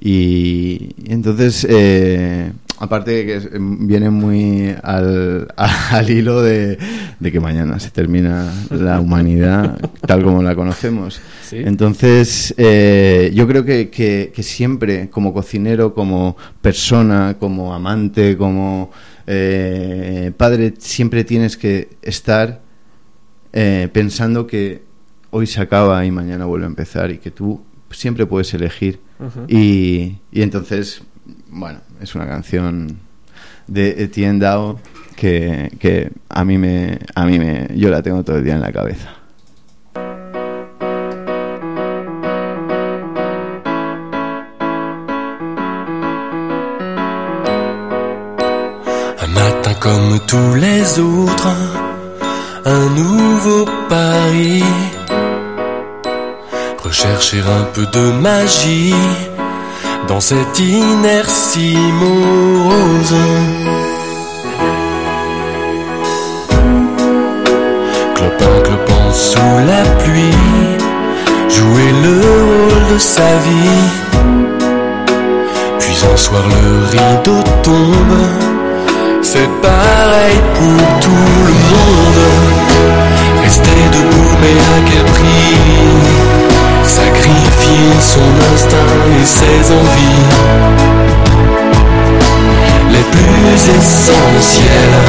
Y, 0.00 0.90
y 0.98 1.12
entonces, 1.12 1.66
eh, 1.70 2.50
aparte 2.78 3.12
de 3.12 3.24
que 3.26 3.36
es- 3.36 3.48
viene 3.52 4.10
muy 4.10 4.74
al, 4.82 5.48
al 5.56 6.10
hilo 6.10 6.42
de, 6.42 6.76
de 7.20 7.32
que 7.32 7.40
mañana 7.40 7.78
se 7.78 7.90
termina 7.90 8.52
la 8.70 9.00
humanidad 9.00 9.78
tal 10.06 10.22
como 10.24 10.42
la 10.42 10.54
conocemos. 10.56 11.20
Sí. 11.48 11.58
Entonces, 11.64 12.52
eh, 12.58 13.30
yo 13.34 13.46
creo 13.46 13.64
que, 13.64 13.88
que- 13.88 14.32
que 14.34 14.42
siempre, 14.42 15.08
como 15.10 15.32
cocinero, 15.32 15.94
como 15.94 16.36
persona, 16.60 17.36
como 17.38 17.72
amante, 17.72 18.36
como 18.36 18.90
eh, 19.26 20.32
padre, 20.36 20.74
siempre 20.78 21.24
tienes 21.24 21.56
que 21.56 21.88
estar 22.02 22.60
eh, 23.56 23.88
pensando 23.92 24.46
que 24.48 24.82
hoy 25.30 25.46
se 25.46 25.60
acaba 25.60 26.04
y 26.04 26.10
mañana 26.10 26.44
vuelve 26.44 26.66
a 26.66 26.68
empezar 26.68 27.12
y 27.12 27.18
que 27.18 27.30
tú 27.30 27.62
siempre 27.90 28.26
puedes 28.26 28.52
elegir. 28.52 28.98
Y, 29.48 30.16
y 30.32 30.42
entonces, 30.42 31.02
bueno, 31.48 31.78
es 32.00 32.14
una 32.16 32.26
canción 32.26 32.98
de 33.68 34.02
Etienne 34.02 34.40
Dao 34.40 34.80
que, 35.16 35.70
que 35.78 36.10
a 36.28 36.44
mí 36.44 36.58
me, 36.58 36.98
a 37.14 37.24
mí 37.24 37.38
me, 37.38 37.68
yo 37.76 37.90
la 37.90 38.02
tengo 38.02 38.24
todo 38.24 38.38
el 38.38 38.44
día 38.44 38.54
en 38.54 38.60
la 38.60 38.72
cabeza. 38.72 39.14
'Un 49.16 49.32
matin 49.32 49.74
comme 49.80 50.20
tous 50.26 50.54
les 50.56 50.98
autres, 50.98 51.83
un 52.64 52.88
nouveau 52.90 53.66
pari. 53.88 54.62
Rechercher 56.82 57.40
un 57.40 57.64
peu 57.74 57.86
de 57.86 58.10
magie 58.12 58.94
dans 60.08 60.20
cette 60.20 60.58
inertie 60.58 61.76
morose. 62.00 63.16
Clopin, 68.14 68.60
clopin 68.62 69.12
sous 69.12 69.58
la 69.66 69.82
pluie, 70.02 70.40
jouer 71.48 71.92
le 72.02 72.20
rôle 72.20 72.94
de 72.94 72.98
sa 72.98 73.36
vie. 73.46 73.84
Puis 75.78 75.96
un 76.12 76.16
soir 76.16 76.42
le 76.48 76.86
rideau 76.90 77.42
tombe, 77.62 78.53
c'est 79.24 79.48
pareil 79.62 80.38
pour 80.52 81.00
tout 81.00 81.10
le 81.48 81.54
monde. 81.72 82.24
Rester 83.42 83.84
debout, 83.92 84.36
mais 84.40 84.56
à 84.60 84.76
quel 84.86 85.04
prix? 85.04 85.56
Sacrifier 86.84 87.90
son 88.00 88.30
instinct 88.52 88.96
et 89.18 89.24
ses 89.24 89.72
envies 89.72 90.24
les 92.90 93.06
plus 93.14 93.54
essentielles. 93.78 95.00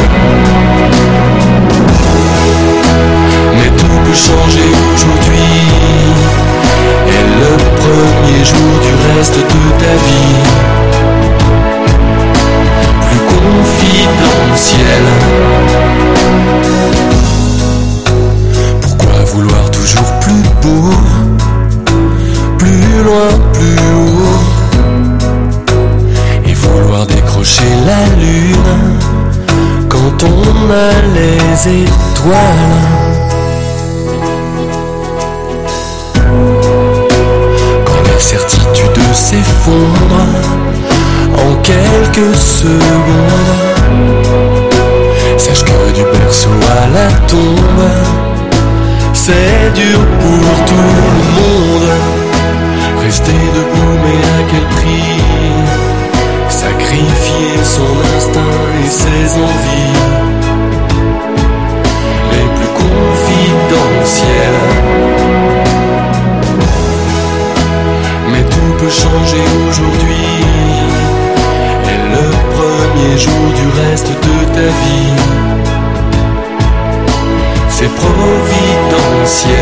Mais 3.57 3.69
tout 3.77 3.99
peut 4.05 4.19
changer 4.29 4.69
aujourd'hui. 4.93 5.59
Et 7.07 7.23
le 7.41 7.53
premier 7.83 8.43
jour 8.43 8.73
du 8.81 8.93
reste 9.17 9.37
de 9.37 9.83
ta 9.83 9.93
vie. 10.05 10.74
Confidentiel. 13.95 15.03
Pourquoi 18.81 19.23
vouloir 19.25 19.71
toujours 19.71 20.11
plus 20.19 20.43
beau? 20.61 20.91
Plus 22.57 23.03
loin, 23.03 23.29
plus 23.53 23.79
haut. 23.95 24.39
Et 26.47 26.53
vouloir 26.53 27.05
décrocher 27.05 27.71
la 27.85 28.05
lune 28.21 28.99
quand 29.89 30.23
on 30.23 30.71
a 30.71 30.91
les 31.13 31.83
étoiles. 31.83 32.73
Quand 37.85 38.19
certitude 38.19 39.13
s'effondre 39.13 40.21
en 41.33 41.55
quelques 41.61 42.35
secondes, 42.35 43.64
la 46.95 47.07
tombe, 47.27 47.87
c'est 49.13 49.73
dur 49.81 49.99
pour 50.21 50.55
tout 50.69 50.91
le 51.17 51.23
monde. 51.37 51.89
Rester 53.03 53.41
debout, 53.57 53.95
mais 54.03 54.21
à 54.37 54.41
quel 54.49 54.65
prix? 54.77 55.17
Sacrifier 56.49 57.55
son 57.75 57.93
instinct 58.15 58.63
et 58.83 58.89
ses 59.01 59.25
envies 59.47 59.95
les 62.31 62.47
plus 62.55 62.71
confidentielles. 62.83 64.65
Mais 68.31 68.43
tout 68.53 68.71
peut 68.79 68.95
changer 69.03 69.45
aujourd'hui. 69.69 70.31
Et 71.91 71.99
le 72.15 72.25
premier 72.57 73.13
jour 73.25 73.45
du 73.59 73.67
reste 73.81 74.11
de 74.27 74.35
ta 74.55 74.67
vie, 74.81 75.13
c'est 77.85 77.93
providentiel. 77.93 79.55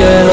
Confidentiel. 0.00 0.30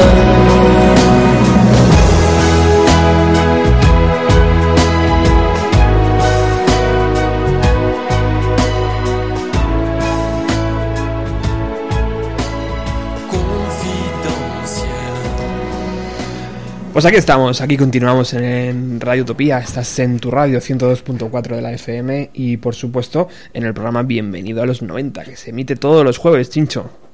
Pues 16.92 17.06
aquí 17.06 17.16
estamos, 17.16 17.60
aquí 17.60 17.76
continuamos 17.76 18.34
en 18.34 19.00
Radio 19.00 19.22
Utopía, 19.22 19.58
estás 19.58 19.98
en 20.00 20.18
tu 20.18 20.30
radio 20.30 20.58
102.4 20.58 21.54
de 21.54 21.62
la 21.62 21.72
FM 21.72 22.30
y 22.32 22.56
por 22.56 22.74
supuesto 22.74 23.28
en 23.52 23.64
el 23.64 23.72
programa 23.72 24.02
Bienvenido 24.02 24.62
a 24.62 24.66
los 24.66 24.82
90 24.82 25.24
que 25.24 25.36
se 25.36 25.50
emite 25.50 25.76
todos 25.76 26.04
los 26.04 26.18
jueves, 26.18 26.50
Chincho. 26.50 27.07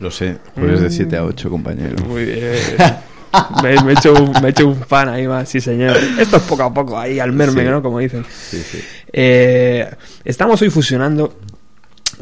Lo 0.00 0.10
sé, 0.10 0.38
jueves 0.54 0.80
de 0.80 0.90
7 0.90 1.16
a 1.16 1.24
8, 1.24 1.50
compañero. 1.50 1.96
Muy 2.06 2.24
bien. 2.24 2.40
me, 3.62 3.82
me 3.84 3.92
he 3.92 3.94
hecho 3.94 4.14
un, 4.14 4.32
me 4.42 4.48
he 4.48 4.50
hecho 4.50 4.66
un 4.66 4.76
fan 4.76 5.08
ahí 5.08 5.28
más, 5.28 5.48
sí 5.48 5.60
señor. 5.60 5.96
Esto 6.18 6.38
es 6.38 6.42
poco 6.44 6.62
a 6.62 6.72
poco, 6.74 6.98
ahí 6.98 7.20
al 7.20 7.32
merme, 7.32 7.62
Sí. 7.62 7.68
¿no? 7.68 7.82
Como 7.82 7.98
dicen. 7.98 8.24
Sí, 8.30 8.62
sí. 8.62 8.80
Eh, 9.12 9.88
estamos 10.24 10.60
hoy 10.62 10.70
fusionando 10.70 11.36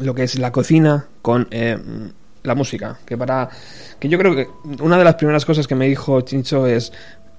lo 0.01 0.13
que 0.13 0.23
es 0.23 0.37
la 0.37 0.51
cocina 0.51 1.07
con 1.21 1.47
eh, 1.51 1.77
la 2.43 2.53
música. 2.55 2.99
Que 3.05 3.17
para. 3.17 3.49
Que 3.99 4.09
yo 4.09 4.17
creo 4.19 4.35
que 4.35 4.47
una 4.81 4.97
de 4.97 5.03
las 5.03 5.15
primeras 5.15 5.45
cosas 5.45 5.65
que 5.67 5.75
me 5.75 5.87
dijo 5.87 6.21
Chincho 6.21 6.67
es. 6.67 6.91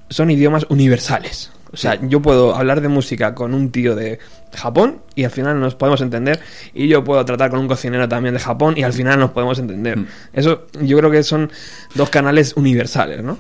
Son 0.09 0.29
idiomas 0.31 0.67
universales. 0.71 1.53
O 1.73 1.77
sea, 1.77 1.99
yo 2.03 2.21
puedo 2.21 2.55
hablar 2.55 2.81
de 2.81 2.89
música 2.89 3.35
con 3.35 3.55
un 3.55 3.71
tío 3.71 3.95
de 3.95 4.19
Japón 4.53 5.01
y 5.15 5.25
al 5.25 5.31
final 5.31 5.61
nos 5.61 5.75
podemos 5.75 6.01
entender. 6.01 6.41
Y 6.75 6.89
yo 6.89 7.05
puedo 7.05 7.25
tratar 7.25 7.51
con 7.51 7.61
un 7.61 7.69
cocinero 7.69 8.09
también 8.09 8.35
de 8.35 8.41
Japón 8.41 8.75
y 8.77 8.83
al 8.83 8.93
final 8.93 9.19
nos 9.21 9.31
podemos 9.31 9.59
entender. 9.59 9.99
Mm. 9.99 10.07
Eso 10.33 10.67
yo 10.83 10.99
creo 10.99 11.11
que 11.11 11.23
son 11.23 11.51
dos 11.95 12.11
canales 12.11 12.55
universales, 12.57 13.23
¿no? 13.23 13.37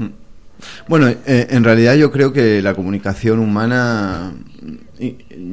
Bueno, 0.88 1.08
eh, 1.08 1.46
en 1.50 1.64
realidad 1.64 1.94
yo 1.94 2.12
creo 2.12 2.32
que 2.32 2.62
la 2.62 2.74
comunicación 2.74 3.38
humana. 3.38 4.32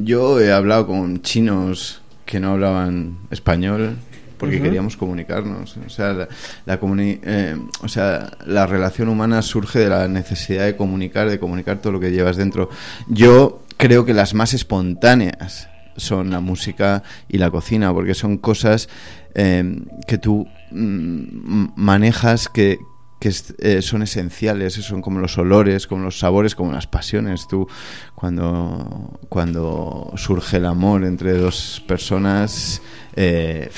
Yo 0.04 0.40
he 0.42 0.52
hablado 0.52 0.88
con 0.88 1.22
chinos 1.22 2.02
que 2.26 2.40
no 2.42 2.52
hablaban 2.52 3.18
español 3.32 3.96
porque 4.38 4.62
queríamos 4.62 4.98
comunicarnos. 4.98 5.78
O 5.86 5.90
sea, 5.90 6.14
la, 6.14 6.28
la 6.66 6.80
comuni- 6.80 7.20
eh, 7.24 7.56
o 7.82 7.88
sea, 7.88 8.32
la 8.46 8.66
relación 8.68 9.10
humana 9.10 9.42
surge 9.42 9.80
de 9.80 9.90
la 9.90 10.08
necesidad 10.08 10.66
de 10.66 10.76
comunicar, 10.76 11.30
de 11.30 11.40
comunicar 11.40 11.78
todo 11.80 11.94
lo 11.94 12.00
que 12.00 12.12
llevas 12.12 12.38
dentro. 12.38 12.70
Yo 13.08 13.62
creo 13.78 14.06
que 14.06 14.14
las 14.14 14.34
más 14.34 14.54
espontáneas 14.54 15.70
son 15.96 16.30
la 16.30 16.40
música 16.40 17.04
y 17.28 17.38
la 17.40 17.50
cocina, 17.50 17.92
porque 17.94 18.14
son 18.14 18.38
cosas 18.38 18.88
eh, 19.34 19.80
que 20.08 20.18
tú 20.18 20.48
mm, 20.72 21.70
manejas 21.76 22.50
que, 22.50 22.78
que 23.20 23.34
eh, 23.60 23.82
son 23.82 24.04
esenciales, 24.04 24.74
son 24.76 25.02
como 25.02 25.20
los 25.20 25.40
olores, 25.40 25.88
como 25.88 26.04
los 26.04 26.20
sabores, 26.20 26.54
como 26.54 26.72
las 26.72 26.86
pasiones. 26.86 27.48
Tú, 27.48 27.68
cuando, 28.14 29.20
cuando 29.30 30.14
surge 30.18 30.58
el 30.58 30.66
amor 30.68 31.04
entre 31.04 31.34
dos 31.34 31.84
personas, 31.88 32.82
eh, 33.18 33.70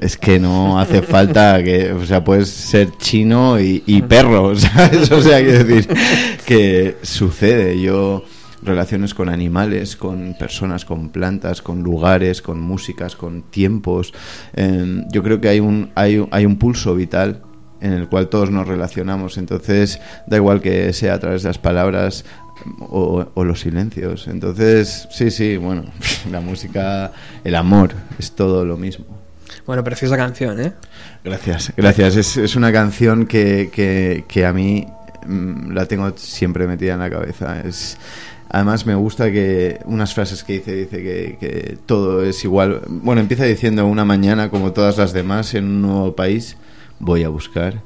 Es 0.00 0.16
que 0.16 0.38
no 0.38 0.78
hace 0.78 1.02
falta 1.02 1.62
que, 1.64 1.92
o 1.92 2.04
sea, 2.04 2.22
puedes 2.22 2.48
ser 2.48 2.90
chino 2.98 3.58
y, 3.58 4.02
perro, 4.08 4.54
¿sabes? 4.56 5.10
O 5.10 5.20
sea, 5.20 5.40
quiero 5.40 5.64
decir 5.64 5.88
que 6.46 6.96
sucede. 7.02 7.80
Yo 7.80 8.24
relaciones 8.62 9.14
con 9.14 9.28
animales, 9.28 9.96
con 9.96 10.34
personas, 10.38 10.84
con 10.84 11.10
plantas, 11.10 11.62
con 11.62 11.82
lugares, 11.82 12.42
con 12.42 12.60
músicas, 12.60 13.16
con 13.16 13.42
tiempos. 13.42 14.12
Eh, 14.54 15.04
yo 15.10 15.22
creo 15.22 15.40
que 15.40 15.48
hay 15.48 15.60
un, 15.60 15.90
hay, 15.94 16.24
hay 16.30 16.44
un 16.44 16.56
pulso 16.56 16.94
vital 16.94 17.42
en 17.80 17.92
el 17.92 18.08
cual 18.08 18.28
todos 18.28 18.50
nos 18.50 18.66
relacionamos. 18.66 19.38
Entonces, 19.38 20.00
da 20.26 20.36
igual 20.36 20.60
que 20.60 20.92
sea 20.92 21.14
a 21.14 21.20
través 21.20 21.42
de 21.42 21.48
las 21.48 21.58
palabras 21.58 22.24
o, 22.80 23.26
o 23.34 23.44
los 23.44 23.60
silencios. 23.60 24.28
Entonces, 24.28 25.08
sí, 25.10 25.30
sí, 25.30 25.56
bueno, 25.56 25.84
la 26.30 26.40
música, 26.40 27.12
el 27.44 27.54
amor, 27.54 27.92
es 28.18 28.32
todo 28.32 28.64
lo 28.64 28.76
mismo. 28.76 29.06
Bueno, 29.66 29.84
preciosa 29.84 30.16
canción, 30.16 30.60
¿eh? 30.60 30.72
Gracias, 31.24 31.72
gracias. 31.76 32.16
Es, 32.16 32.36
es 32.36 32.56
una 32.56 32.72
canción 32.72 33.26
que, 33.26 33.70
que, 33.72 34.24
que 34.26 34.46
a 34.46 34.52
mí 34.52 34.86
mm, 35.26 35.72
la 35.72 35.86
tengo 35.86 36.12
siempre 36.16 36.66
metida 36.66 36.94
en 36.94 37.00
la 37.00 37.10
cabeza. 37.10 37.60
Es, 37.60 37.98
además 38.48 38.86
me 38.86 38.94
gusta 38.94 39.30
que 39.30 39.78
unas 39.84 40.14
frases 40.14 40.42
que 40.42 40.54
dice, 40.54 40.72
dice 40.72 41.02
que, 41.02 41.36
que 41.38 41.78
todo 41.84 42.24
es 42.24 42.42
igual. 42.44 42.80
Bueno, 42.88 43.20
empieza 43.20 43.44
diciendo 43.44 43.86
una 43.86 44.04
mañana 44.04 44.48
como 44.50 44.72
todas 44.72 44.96
las 44.96 45.12
demás 45.12 45.54
en 45.54 45.64
un 45.64 45.82
nuevo 45.82 46.16
país 46.16 46.56
voy 46.98 47.24
a 47.24 47.28
buscar. 47.28 47.82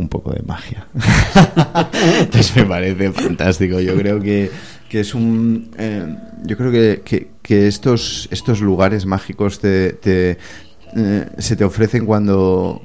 Un 0.00 0.08
poco 0.08 0.32
de 0.32 0.42
magia. 0.42 0.86
Entonces 2.20 2.56
me 2.56 2.64
parece 2.64 3.12
fantástico. 3.12 3.80
Yo 3.80 3.94
creo 3.96 4.20
que, 4.20 4.50
que 4.88 5.00
es 5.00 5.14
un. 5.14 5.70
eh, 5.78 6.16
yo 6.44 6.56
creo 6.56 6.72
que, 6.72 7.28
que, 7.42 7.66
estos, 7.66 8.28
estos 8.30 8.60
lugares 8.60 9.06
mágicos 9.06 9.60
te, 9.60 9.92
te, 9.92 10.38
eh, 10.96 11.26
se 11.38 11.56
te 11.56 11.64
ofrecen 11.64 12.06
cuando 12.06 12.82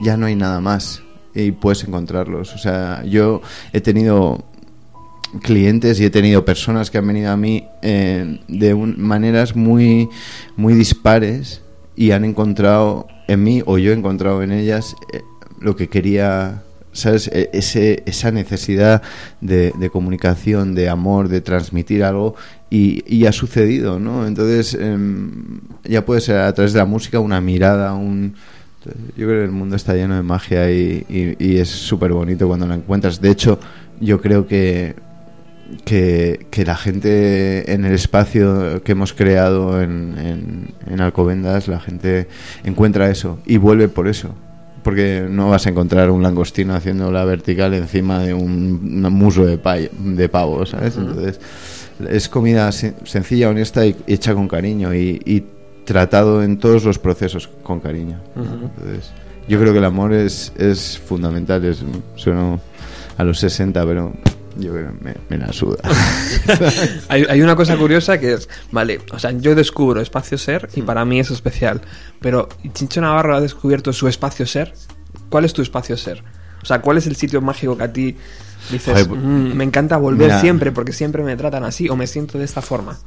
ya 0.00 0.16
no 0.16 0.26
hay 0.26 0.36
nada 0.36 0.60
más 0.60 1.02
y 1.34 1.52
puedes 1.52 1.84
encontrarlos. 1.84 2.54
O 2.54 2.58
sea, 2.58 3.02
yo 3.04 3.42
he 3.72 3.80
tenido 3.80 4.44
clientes 5.42 6.00
y 6.00 6.04
he 6.04 6.10
tenido 6.10 6.44
personas 6.44 6.90
que 6.90 6.98
han 6.98 7.06
venido 7.06 7.30
a 7.30 7.36
mí 7.36 7.66
eh, 7.82 8.40
de 8.48 8.74
maneras 8.74 9.54
muy 9.54 10.08
muy 10.56 10.74
dispares 10.74 11.62
y 11.96 12.12
han 12.12 12.24
encontrado 12.24 13.06
en 13.26 13.42
mí 13.42 13.62
o 13.66 13.76
yo 13.76 13.92
he 13.92 13.94
encontrado 13.94 14.42
en 14.42 14.52
ellas 14.52 14.96
lo 15.60 15.76
que 15.76 15.88
quería 15.88 16.62
sabes 16.92 17.28
E- 17.28 17.50
ese 17.52 18.02
esa 18.06 18.30
necesidad 18.30 19.02
de, 19.40 19.72
comunicación 19.92 20.74
de 20.74 20.88
amor 20.88 21.28
de 21.28 21.40
transmitir 21.40 22.02
algo 22.02 22.34
y, 22.70 23.04
y 23.06 23.26
ha 23.26 23.32
sucedido 23.32 23.98
no 24.00 24.26
entonces 24.26 24.74
em, 24.74 25.60
ya 25.84 26.04
puede 26.04 26.20
ser 26.20 26.38
a 26.38 26.52
través 26.54 26.72
de 26.72 26.78
la 26.78 26.86
música 26.86 27.20
una 27.20 27.40
mirada 27.40 27.94
un 27.94 28.34
yo 29.16 29.26
creo 29.26 29.40
que 29.40 29.44
el 29.44 29.50
mundo 29.50 29.76
está 29.76 29.94
lleno 29.94 30.16
de 30.16 30.22
magia 30.22 30.70
y, 30.70 31.04
y- 31.10 31.36
y 31.38 31.58
es 31.58 31.68
súper 31.68 32.12
bonito 32.12 32.46
cuando 32.48 32.66
la 32.66 32.74
encuentras. 32.76 33.20
De 33.20 33.28
hecho, 33.30 33.58
yo 34.00 34.18
creo 34.22 34.46
que, 34.46 34.94
que, 35.84 36.46
que 36.50 36.64
la 36.64 36.76
gente 36.76 37.70
en 37.72 37.84
el 37.84 37.92
espacio 37.92 38.82
que 38.82 38.92
hemos 38.92 39.12
creado 39.12 39.82
en, 39.82 40.14
en, 40.18 40.74
en 40.90 41.00
Alcobendas, 41.00 41.68
la 41.68 41.80
gente 41.80 42.28
encuentra 42.64 43.10
eso 43.10 43.38
y 43.44 43.58
vuelve 43.58 43.88
por 43.88 44.08
eso. 44.08 44.34
Porque 44.88 45.26
no 45.28 45.50
vas 45.50 45.66
a 45.66 45.70
encontrar 45.70 46.10
un 46.10 46.22
langostino 46.22 46.74
haciendo 46.74 47.12
la 47.12 47.22
vertical 47.26 47.74
encima 47.74 48.20
de 48.22 48.32
un, 48.32 49.04
un 49.04 49.12
muslo 49.12 49.44
de, 49.44 49.90
de 49.98 50.28
pavo, 50.30 50.64
¿sabes? 50.64 50.96
Entonces, 50.96 51.38
es 52.08 52.28
comida 52.30 52.70
sen- 52.70 52.94
sencilla, 53.04 53.50
honesta 53.50 53.84
y 53.84 53.94
hecha 54.06 54.32
con 54.34 54.48
cariño 54.48 54.94
y, 54.94 55.20
y 55.26 55.44
tratado 55.84 56.42
en 56.42 56.58
todos 56.58 56.84
los 56.84 56.98
procesos 56.98 57.48
con 57.62 57.80
cariño. 57.80 58.18
Entonces, 58.34 59.10
yo 59.46 59.60
creo 59.60 59.72
que 59.72 59.78
el 59.78 59.84
amor 59.84 60.14
es, 60.14 60.52
es 60.56 60.98
fundamental. 60.98 61.62
Es, 61.66 61.84
sueno 62.16 62.58
a 63.18 63.24
los 63.24 63.38
60, 63.40 63.84
pero 63.84 64.14
yo 64.58 64.72
creo 64.72 64.92
que 64.92 65.04
me, 65.04 65.14
me 65.28 65.38
la 65.38 65.52
suda. 65.52 65.78
Hay, 67.08 67.24
hay 67.28 67.40
una 67.40 67.56
cosa 67.56 67.76
curiosa 67.76 68.18
que 68.18 68.34
es, 68.34 68.48
vale, 68.70 69.00
o 69.12 69.18
sea, 69.18 69.30
yo 69.30 69.54
descubro 69.54 70.00
espacio 70.00 70.36
ser 70.36 70.68
y 70.74 70.82
para 70.82 71.04
mí 71.04 71.20
es 71.20 71.30
especial, 71.30 71.80
pero 72.20 72.48
Chincho 72.74 73.00
Navarro 73.00 73.36
ha 73.36 73.40
descubierto 73.40 73.92
su 73.92 74.08
espacio 74.08 74.46
ser. 74.46 74.74
¿Cuál 75.30 75.44
es 75.44 75.52
tu 75.52 75.62
espacio 75.62 75.96
ser? 75.96 76.22
O 76.62 76.66
sea, 76.66 76.80
¿cuál 76.80 76.98
es 76.98 77.06
el 77.06 77.16
sitio 77.16 77.40
mágico 77.40 77.76
que 77.76 77.84
a 77.84 77.92
ti 77.92 78.16
dices, 78.70 79.08
"Mm, 79.08 79.54
me 79.54 79.64
encanta 79.64 79.96
volver 79.96 80.26
mira. 80.28 80.40
siempre 80.40 80.72
porque 80.72 80.92
siempre 80.92 81.22
me 81.22 81.36
tratan 81.36 81.64
así 81.64 81.88
o 81.88 81.96
me 81.96 82.06
siento 82.06 82.38
de 82.38 82.44
esta 82.44 82.60
forma? 82.62 82.98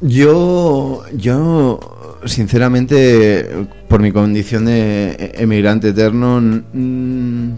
Yo, 0.00 1.02
yo, 1.14 2.20
sinceramente, 2.24 3.66
por 3.88 4.00
mi 4.00 4.12
condición 4.12 4.66
de 4.66 5.32
emigrante 5.34 5.88
eterno, 5.88 6.40
mm, 6.40 7.50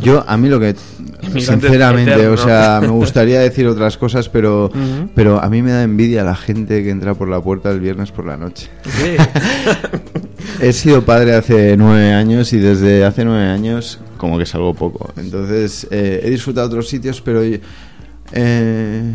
yo, 0.00 0.24
a 0.26 0.36
mí 0.36 0.48
lo 0.48 0.58
que, 0.60 0.74
sinceramente, 1.38 2.12
eterno. 2.12 2.34
o 2.34 2.36
sea, 2.36 2.78
me 2.80 2.88
gustaría 2.88 3.40
decir 3.40 3.66
otras 3.66 3.96
cosas, 3.96 4.28
pero, 4.28 4.70
pero 5.14 5.42
a 5.42 5.48
mí 5.48 5.62
me 5.62 5.70
da 5.70 5.82
envidia 5.82 6.24
la 6.24 6.36
gente 6.36 6.82
que 6.82 6.90
entra 6.90 7.14
por 7.14 7.28
la 7.28 7.40
puerta 7.40 7.70
el 7.70 7.80
viernes 7.80 8.12
por 8.12 8.26
la 8.26 8.36
noche. 8.36 8.68
Sí. 8.84 9.16
He 10.60 10.72
sido 10.72 11.04
padre 11.04 11.34
hace 11.34 11.76
nueve 11.76 12.12
años 12.12 12.52
y 12.52 12.58
desde 12.58 13.04
hace 13.04 13.24
nueve 13.24 13.46
años 13.46 13.98
como 14.16 14.38
que 14.38 14.46
salgo 14.46 14.74
poco. 14.74 15.12
Entonces 15.16 15.86
eh, 15.90 16.20
he 16.22 16.30
disfrutado 16.30 16.68
otros 16.68 16.88
sitios, 16.88 17.20
pero 17.20 17.42
eh, 18.32 19.12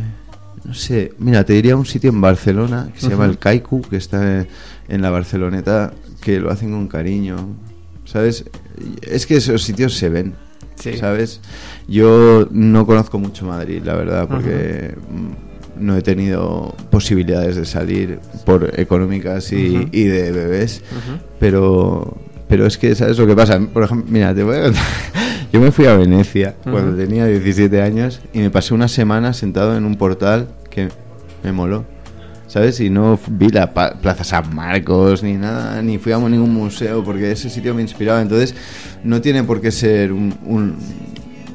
no 0.66 0.74
sé. 0.74 1.14
Mira, 1.18 1.46
te 1.46 1.54
diría 1.54 1.76
un 1.76 1.86
sitio 1.86 2.10
en 2.10 2.20
Barcelona 2.20 2.90
que 2.94 3.00
se 3.00 3.10
llama 3.10 3.26
el 3.26 3.38
Kaiku, 3.38 3.82
que 3.82 3.98
está 3.98 4.46
en 4.90 5.02
la 5.02 5.10
Barceloneta, 5.10 5.94
que 6.22 6.40
lo 6.40 6.52
hacen 6.52 6.72
con 6.72 6.88
cariño. 6.88 7.56
¿Sabes? 8.04 8.46
Es 9.02 9.26
que 9.26 9.38
esos 9.38 9.64
sitios 9.64 9.96
se 9.96 10.10
ven. 10.10 10.36
Sí. 10.80 10.98
¿Sabes? 10.98 11.42
Yo 11.88 12.48
no 12.52 12.86
conozco 12.86 13.20
mucho 13.20 13.46
Madrid, 13.46 13.82
la 13.84 13.96
verdad, 13.96 14.28
porque 14.28 14.96
mm, 15.10 15.86
no 15.86 15.98
he 15.98 16.02
tenido 16.02 16.76
posibilidades 16.90 17.56
de 17.56 17.66
salir 17.66 18.20
por 18.46 18.80
económicas 18.80 19.52
y, 19.52 20.04
de 20.04 20.32
bebés. 20.32 20.84
Pero, 21.40 22.18
pero 22.48 22.66
es 22.66 22.78
que, 22.78 22.96
¿sabes 22.96 23.18
lo 23.18 23.28
que 23.28 23.36
pasa? 23.36 23.60
Por 23.60 23.84
ejemplo, 23.84 24.12
mira, 24.12 24.34
te 24.34 24.44
voy 24.44 24.58
a 24.58 24.64
contar. 24.64 24.84
Yo 25.54 25.62
me 25.62 25.72
fui 25.72 25.86
a 25.86 25.96
Venecia 25.96 26.56
cuando 26.64 26.96
tenía 26.98 27.26
17 27.26 27.82
años 27.82 28.22
y 28.34 28.40
me 28.40 28.50
pasé 28.50 28.74
una 28.74 28.88
semana 28.88 29.34
sentado 29.34 29.78
en 29.78 29.86
un 29.86 29.96
portal 29.96 30.50
que 30.70 30.90
me 31.44 31.52
moló. 31.52 31.86
¿Sabes? 32.48 32.80
Y 32.80 32.90
no 32.90 33.20
vi 33.30 33.50
la 33.50 33.74
Plaza 33.74 34.24
San 34.24 34.56
Marcos 34.56 35.22
ni 35.22 35.34
nada, 35.34 35.82
ni 35.82 35.98
fui 35.98 36.14
a 36.14 36.18
ningún 36.18 36.54
museo 36.54 37.04
porque 37.04 37.32
ese 37.32 37.50
sitio 37.50 37.74
me 37.74 37.82
inspiraba. 37.82 38.22
Entonces, 38.22 38.56
no 39.04 39.22
tiene 39.22 39.44
por 39.44 39.60
qué 39.60 39.72
ser 39.72 40.14
un, 40.14 40.34
un, 40.46 40.76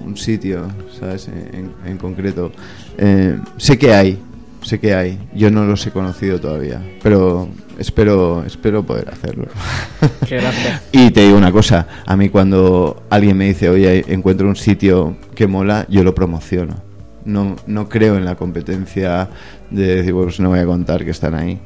un 0.05 0.16
sitio, 0.16 0.68
¿sabes? 0.98 1.28
En, 1.28 1.72
en 1.87 1.96
concreto. 1.96 2.52
Eh, 2.98 3.38
sé 3.57 3.78
que 3.78 3.94
hay, 3.94 4.18
sé 4.62 4.78
que 4.78 4.94
hay. 4.94 5.18
Yo 5.35 5.50
no 5.50 5.64
los 5.64 5.87
he 5.87 5.90
conocido 5.90 6.40
todavía, 6.40 6.81
pero 7.02 7.48
espero, 7.78 8.44
espero 8.44 8.85
poder 8.85 9.09
hacerlo. 9.11 9.46
Qué 10.28 10.37
gracia. 10.37 10.83
Y 10.92 11.11
te 11.11 11.22
digo 11.22 11.37
una 11.37 11.52
cosa, 11.52 11.87
a 12.07 12.16
mí 12.16 12.28
cuando 12.28 13.05
alguien 13.11 13.37
me 13.37 13.46
dice, 13.46 13.68
oye, 13.68 14.05
encuentro 14.09 14.48
un 14.48 14.57
sitio 14.57 15.16
que 15.35 15.46
mola, 15.46 15.87
yo 15.88 16.05
lo 16.05 16.14
promociono. 16.14 16.91
No, 17.24 17.56
no 17.66 17.88
creo 17.88 18.16
en 18.16 18.24
la 18.24 18.35
competencia 18.35 19.28
de 19.70 19.96
decir, 19.96 20.12
pues 20.12 20.40
no 20.40 20.50
voy 20.50 20.58
a 20.58 20.66
contar 20.66 21.04
que 21.04 21.11
están 21.11 21.35
ahí. 21.35 21.61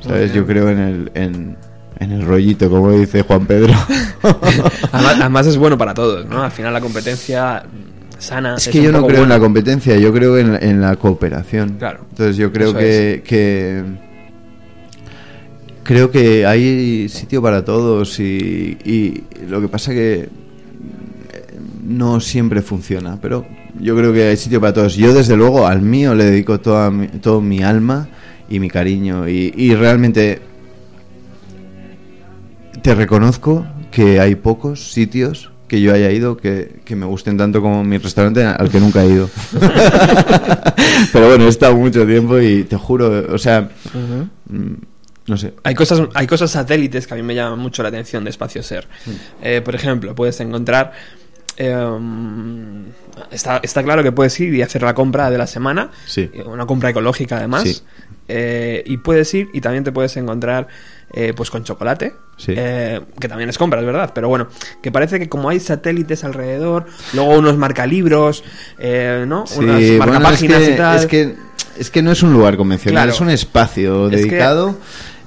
¿Sabes? 0.00 0.32
Yo 0.32 0.46
creo 0.46 0.68
en 0.68 0.78
el, 0.78 1.12
en, 1.14 1.56
en 1.98 2.12
el 2.12 2.22
rollito, 2.22 2.68
como 2.68 2.90
dice 2.90 3.22
Juan 3.22 3.46
Pedro. 3.46 3.74
Además, 4.92 5.16
además 5.20 5.46
es 5.46 5.56
bueno 5.56 5.78
para 5.78 5.94
todos, 5.94 6.26
¿no? 6.26 6.42
Al 6.42 6.50
final 6.50 6.72
la 6.72 6.80
competencia 6.80 7.64
sana. 8.18 8.56
Es 8.56 8.68
que 8.68 8.82
yo 8.82 8.90
un 8.90 8.92
no 8.92 9.06
creo 9.06 9.22
en 9.22 9.28
la 9.28 9.38
competencia, 9.38 9.96
yo 9.96 10.12
creo 10.12 10.38
en, 10.38 10.56
en 10.62 10.80
la 10.80 10.96
cooperación. 10.96 11.76
Claro. 11.78 12.00
Entonces 12.10 12.36
yo 12.36 12.52
creo 12.52 12.74
que, 12.74 13.22
que 13.24 13.82
creo 15.82 16.10
que 16.10 16.46
hay 16.46 17.08
sitio 17.08 17.42
para 17.42 17.64
todos 17.64 18.18
y, 18.20 18.78
y 18.84 19.24
lo 19.48 19.60
que 19.60 19.68
pasa 19.68 19.92
que 19.92 20.14
eh, 20.22 20.28
no 21.84 22.20
siempre 22.20 22.62
funciona, 22.62 23.18
pero 23.20 23.44
yo 23.82 23.96
creo 23.96 24.12
que 24.12 24.28
hay 24.28 24.36
sitio 24.36 24.60
para 24.60 24.72
todos. 24.72 24.94
Yo 24.94 25.12
desde 25.12 25.36
luego 25.36 25.66
al 25.66 25.82
mío 25.82 26.14
le 26.14 26.24
dedico 26.24 26.60
toda 26.60 26.90
mi, 26.90 27.08
todo 27.08 27.40
mi 27.40 27.62
alma 27.62 28.08
y 28.48 28.60
mi 28.60 28.70
cariño 28.70 29.28
y, 29.28 29.52
y 29.56 29.74
realmente 29.74 30.40
te 32.82 32.94
reconozco 32.94 33.66
que 33.90 34.20
hay 34.20 34.34
pocos 34.34 34.92
sitios 34.92 35.50
que 35.68 35.80
yo 35.80 35.94
haya 35.94 36.10
ido 36.10 36.36
que, 36.36 36.82
que 36.84 36.96
me 36.96 37.06
gusten 37.06 37.38
tanto 37.38 37.62
como 37.62 37.82
mi 37.82 37.96
restaurante 37.96 38.44
al 38.44 38.68
que 38.68 38.78
nunca 38.78 39.04
he 39.04 39.08
ido. 39.08 39.30
Pero 41.12 41.28
bueno, 41.28 41.46
he 41.46 41.48
estado 41.48 41.74
mucho 41.74 42.06
tiempo 42.06 42.38
y 42.38 42.64
te 42.64 42.76
juro, 42.76 43.32
o 43.32 43.38
sea, 43.38 43.70
mm, 44.50 44.72
no 45.28 45.36
sé. 45.38 45.54
Hay 45.62 45.74
cosas, 45.74 46.02
hay 46.12 46.26
cosas 46.26 46.50
satélites 46.50 47.06
que 47.06 47.14
a 47.14 47.16
mí 47.16 47.22
me 47.22 47.34
llaman 47.34 47.58
mucho 47.58 47.82
la 47.82 47.88
atención 47.88 48.22
de 48.22 48.28
Espacio 48.28 48.62
Ser. 48.62 48.86
Mm. 49.06 49.10
Eh, 49.42 49.60
por 49.62 49.74
ejemplo, 49.74 50.14
puedes 50.14 50.38
encontrar 50.40 50.92
em, 51.56 52.84
está, 53.30 53.60
está 53.62 53.82
claro 53.82 54.02
que 54.02 54.12
puedes 54.12 54.38
ir 54.40 54.54
y 54.54 54.62
hacer 54.62 54.82
la 54.82 54.94
compra 54.94 55.30
de 55.30 55.38
la 55.38 55.46
semana, 55.46 55.90
Sí. 56.06 56.30
una 56.46 56.66
compra 56.66 56.90
ecológica 56.90 57.36
además, 57.36 57.62
Sí. 57.64 57.82
eh, 58.28 58.82
y 58.86 58.96
puedes 58.98 59.32
ir 59.34 59.48
y 59.52 59.60
también 59.60 59.84
te 59.84 59.92
puedes 59.92 60.16
encontrar 60.16 60.68
eh, 61.14 61.34
pues 61.36 61.50
con 61.50 61.62
chocolate, 61.62 62.14
Sí. 62.38 62.54
eh, 62.56 62.98
que 63.20 63.28
también 63.28 63.50
es 63.50 63.58
compra, 63.58 63.80
es 63.80 63.84
verdad, 63.86 64.12
pero 64.14 64.28
bueno, 64.28 64.48
que 64.82 64.90
parece 64.90 65.18
que 65.18 65.28
como 65.28 65.50
hay 65.50 65.60
satélites 65.60 66.24
alrededor, 66.24 66.86
luego 67.12 67.32
unos 67.38 67.58
marcalibros, 67.58 68.42
eh, 68.78 69.26
¿no? 69.28 69.40
Unas 69.40 69.56
bueno, 69.56 69.76
es 69.76 69.98
marcapáginas 69.98 70.60
que, 70.62 70.70
y 70.70 70.76
tal. 70.76 70.96
es 70.98 71.06
que 71.06 71.36
es 71.78 71.90
que 71.90 72.02
no 72.02 72.12
es 72.12 72.22
un 72.22 72.32
lugar 72.32 72.56
convencional, 72.56 73.04
Claro. 73.04 73.12
es 73.12 73.20
un 73.20 73.28
espacio 73.30 74.06
Es 74.06 74.10
que- 74.12 74.16
dedicado. 74.26 74.76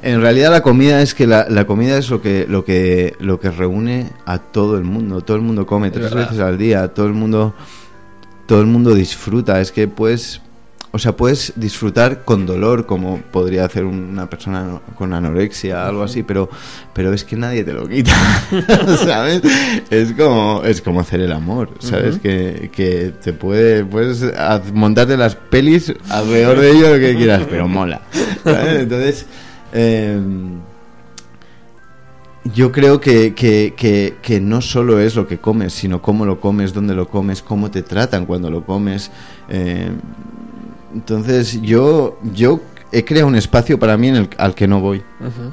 En 0.06 0.22
realidad 0.22 0.51
la 0.51 0.62
comida 0.62 1.01
es 1.01 1.16
que 1.16 1.26
la, 1.26 1.47
la 1.49 1.66
comida 1.66 1.97
es 1.97 2.12
lo 2.12 2.22
que 2.22 2.45
lo 2.47 2.64
que 2.64 3.16
lo 3.20 3.39
que 3.39 3.49
reúne 3.49 4.12
a 4.28 4.38
todo 4.38 4.78
el 4.78 4.84
mundo. 4.84 5.22
Todo 5.22 5.36
el 5.36 5.41
mundo 5.41 5.66
come 5.66 5.89
tres 5.89 6.14
veces 6.14 6.38
al 6.39 6.60
día. 6.60 6.93
Todo 6.93 7.08
el 7.08 7.14
mundo 7.14 7.56
todo 8.45 8.62
el 8.62 8.68
mundo 8.68 8.93
disfruta. 8.93 9.60
Es 9.60 9.72
que 9.72 9.88
puedes 9.88 10.41
o 10.91 10.99
sea, 10.99 11.18
puedes 11.18 11.53
disfrutar 11.56 12.24
con 12.24 12.45
dolor 12.45 12.86
como 12.86 13.20
podría 13.20 13.66
hacer 13.66 13.84
una 13.84 14.30
persona 14.30 14.80
con 14.95 15.12
anorexia, 15.12 15.88
algo 15.88 16.03
así, 16.03 16.22
pero 16.22 16.51
pero 16.93 17.12
es 17.12 17.24
que 17.24 17.36
nadie 17.36 17.64
te 17.64 17.74
lo 17.74 17.86
quita, 17.86 18.14
¿sabes? 19.03 19.41
Es 19.89 20.14
como 20.14 20.62
es 20.64 20.84
como 20.84 20.99
hacer 21.01 21.20
el 21.20 21.32
amor, 21.32 21.72
¿sabes? 21.80 22.20
que, 22.20 22.70
que 22.72 23.12
te 23.22 23.34
puede 23.34 23.84
puedes 23.84 24.24
montarte 24.72 25.18
las 25.18 25.36
pelis 25.36 25.91
alrededor 26.10 26.60
de 26.60 26.72
ello 26.72 26.93
lo 26.93 26.99
que 26.99 27.16
quieras, 27.16 27.41
pero 27.49 27.68
mola. 27.68 28.01
¿sabes? 28.43 28.82
Entonces 28.84 29.26
eh, 29.76 30.19
yo 32.53 32.71
creo 32.71 33.01
que, 33.01 33.34
que, 33.34 33.73
que, 33.76 34.15
que 34.21 34.39
no 34.39 34.61
solo 34.61 34.99
es 34.99 35.15
lo 35.15 35.28
que 35.28 35.39
comes, 35.39 35.73
sino 35.73 36.01
cómo 36.01 36.26
lo 36.26 36.39
comes, 36.39 36.73
dónde 36.73 36.93
lo 36.93 37.07
comes, 37.09 37.41
cómo 37.41 37.71
te 37.71 37.82
tratan 37.82 38.26
cuando 38.26 38.49
lo 38.51 38.63
comes. 38.65 39.11
eh, 39.49 39.89
entonces 40.93 41.59
yo, 41.61 42.17
yo 42.34 42.61
he 42.91 43.03
creado 43.03 43.28
un 43.28 43.36
espacio 43.36 43.78
para 43.80 43.97
mí 43.97 44.07
en 44.09 44.15
el, 44.15 44.30
al 44.38 44.53
que 44.55 44.67
no 44.67 44.80
voy. 44.80 45.01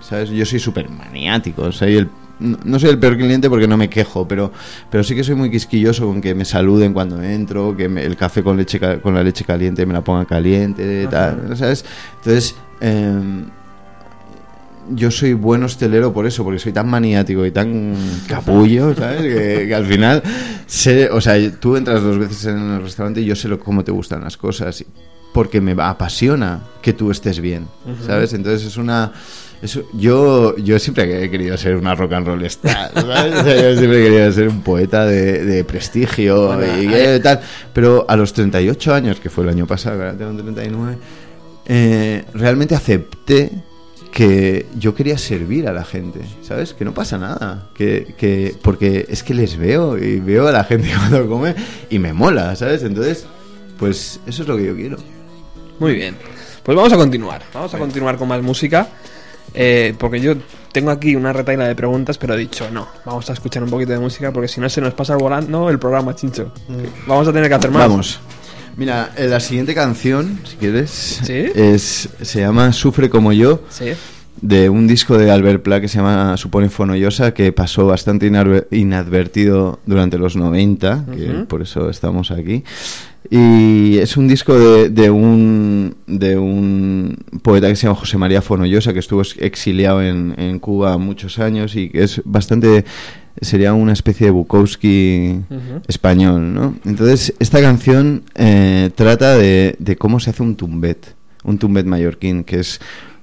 ¿Sabes? 0.02 0.28
Yo 0.30 0.44
soy 0.46 0.60
súper 0.60 0.88
maniático. 0.90 1.72
Soy 1.72 1.96
el, 1.96 2.08
no 2.38 2.78
soy 2.78 2.90
el 2.90 2.98
peor 2.98 3.16
cliente 3.16 3.48
porque 3.48 3.66
no 3.66 3.76
me 3.76 3.88
quejo, 3.90 4.28
pero, 4.28 4.52
pero 4.90 5.02
sí 5.02 5.16
que 5.16 5.24
soy 5.24 5.34
muy 5.34 5.50
quisquilloso 5.50 6.06
con 6.06 6.20
que 6.20 6.34
me 6.34 6.44
saluden 6.44 6.92
cuando 6.92 7.20
entro, 7.22 7.74
que 7.76 7.88
me- 7.88 8.04
el 8.04 8.16
café 8.16 8.42
con, 8.44 8.56
leche, 8.56 8.78
con 9.00 9.14
la 9.14 9.22
leche 9.24 9.44
caliente 9.44 9.84
me 9.86 9.94
la 9.94 10.02
pongan 10.04 10.26
caliente, 10.26 11.08
tal, 11.10 11.56
¿sabes? 11.56 11.84
Entonces... 12.18 12.54
em, 12.80 13.46
yo 14.90 15.10
soy 15.10 15.34
buen 15.34 15.62
hostelero 15.62 16.12
por 16.12 16.26
eso, 16.26 16.44
porque 16.44 16.58
soy 16.58 16.72
tan 16.72 16.88
maniático 16.88 17.44
y 17.46 17.50
tan 17.50 17.94
capullo, 18.26 18.94
¿sabes? 18.94 19.22
Que, 19.22 19.66
que 19.68 19.74
al 19.74 19.86
final 19.86 20.22
sé, 20.66 21.08
o 21.10 21.20
sea, 21.20 21.34
tú 21.58 21.76
entras 21.76 22.02
dos 22.02 22.18
veces 22.18 22.46
en 22.46 22.58
el 22.58 22.82
restaurante 22.82 23.20
y 23.20 23.24
yo 23.24 23.36
sé 23.36 23.48
lo, 23.48 23.58
cómo 23.58 23.84
te 23.84 23.92
gustan 23.92 24.22
las 24.22 24.36
cosas, 24.36 24.84
porque 25.32 25.60
me 25.60 25.72
apasiona 25.80 26.62
que 26.82 26.92
tú 26.92 27.10
estés 27.10 27.40
bien, 27.40 27.66
¿sabes? 28.06 28.32
Entonces 28.32 28.66
es 28.66 28.76
una 28.76 29.12
eso, 29.62 29.84
yo, 29.92 30.56
yo 30.56 30.76
siempre 30.80 31.24
he 31.24 31.30
querido 31.30 31.56
ser 31.56 31.76
una 31.76 31.94
rock 31.94 32.14
and 32.14 32.26
roll 32.26 32.44
star, 32.46 32.90
¿sabes? 32.94 33.32
O 33.40 33.44
sea, 33.44 33.54
yo 33.54 33.78
siempre 33.78 34.00
he 34.00 34.10
querido 34.10 34.32
ser 34.32 34.48
un 34.48 34.60
poeta 34.60 35.06
de, 35.06 35.44
de 35.44 35.62
prestigio 35.62 36.48
Bueno, 36.48 36.82
y 36.82 36.92
eh, 36.92 37.20
tal. 37.20 37.40
Pero 37.72 38.04
a 38.08 38.16
los 38.16 38.32
38 38.32 38.92
años, 38.92 39.20
que 39.20 39.30
fue 39.30 39.44
el 39.44 39.50
año 39.50 39.64
pasado, 39.64 40.00
ahora 40.00 40.16
tengo 40.16 40.32
39, 40.32 40.98
eh, 41.66 42.24
realmente 42.34 42.74
acepté 42.74 43.52
que 44.12 44.66
yo 44.78 44.94
quería 44.94 45.16
servir 45.16 45.66
a 45.66 45.72
la 45.72 45.84
gente, 45.84 46.20
¿sabes? 46.42 46.74
Que 46.74 46.84
no 46.84 46.92
pasa 46.92 47.16
nada, 47.18 47.68
que, 47.74 48.14
que 48.16 48.54
porque 48.62 49.06
es 49.08 49.22
que 49.22 49.32
les 49.34 49.56
veo 49.56 49.96
y 49.98 50.20
veo 50.20 50.46
a 50.46 50.52
la 50.52 50.64
gente 50.64 50.90
cuando 50.96 51.26
come 51.28 51.54
y 51.90 51.98
me 51.98 52.12
mola, 52.12 52.54
¿sabes? 52.54 52.82
Entonces, 52.82 53.26
pues 53.78 54.20
eso 54.26 54.42
es 54.42 54.48
lo 54.48 54.56
que 54.56 54.66
yo 54.66 54.76
quiero. 54.76 54.98
Muy 55.78 55.94
bien. 55.94 56.14
Pues 56.62 56.76
vamos 56.76 56.92
a 56.92 56.96
continuar. 56.96 57.42
Vamos 57.52 57.72
a 57.74 57.78
continuar 57.78 58.16
con 58.18 58.28
más 58.28 58.42
música. 58.42 58.86
eh, 59.54 59.94
porque 59.98 60.20
yo 60.20 60.34
tengo 60.72 60.90
aquí 60.90 61.16
una 61.16 61.32
retaila 61.32 61.66
de 61.66 61.74
preguntas, 61.74 62.18
pero 62.18 62.34
he 62.34 62.38
dicho 62.38 62.70
no. 62.70 62.86
Vamos 63.04 63.28
a 63.30 63.32
escuchar 63.32 63.62
un 63.64 63.70
poquito 63.70 63.92
de 63.92 63.98
música 63.98 64.30
porque 64.30 64.48
si 64.48 64.60
no 64.60 64.68
se 64.68 64.80
nos 64.80 64.94
pasa 64.94 65.16
volando 65.16 65.68
el 65.70 65.78
programa, 65.78 66.14
chincho. 66.14 66.52
Vamos 67.06 67.26
a 67.28 67.32
tener 67.32 67.48
que 67.48 67.54
hacer 67.54 67.70
más. 67.70 67.88
Vamos. 67.88 68.20
Mira, 68.76 69.12
eh, 69.16 69.26
la 69.28 69.40
siguiente 69.40 69.74
canción, 69.74 70.38
si 70.44 70.56
quieres, 70.56 70.90
¿Sí? 71.22 71.32
es 71.54 72.08
se 72.20 72.40
llama 72.40 72.72
Sufre 72.72 73.10
como 73.10 73.32
yo. 73.32 73.62
Sí. 73.68 73.86
de 74.40 74.68
un 74.70 74.88
disco 74.88 75.18
de 75.18 75.30
Albert 75.30 75.62
Pla 75.62 75.80
que 75.80 75.86
se 75.88 75.98
llama 75.98 76.36
Supone 76.36 76.68
Fonollosa, 76.68 77.32
que 77.32 77.52
pasó 77.52 77.86
bastante 77.86 78.28
inadver- 78.28 78.66
inadvertido 78.72 79.78
durante 79.86 80.18
los 80.18 80.34
90, 80.36 81.04
que 81.14 81.26
por 81.46 81.62
eso 81.62 81.88
estamos 81.90 82.30
aquí. 82.32 82.64
Y 83.30 83.98
es 83.98 84.16
un 84.16 84.26
disco 84.26 84.58
de, 84.58 84.88
de 84.90 85.10
un, 85.10 85.94
de 86.08 86.36
un 86.38 87.16
poeta 87.42 87.68
que 87.68 87.76
se 87.76 87.86
llama 87.86 87.94
José 88.00 88.18
María 88.18 88.42
Fonollosa, 88.42 88.92
que 88.92 88.98
estuvo 88.98 89.20
ex- 89.22 89.36
exiliado 89.38 90.02
en, 90.02 90.34
en 90.36 90.58
Cuba 90.58 90.98
muchos 90.98 91.38
años 91.38 91.76
y 91.76 91.88
que 91.90 92.02
es 92.02 92.20
bastante... 92.24 92.84
Sería 93.40 93.72
una 93.72 93.92
especie 93.92 94.26
de 94.26 94.30
Bukowski 94.30 95.40
español, 95.88 96.54
¿no? 96.54 96.74
Entonces, 96.84 97.34
esta 97.38 97.60
canción 97.60 98.24
eh, 98.34 98.90
trata 98.94 99.36
de, 99.36 99.74
de 99.78 99.96
cómo 99.96 100.20
se 100.20 100.30
hace 100.30 100.42
un 100.42 100.54
tumbet, 100.54 101.14
un 101.44 101.58
tumbet 101.58 101.86
mallorquín, 101.86 102.44
que 102.44 102.60
es 102.60 102.80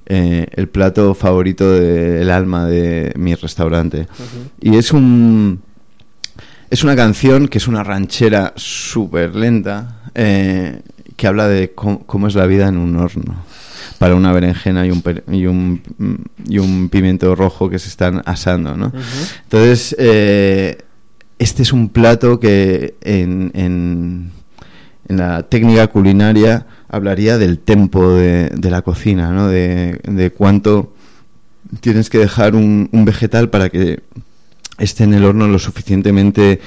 eh, 0.08 0.48
el 0.54 0.68
plato 0.68 1.14
favorito 1.14 1.72
del 1.72 2.32
alma 2.32 2.66
de 2.66 3.14
mi 3.16 3.36
restaurante. 3.36 4.08
Y 4.60 4.76
es 4.76 4.92
un... 4.92 5.62
Es 6.72 6.84
una 6.84 6.96
canción 6.96 7.48
que 7.48 7.58
es 7.58 7.68
una 7.68 7.84
ranchera 7.84 8.54
súper 8.56 9.36
lenta, 9.36 10.02
eh, 10.14 10.82
que 11.16 11.28
habla 11.28 11.48
de 11.48 11.72
cómo, 11.72 12.06
cómo 12.06 12.28
es 12.28 12.36
la 12.36 12.46
vida 12.46 12.68
en 12.68 12.78
un 12.78 12.96
horno, 12.96 13.44
para 14.00 14.16
una 14.16 14.32
berenjena 14.34 14.88
y 14.88 14.92
un, 14.92 15.02
per- 15.04 15.24
y 15.30 15.46
un, 15.46 15.82
y 16.48 16.58
un 16.58 16.90
pimiento 16.90 17.36
rojo 17.36 17.70
que 17.70 17.78
se 17.78 17.90
están 17.90 18.22
asando, 18.26 18.76
¿no? 18.76 18.92
Entonces, 19.44 19.96
eh, 20.00 20.78
este 21.38 21.62
es 21.62 21.72
un 21.74 21.90
plato 21.90 22.40
que 22.40 22.96
en, 23.02 23.52
en, 23.54 24.32
en 25.08 25.18
la 25.18 25.44
técnica 25.44 25.88
culinaria 25.88 26.66
hablaría 26.88 27.38
del 27.38 27.60
tempo 27.60 28.14
de, 28.14 28.50
de 28.50 28.72
la 28.72 28.82
cocina, 28.82 29.32
¿no? 29.32 29.48
De, 29.48 30.00
de 30.04 30.32
cuánto 30.32 30.94
tienes 31.82 32.10
que 32.10 32.18
dejar 32.18 32.56
un, 32.56 32.90
un 32.92 33.06
vegetal 33.06 33.50
para 33.50 33.70
que 33.70 34.02
esté 34.80 35.04
en 35.04 35.14
el 35.14 35.26
horno 35.26 35.48
lo 35.48 35.60
suficientemente 35.60 36.62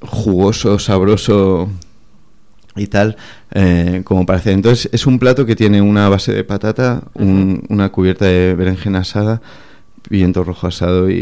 jugoso, 0.00 0.78
sabroso 0.78 1.70
y 2.76 2.88
tal, 2.88 3.16
eh, 3.54 4.02
como 4.04 4.26
parece. 4.26 4.52
Entonces 4.52 4.88
es 4.92 5.06
un 5.06 5.18
plato 5.18 5.46
que 5.46 5.56
tiene 5.56 5.80
una 5.80 6.08
base 6.08 6.32
de 6.32 6.44
patata, 6.44 7.02
un- 7.14 7.62
una 7.68 7.90
cubierta 7.90 8.24
de 8.26 8.54
berenjena 8.54 8.98
asada, 9.00 9.40
pimiento 10.08 10.44
rojo 10.44 10.66
asado 10.66 11.08
y, 11.08 11.14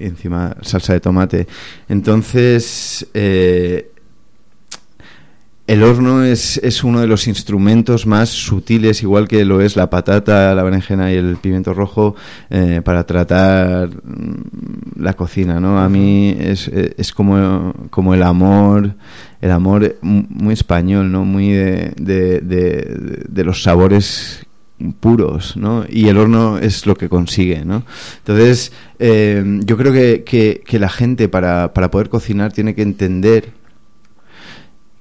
y 0.00 0.04
encima 0.06 0.56
salsa 0.62 0.92
de 0.92 1.00
tomate. 1.00 1.46
Entonces 1.88 3.06
eh, 3.14 3.90
el 5.68 5.82
horno 5.84 6.24
es, 6.24 6.56
es 6.64 6.82
uno 6.82 7.00
de 7.00 7.06
los 7.06 7.28
instrumentos 7.28 8.06
más 8.06 8.30
sutiles, 8.30 9.02
igual 9.02 9.28
que 9.28 9.44
lo 9.44 9.60
es 9.60 9.76
la 9.76 9.90
patata, 9.90 10.54
la 10.54 10.62
berenjena 10.62 11.12
y 11.12 11.16
el 11.16 11.36
pimiento 11.36 11.74
rojo, 11.74 12.16
eh, 12.50 12.80
para 12.82 13.04
tratar 13.04 13.90
mm, 14.02 15.00
la 15.02 15.12
cocina, 15.12 15.60
¿no? 15.60 15.78
A 15.78 15.88
mí 15.88 16.34
es, 16.40 16.68
eh, 16.68 16.94
es 16.96 17.12
como, 17.12 17.74
como 17.90 18.14
el 18.14 18.22
amor, 18.22 18.94
el 19.42 19.50
amor 19.50 19.96
m- 20.02 20.26
muy 20.30 20.54
español, 20.54 21.12
¿no? 21.12 21.24
Muy 21.24 21.50
de, 21.50 21.92
de, 22.00 22.40
de- 22.40 23.24
de 23.28 23.44
los 23.44 23.62
sabores 23.62 24.46
puros, 25.00 25.56
¿no? 25.56 25.84
Y 25.88 26.08
el 26.08 26.16
horno 26.16 26.58
es 26.58 26.86
lo 26.86 26.94
que 26.96 27.08
consigue, 27.10 27.64
¿no? 27.64 27.84
Entonces, 28.18 28.72
eh, 28.98 29.44
yo 29.64 29.76
creo 29.76 29.92
que, 29.92 30.22
que, 30.24 30.62
que 30.64 30.78
la 30.78 30.88
gente 30.88 31.28
para, 31.28 31.74
para 31.74 31.90
poder 31.90 32.08
cocinar 32.08 32.52
tiene 32.52 32.74
que 32.74 32.82
entender 32.82 33.50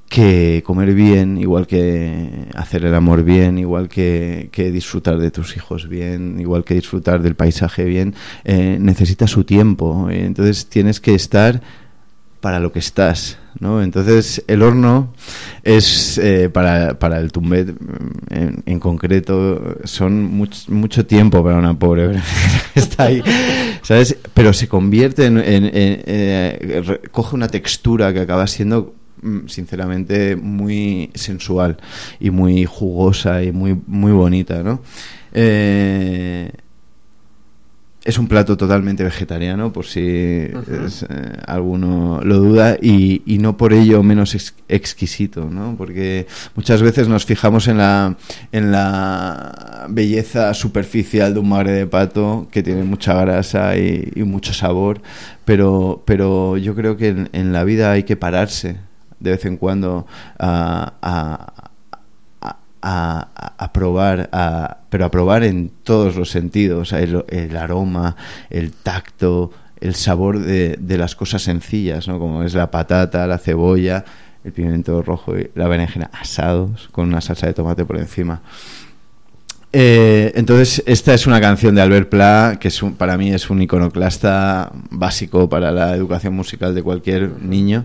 que 0.10 0.64
comer 0.66 0.94
bien, 0.94 1.38
igual 1.38 1.68
que 1.68 2.48
hacer 2.56 2.86
el 2.86 2.96
amor 2.96 3.24
bien, 3.24 3.58
igual 3.58 3.90
que, 3.90 4.50
disfrutar 4.74 5.18
de 5.20 5.32
tus 5.32 5.56
hijos 5.58 5.88
bien, 5.90 6.40
igual 6.40 6.64
que 6.64 6.76
disfrutar 6.76 7.22
del 7.22 7.36
paisaje 7.36 7.84
bien, 7.84 8.16
eh, 8.46 8.78
necesita 8.80 9.28
su 9.28 9.44
tiempo. 9.44 10.08
Entonces 10.10 10.68
tienes 10.68 11.00
que 11.02 11.14
estar 11.14 11.62
para 12.40 12.60
lo 12.60 12.72
que 12.72 12.80
estás, 12.80 13.40
¿no? 13.60 13.82
Entonces 13.82 14.44
el 14.48 14.62
horno 14.62 15.12
es 15.64 16.18
eh, 16.20 16.50
para, 16.50 16.98
para 17.00 17.20
el 17.20 17.32
tumbet 17.32 17.70
mm, 17.78 18.62
en, 18.66 18.80
concreto 18.80 19.78
son 19.84 20.32
much- 20.40 20.70
mucho 20.70 21.06
tiempo 21.06 21.44
para 21.44 21.58
una 21.58 21.78
pobre 21.78 22.22
está 22.76 23.06
ahí, 23.06 23.24
¿sabes? 23.82 24.16
Pero 24.36 24.54
se 24.54 24.68
convierte 24.68 25.26
en, 25.26 25.38
en- 25.40 25.72
eh, 25.74 27.00
coge 27.12 27.36
una 27.36 27.48
textura 27.48 28.14
que 28.14 28.20
acaba 28.22 28.46
siendo 28.48 28.94
sinceramente 29.48 30.36
muy 30.36 31.10
sensual 31.16 31.78
y 32.20 32.30
muy 32.30 32.66
jugosa 32.66 33.44
y 33.44 33.52
muy 33.52 33.78
muy 33.88 34.12
bonita, 34.12 34.64
¿no? 34.64 34.82
Eh, 35.34 36.52
es 38.04 38.18
un 38.18 38.30
plato 38.30 38.56
totalmente 38.56 39.04
vegetariano, 39.04 39.74
por 39.74 39.86
si 39.86 40.00
es, 40.00 41.04
eh, 41.04 41.08
alguno 41.46 42.22
lo 42.24 42.38
duda, 42.38 42.78
y, 42.82 43.22
y 43.26 43.38
no 43.40 43.58
por 43.58 43.74
ello 43.74 44.02
menos 44.02 44.34
ex- 44.34 44.56
exquisito, 44.70 45.50
¿no? 45.52 45.76
Porque 45.78 46.26
muchas 46.56 46.82
veces 46.82 47.10
nos 47.10 47.26
fijamos 47.26 47.68
en 47.68 47.80
la, 47.80 48.16
en 48.54 48.72
la 48.72 49.88
belleza 49.90 50.54
superficial 50.54 51.34
de 51.34 51.42
un 51.42 51.50
magre 51.50 51.72
de 51.74 51.86
pato 51.86 52.48
que 52.50 52.64
tiene 52.64 52.84
mucha 52.84 53.14
grasa 53.14 53.76
y, 53.78 54.10
y 54.16 54.24
mucho 54.24 54.54
sabor, 54.54 55.02
pero, 55.44 56.02
pero 56.06 56.56
yo 56.56 56.76
creo 56.76 56.96
que 56.96 57.10
en, 57.10 57.30
en 57.34 57.52
la 57.52 57.66
vida 57.66 57.92
hay 57.92 58.04
que 58.04 58.16
pararse 58.16 58.78
de 59.20 59.32
vez 59.32 59.46
en 59.46 59.58
cuando 59.58 60.06
a, 60.40 60.94
a- 61.02 61.54
a, 62.82 63.28
a- 63.58 63.74
probar, 63.74 64.30
pero 64.90 65.06
a 65.06 65.12
probar 65.12 65.44
en 65.44 65.70
todos 65.84 66.16
los 66.16 66.30
sentidos, 66.30 66.94
el, 66.94 67.26
el 67.28 67.58
aroma, 67.58 68.16
el 68.50 68.72
tacto, 68.72 69.52
el 69.82 69.96
sabor 69.96 70.40
de, 70.40 70.78
de 70.80 70.98
las 70.98 71.16
cosas 71.16 71.42
sencillas, 71.42 72.08
¿no? 72.08 72.20
como 72.20 72.44
es 72.44 72.54
la 72.54 72.72
patata, 72.72 73.28
la 73.28 73.38
cebolla, 73.40 74.06
el 74.44 74.54
pimiento 74.54 75.02
rojo 75.02 75.38
y 75.38 75.50
la 75.56 75.68
berenjena 75.68 76.10
asados 76.14 76.88
con 76.92 77.08
una 77.10 77.20
salsa 77.22 77.48
de 77.48 77.54
tomate 77.54 77.84
por 77.84 77.98
encima. 77.98 78.42
Eh, 79.74 80.32
entonces, 80.36 80.82
esta 80.88 81.14
es 81.14 81.28
una 81.28 81.42
canción 81.42 81.76
de 81.76 81.82
Albert 81.82 82.10
Pla, 82.10 82.58
que 82.60 82.70
es 82.70 82.82
un- 82.82 82.96
para 82.96 83.18
mí 83.18 83.32
es 83.34 83.50
un 83.50 83.62
iconoclasta 83.62 84.72
básico 84.90 85.50
para 85.50 85.72
la 85.72 85.94
educación 85.94 86.34
musical 86.34 86.74
de 86.74 86.82
cualquier 86.82 87.42
niño 87.44 87.84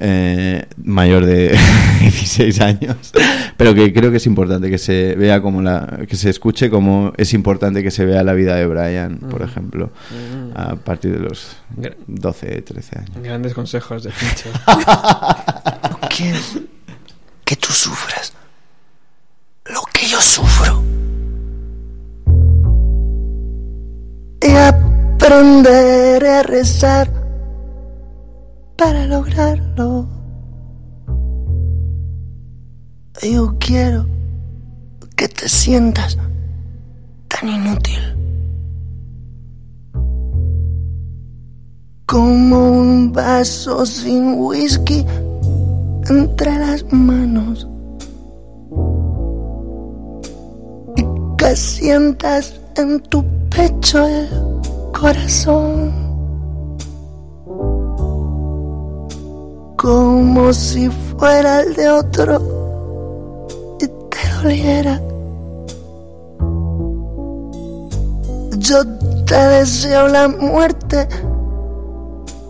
eh, 0.00 0.66
mayor 0.84 1.24
de 1.24 1.50
16 2.00 2.60
años, 2.60 3.12
pero 3.56 3.72
que 3.72 3.92
creo 3.92 4.10
que 4.10 4.16
es 4.16 4.26
importante 4.26 4.68
que 4.68 4.78
se 4.78 5.14
vea 5.14 5.40
como 5.40 5.62
la, 5.62 6.00
que 6.08 6.16
se 6.16 6.28
escuche 6.28 6.68
como 6.70 7.12
es 7.16 7.32
importante 7.34 7.84
que 7.84 7.92
se 7.92 8.04
vea 8.04 8.24
la 8.24 8.32
vida 8.32 8.56
de 8.56 8.66
Brian, 8.66 9.18
por 9.18 9.42
ejemplo, 9.42 9.90
a 10.56 10.74
partir 10.74 11.12
de 11.12 11.20
los 11.20 11.56
12, 12.08 12.62
13 12.62 12.98
años. 12.98 13.10
Grandes 13.22 13.54
consejos 13.54 14.02
de 14.02 14.10
Fincho. 14.10 14.48
No 14.66 16.08
quiero 16.14 16.38
que 17.44 17.54
tú 17.56 17.72
sufras 17.72 18.32
lo 19.72 19.82
que 19.92 20.08
yo 20.08 20.20
sufro. 20.20 20.82
Aprenderé 25.22 26.30
a 26.30 26.42
rezar 26.42 27.08
para 28.76 29.06
lograrlo. 29.06 30.08
Yo 33.22 33.54
quiero 33.60 34.04
que 35.16 35.28
te 35.28 35.48
sientas 35.48 36.18
tan 37.28 37.48
inútil 37.48 38.00
como 42.06 42.80
un 42.80 43.12
vaso 43.12 43.86
sin 43.86 44.34
whisky 44.34 45.06
entre 46.10 46.58
las 46.58 46.84
manos 46.92 47.68
y 50.96 51.04
que 51.38 51.54
sientas 51.54 52.60
en 52.76 53.00
tu 53.02 53.24
pecho 53.50 54.04
el 54.04 54.51
corazón 55.02 55.92
como 59.76 60.52
si 60.52 60.88
fuera 60.88 61.62
el 61.62 61.74
de 61.74 61.90
otro 61.90 62.40
y 63.80 63.86
te 63.88 64.18
doliera. 64.40 65.02
Yo 68.58 68.86
te 69.26 69.34
deseo 69.34 70.06
la 70.06 70.28
muerte 70.28 71.08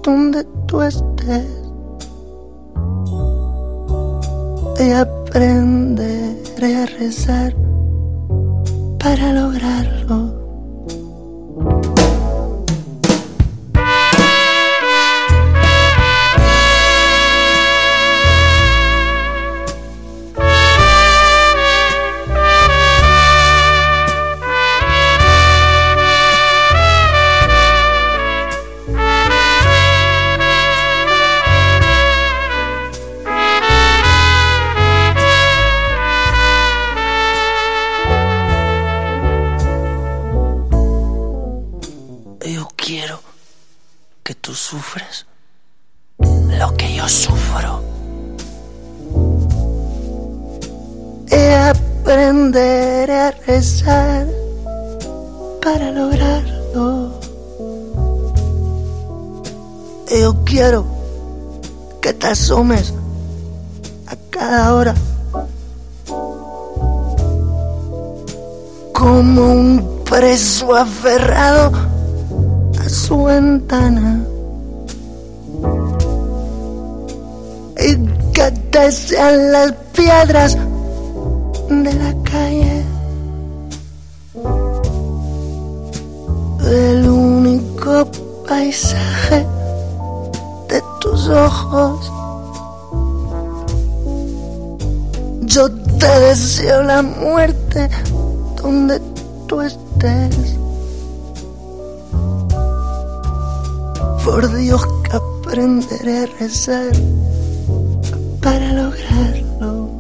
donde 0.03 0.45
tú 0.67 0.83
estés 0.83 1.47
y 4.79 4.91
aprenderé 4.91 6.77
a 6.77 6.85
rezar 6.85 7.55
para 8.99 9.33
lograrlo. 9.33 10.42
A 62.71 64.17
cada 64.31 64.75
hora 64.75 64.95
como 68.93 69.53
un 69.53 70.05
preso 70.05 70.77
aferrado 70.77 71.73
a 72.81 72.89
su 72.89 73.25
ventana. 73.25 74.25
Y 77.81 77.97
que 78.71 78.93
sean 78.93 79.51
las 79.51 79.73
piedras 79.93 80.57
la 96.63 97.03
muerte 97.03 97.89
donde 98.63 99.01
tú 99.49 99.61
estés 99.61 100.57
por 104.25 104.55
Dios 104.57 104.87
que 105.03 105.17
aprenderé 105.17 106.19
a 106.19 106.27
rezar 106.39 106.93
para 108.41 108.73
lograrlo. 108.73 109.91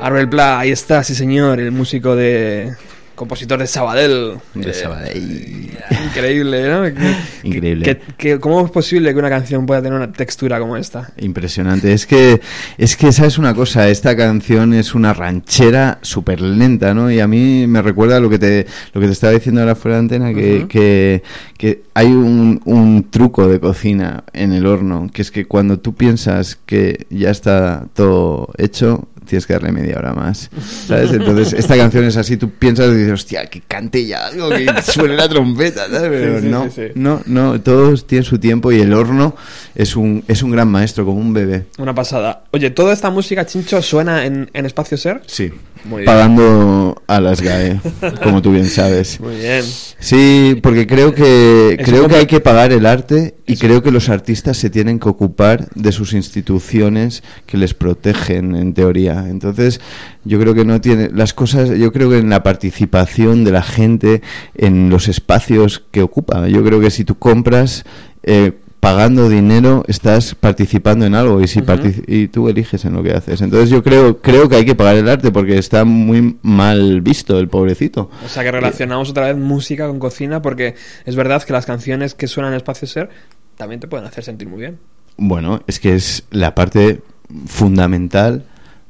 Arbel 0.00 0.28
Pla, 0.28 0.58
ahí 0.58 0.72
está, 0.72 1.04
sí 1.04 1.14
señor, 1.14 1.60
el 1.60 1.70
músico 1.70 2.16
de... 2.16 2.74
compositor 3.18 3.58
de 3.58 3.66
Sabadell. 3.66 4.38
De 4.54 4.70
Eh, 4.70 4.74
Sabadell. 4.74 5.70
Increíble, 6.06 6.68
¿no? 6.68 6.86
Increíble. 7.42 7.84
que- 7.84 8.00
que- 8.16 8.38
¿Cómo 8.40 8.64
es 8.64 8.70
posible 8.70 9.12
que 9.12 9.18
una 9.18 9.28
canción 9.28 9.66
pueda 9.66 9.82
tener 9.82 9.96
una 9.98 10.12
textura 10.12 10.58
como 10.58 10.76
esta? 10.76 11.12
Impresionante. 11.18 11.92
Es 11.92 12.06
que, 12.06 12.40
es 12.78 12.96
que, 12.96 13.12
¿sabes 13.12 13.36
una 13.38 13.52
cosa? 13.54 13.88
Esta 13.88 14.16
canción 14.16 14.72
es 14.72 14.94
una 14.94 15.12
ranchera 15.12 15.98
súper 16.02 16.40
lenta, 16.40 16.94
¿no? 16.94 17.10
Y 17.10 17.20
a 17.20 17.26
mí 17.26 17.66
me 17.66 17.82
recuerda 17.82 18.20
lo 18.20 18.30
que 18.30 18.38
te, 18.38 18.66
lo 18.94 19.00
que 19.00 19.06
te 19.08 19.12
estaba 19.12 19.32
diciendo 19.32 19.60
ahora 19.60 19.74
fuera 19.74 19.96
de 19.96 20.00
antena, 20.00 20.32
que, 20.32 20.66
que, 20.68 21.22
que 21.58 21.82
hay 21.94 22.06
un, 22.06 22.60
un 22.64 23.10
truco 23.10 23.48
de 23.48 23.58
cocina 23.60 24.24
en 24.32 24.52
el 24.52 24.64
horno, 24.66 25.10
que 25.12 25.22
es 25.22 25.30
que 25.30 25.46
cuando 25.46 25.78
tú 25.80 25.94
piensas 25.94 26.56
que 26.64 27.06
ya 27.10 27.30
está 27.30 27.86
todo 27.94 28.50
hecho, 28.58 29.08
tienes 29.28 29.46
que 29.46 29.52
darle 29.52 29.70
media 29.70 29.96
hora 29.98 30.12
más, 30.14 30.50
¿sabes? 30.86 31.12
Entonces, 31.12 31.52
esta 31.52 31.76
canción 31.76 32.04
es 32.04 32.16
así, 32.16 32.36
tú 32.36 32.50
piensas 32.50 32.88
y 32.92 32.96
dices, 32.96 33.12
hostia, 33.12 33.46
que 33.46 33.60
cante 33.60 34.04
ya 34.06 34.26
algo, 34.26 34.48
que 34.50 34.66
suene 34.82 35.14
la 35.16 35.28
trompeta, 35.28 35.86
¿sabes? 35.88 36.10
Pero 36.10 36.36
Sí, 36.38 36.42
sí, 36.44 36.48
no, 36.50 36.64
sí, 36.64 36.70
sí. 36.74 36.82
no, 36.94 37.22
no, 37.26 37.60
todos 37.60 38.06
tienen 38.06 38.24
su 38.24 38.38
tiempo 38.38 38.72
y 38.72 38.80
el 38.80 38.92
horno 38.92 39.36
es 39.74 39.94
un, 39.94 40.24
es 40.26 40.42
un 40.42 40.50
gran 40.50 40.68
maestro, 40.68 41.04
como 41.04 41.18
un 41.20 41.32
bebé. 41.32 41.66
Una 41.78 41.94
pasada. 41.94 42.42
Oye, 42.50 42.70
¿toda 42.70 42.92
esta 42.92 43.10
música, 43.10 43.46
Chincho, 43.46 43.80
suena 43.82 44.24
en, 44.24 44.50
en 44.52 44.66
Espacio 44.66 44.96
Ser? 44.96 45.22
Sí, 45.26 45.52
Muy 45.84 46.02
bien. 46.02 46.06
pagando 46.06 47.02
a 47.06 47.20
las 47.20 47.40
GAE, 47.40 47.80
como 48.22 48.42
tú 48.42 48.52
bien 48.52 48.66
sabes. 48.66 49.20
Muy 49.20 49.36
bien. 49.36 49.64
Sí, 49.98 50.58
porque 50.62 50.86
creo 50.86 51.14
que 51.14 51.76
Eso 51.78 51.90
creo 51.90 52.08
que 52.08 52.16
hay 52.16 52.26
que 52.26 52.40
pagar 52.40 52.72
el 52.72 52.86
arte 52.86 53.36
y 53.46 53.56
creo 53.56 53.82
que 53.82 53.90
los 53.90 54.08
artistas 54.08 54.56
se 54.56 54.70
tienen 54.70 54.98
que 54.98 55.08
ocupar 55.08 55.68
de 55.74 55.92
sus 55.92 56.12
instituciones 56.12 57.22
que 57.46 57.56
les 57.56 57.74
protegen 57.74 58.54
en 58.54 58.74
teoría. 58.74 59.26
Entonces, 59.28 59.80
yo 60.24 60.38
creo 60.38 60.54
que 60.54 60.64
no 60.64 60.80
tiene 60.80 61.10
las 61.12 61.32
cosas, 61.34 61.70
yo 61.70 61.92
creo 61.92 62.10
que 62.10 62.18
en 62.18 62.30
la 62.30 62.42
participación 62.42 63.44
de 63.44 63.52
la 63.52 63.62
gente 63.62 64.22
en 64.54 64.90
los 64.90 65.08
espacios 65.08 65.82
que 65.90 66.02
ocupa. 66.02 66.48
Yo 66.48 66.64
creo 66.64 66.80
que 66.80 66.90
si 66.90 67.04
tú 67.04 67.18
compras 67.18 67.84
eh, 68.22 68.52
pagando 68.80 69.28
dinero 69.28 69.84
estás 69.88 70.34
participando 70.36 71.04
en 71.04 71.14
algo 71.14 71.40
y 71.40 71.48
si 71.48 71.60
partici- 71.62 72.04
y 72.06 72.28
tú 72.28 72.48
eliges 72.48 72.84
en 72.84 72.92
lo 72.94 73.02
que 73.02 73.12
haces. 73.12 73.40
Entonces 73.40 73.70
yo 73.70 73.82
creo 73.82 74.18
creo 74.22 74.48
que 74.48 74.56
hay 74.56 74.64
que 74.64 74.74
pagar 74.76 74.96
el 74.96 75.08
arte 75.08 75.30
porque 75.32 75.58
está 75.58 75.84
muy 75.84 76.36
mal 76.42 77.00
visto 77.00 77.38
el 77.38 77.48
pobrecito. 77.48 78.10
O 78.24 78.28
sea 78.28 78.44
que 78.44 78.52
relacionamos 78.52 79.10
otra 79.10 79.26
vez 79.26 79.36
música 79.36 79.88
con 79.88 79.98
cocina 79.98 80.40
porque 80.42 80.74
es 81.04 81.16
verdad 81.16 81.42
que 81.42 81.52
las 81.52 81.66
canciones 81.66 82.14
que 82.14 82.28
suenan 82.28 82.52
en 82.52 82.58
Espacio 82.58 82.86
Ser 82.86 83.10
también 83.56 83.80
te 83.80 83.88
pueden 83.88 84.06
hacer 84.06 84.22
sentir 84.22 84.48
muy 84.48 84.60
bien. 84.60 84.78
Bueno, 85.16 85.60
es 85.66 85.80
que 85.80 85.94
es 85.96 86.22
la 86.30 86.54
parte 86.54 87.02
fundamental 87.46 88.44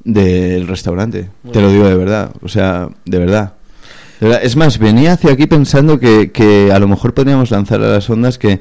del 0.05 0.67
restaurante. 0.69 1.31
Muy 1.43 1.53
Te 1.53 1.61
lo 1.63 1.71
digo 1.71 1.89
de 1.89 1.95
verdad. 1.97 2.33
O 2.43 2.49
sea, 2.49 2.89
de 3.07 3.19
verdad. 3.19 3.55
De 4.21 4.27
verdad. 4.29 4.45
Es 4.45 4.57
más, 4.57 4.79
venía 4.79 5.13
hacia 5.15 5.33
aquí 5.33 5.47
pensando 5.47 5.99
que, 5.99 6.31
que 6.31 6.71
a 6.73 6.79
lo 6.79 6.89
mejor 6.89 7.15
podríamos 7.15 7.51
lanzar 7.51 7.81
a 7.83 7.89
las 7.89 8.11
ondas 8.11 8.37
que, 8.39 8.61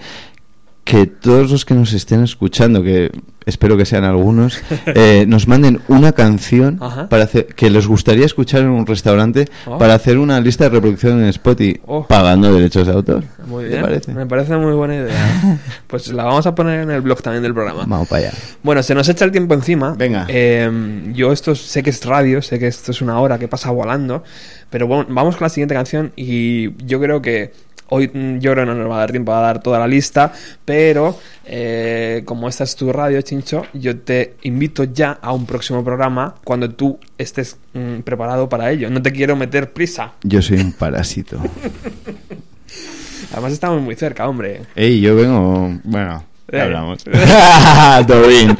que 0.89 1.05
todos 1.05 1.51
los 1.51 1.65
que 1.65 1.73
nos 1.73 1.91
estén 1.91 2.23
escuchando, 2.23 2.81
que 2.81 3.11
espero 3.45 3.75
que 3.77 3.85
sean 3.85 4.05
algunos, 4.05 4.59
eh, 4.87 5.25
nos 5.27 5.47
manden 5.47 5.81
una 5.89 6.13
canción 6.13 6.77
Ajá. 6.81 7.09
para 7.09 7.25
hacer, 7.25 7.47
que 7.47 7.69
les 7.69 7.87
gustaría 7.87 8.25
escuchar 8.25 8.61
en 8.61 8.69
un 8.69 8.85
restaurante 8.85 9.45
Oh. 9.65 9.77
para 9.77 9.95
hacer 9.95 10.17
una 10.17 10.39
lista 10.39 10.63
de 10.65 10.69
reproducción 10.71 11.19
en 11.21 11.27
Spotify 11.27 11.79
Oh. 11.85 12.05
pagando 12.07 12.53
derechos 12.53 12.87
de 12.87 12.93
autor. 12.93 13.23
Muy 13.47 13.63
¿Te 13.65 13.69
bien. 13.71 13.81
parece? 13.81 14.13
Me 14.13 14.25
parece 14.25 14.55
muy 14.55 14.73
buena 14.73 14.95
idea. 14.95 15.59
Pues 15.87 16.07
la 16.09 16.23
vamos 16.23 16.45
a 16.47 16.55
poner 16.55 16.81
en 16.81 16.91
el 16.91 17.01
blog 17.01 17.21
también 17.21 17.43
del 17.43 17.53
programa. 17.53 17.83
Vamos 17.85 18.07
para 18.07 18.27
allá. 18.27 18.37
Bueno, 18.63 18.81
se 18.83 18.93
nos 18.95 19.07
echa 19.09 19.25
el 19.25 19.31
tiempo 19.31 19.53
encima. 19.53 19.93
Venga. 19.97 20.25
Eh, 20.29 21.11
yo 21.13 21.31
esto 21.33 21.53
sé 21.55 21.83
que 21.83 21.89
es 21.89 22.03
radio, 22.05 22.41
sé 22.41 22.59
que 22.59 22.67
esto 22.67 22.91
es 22.91 23.01
una 23.01 23.19
hora 23.19 23.37
que 23.39 23.47
pasa 23.47 23.71
volando, 23.71 24.23
pero 24.69 24.87
bueno, 24.87 25.05
vamos 25.09 25.35
con 25.35 25.45
la 25.45 25.49
siguiente 25.49 25.75
canción 25.75 26.11
y 26.15 26.71
yo 26.85 26.99
creo 27.01 27.21
que 27.21 27.53
hoy 27.89 28.07
mm, 28.13 28.39
yo 28.39 28.51
creo 28.51 28.65
que 28.65 28.71
no 28.71 28.75
nos 28.75 28.89
va 28.89 28.95
a 28.95 28.99
dar 28.99 29.11
tiempo 29.11 29.33
a 29.33 29.41
dar 29.41 29.61
toda 29.61 29.79
la 29.79 29.87
lista, 29.87 30.31
pero 30.65 31.17
eh, 31.45 32.21
como 32.25 32.47
esta 32.49 32.63
es 32.63 32.75
tu 32.75 32.91
radio, 32.91 33.21
Chincho, 33.21 33.65
yo 33.73 33.97
te 33.99 34.35
invito 34.43 34.83
ya 34.85 35.17
a 35.21 35.33
un 35.33 35.45
próximo 35.45 35.83
programa 35.83 36.35
cuando 36.43 36.69
tú 36.69 36.99
estés 37.17 37.57
mm, 37.73 37.99
preparado 38.01 38.47
para 38.49 38.71
ello. 38.71 38.89
No 38.89 39.01
te 39.01 39.11
quiero 39.11 39.35
meter 39.35 39.71
prisa. 39.73 40.13
Yo 40.23 40.41
soy 40.41 40.57
un 40.59 40.71
parásito. 40.73 41.39
Además 43.33 43.51
estamos 43.53 43.81
muy 43.81 43.95
cerca, 43.95 44.27
hombre. 44.27 44.61
Ey, 44.75 45.01
yo 45.01 45.15
vengo. 45.15 45.77
Bueno, 45.83 46.23
Eh. 46.49 46.61
hablamos. 46.61 47.03
Doreen. 48.07 48.57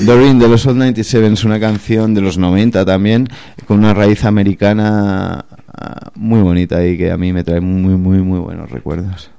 Doreen 0.00 0.38
de 0.38 0.48
los 0.48 0.66
Old 0.66 0.78
97 0.78 1.26
es 1.32 1.44
una 1.44 1.60
canción 1.60 2.12
de 2.14 2.20
los 2.20 2.36
90 2.38 2.84
también, 2.84 3.28
con 3.66 3.78
una 3.78 3.94
raíz 3.94 4.24
americana 4.24 5.44
muy 6.14 6.40
bonita 6.42 6.84
y 6.84 6.96
que 6.98 7.10
a 7.10 7.16
mí 7.16 7.32
me 7.32 7.44
trae 7.44 7.60
muy, 7.60 7.96
muy, 7.96 8.18
muy 8.18 8.38
buenos 8.38 8.70
recuerdos. 8.70 9.30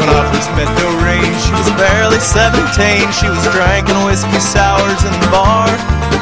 When 0.00 0.08
I 0.08 0.32
first 0.32 0.50
met 0.56 0.68
Doreen, 0.78 1.32
she 1.38 1.52
was 1.52 1.70
barely 1.78 2.18
17. 2.18 3.12
She 3.12 3.28
was 3.28 3.42
drinking 3.54 4.04
whiskey 4.04 4.40
sours 4.40 5.04
in 5.04 5.12
the 5.20 5.28
bar. 5.30 6.19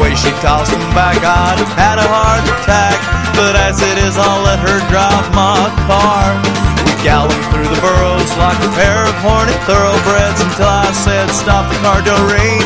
Way 0.00 0.16
she 0.16 0.32
tossed 0.40 0.72
them 0.72 0.80
back, 0.96 1.20
I'd 1.20 1.60
have 1.60 1.74
had 1.76 2.00
a 2.00 2.08
heart 2.08 2.40
attack. 2.40 2.96
But 3.36 3.52
as 3.52 3.84
it 3.84 4.00
is, 4.00 4.16
I'll 4.16 4.40
let 4.48 4.56
her 4.56 4.80
drive 4.88 5.28
my 5.36 5.68
car. 5.84 6.40
We 6.88 6.96
galloped 7.04 7.36
through 7.52 7.68
the 7.68 7.76
burrows 7.84 8.32
like 8.40 8.56
a 8.64 8.72
pair 8.80 9.04
of 9.04 9.12
horny 9.20 9.52
thoroughbreds 9.68 10.40
until 10.40 10.72
I 10.72 10.88
said, 10.96 11.28
Stop 11.28 11.68
the 11.68 11.76
car, 11.84 12.00
Doreen. 12.00 12.64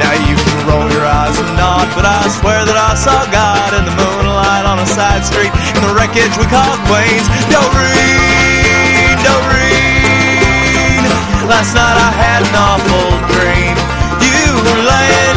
Now 0.00 0.16
you 0.16 0.32
can 0.32 0.56
roll 0.64 0.88
your 0.88 1.04
eyes 1.04 1.36
and 1.36 1.52
nod, 1.60 1.92
but 1.92 2.08
I 2.08 2.24
swear 2.40 2.64
that 2.64 2.80
I 2.80 2.96
saw 2.96 3.20
God 3.28 3.76
in 3.76 3.84
the 3.84 3.92
moonlight 3.92 4.64
on 4.64 4.80
a 4.80 4.88
side 4.88 5.28
street 5.28 5.52
in 5.52 5.80
the 5.84 5.92
wreckage 5.92 6.40
we 6.40 6.48
call 6.48 6.72
Queens. 6.88 7.28
Doreen, 7.52 9.16
Doreen. 9.20 11.04
Last 11.52 11.76
night 11.76 12.00
I 12.00 12.10
had 12.16 12.40
an 12.48 12.56
awful 12.56 13.12
dream. 13.28 13.76
You 14.24 14.56
were 14.56 14.82
laying 14.88 15.35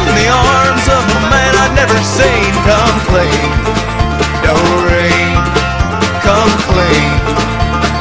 of 0.98 1.04
a 1.18 1.22
man 1.30 1.54
I'd 1.64 1.74
never 1.76 2.00
seen 2.18 2.52
come 2.68 2.98
clean. 3.10 3.50
Doreen, 4.46 5.34
come 6.26 6.54
clean. 6.70 7.12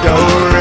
Doreen. 0.05 0.57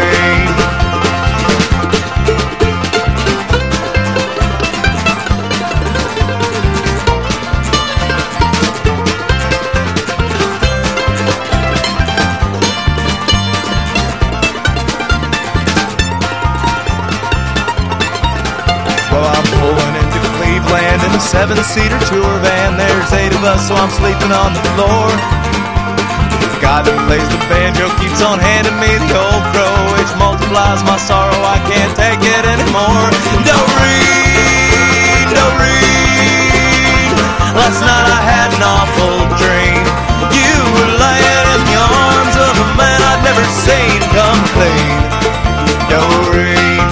A 21.17 21.19
seven-seater 21.19 21.97
tour 22.05 22.29
van. 22.45 22.77
There's 22.77 23.09
eight 23.13 23.33
of 23.33 23.41
us, 23.41 23.65
so 23.67 23.73
I'm 23.73 23.89
sleeping 23.89 24.29
on 24.29 24.53
the 24.53 24.61
floor. 24.77 25.09
The 26.53 26.61
guy 26.61 26.85
that 26.85 26.93
plays 27.09 27.25
the 27.33 27.41
banjo 27.49 27.89
keeps 27.97 28.21
on 28.21 28.37
handing 28.37 28.77
me 28.77 28.91
the 29.01 29.17
old 29.17 29.43
crow, 29.49 29.77
which 29.97 30.13
multiplies 30.21 30.85
my 30.85 31.01
sorrow. 31.01 31.41
I 31.41 31.57
can't 31.65 31.89
take 31.97 32.21
it 32.21 32.43
anymore. 32.45 33.09
Doreen, 33.49 35.25
Doreen. 35.33 37.09
Last 37.57 37.81
night 37.81 38.07
I 38.13 38.21
had 38.21 38.53
an 38.53 38.61
awful 38.61 39.17
dream. 39.41 39.81
You 40.29 40.53
were 40.77 40.91
laying 41.01 41.47
in 41.57 41.61
the 41.65 41.77
arms 41.81 42.35
of 42.45 42.53
a 42.61 42.67
man 42.77 42.99
I'd 43.01 43.25
never 43.25 43.45
seen 43.65 43.97
come 44.13 44.41
clean. 44.53 45.01
Doreen, 45.89 46.85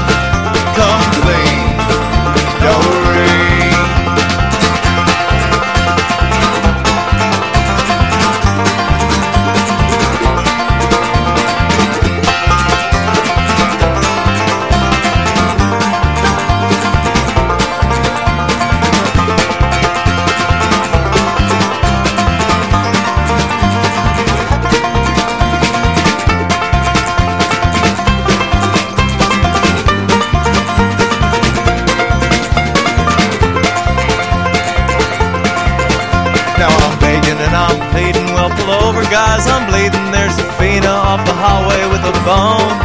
guys, 39.16 39.48
I'm 39.48 39.64
bleeding. 39.72 40.12
There's 40.12 40.36
a 40.44 40.48
Fina 40.60 40.92
off 40.92 41.24
the 41.24 41.32
highway 41.32 41.88
with 41.88 42.04
a 42.04 42.12
bone. 42.28 42.76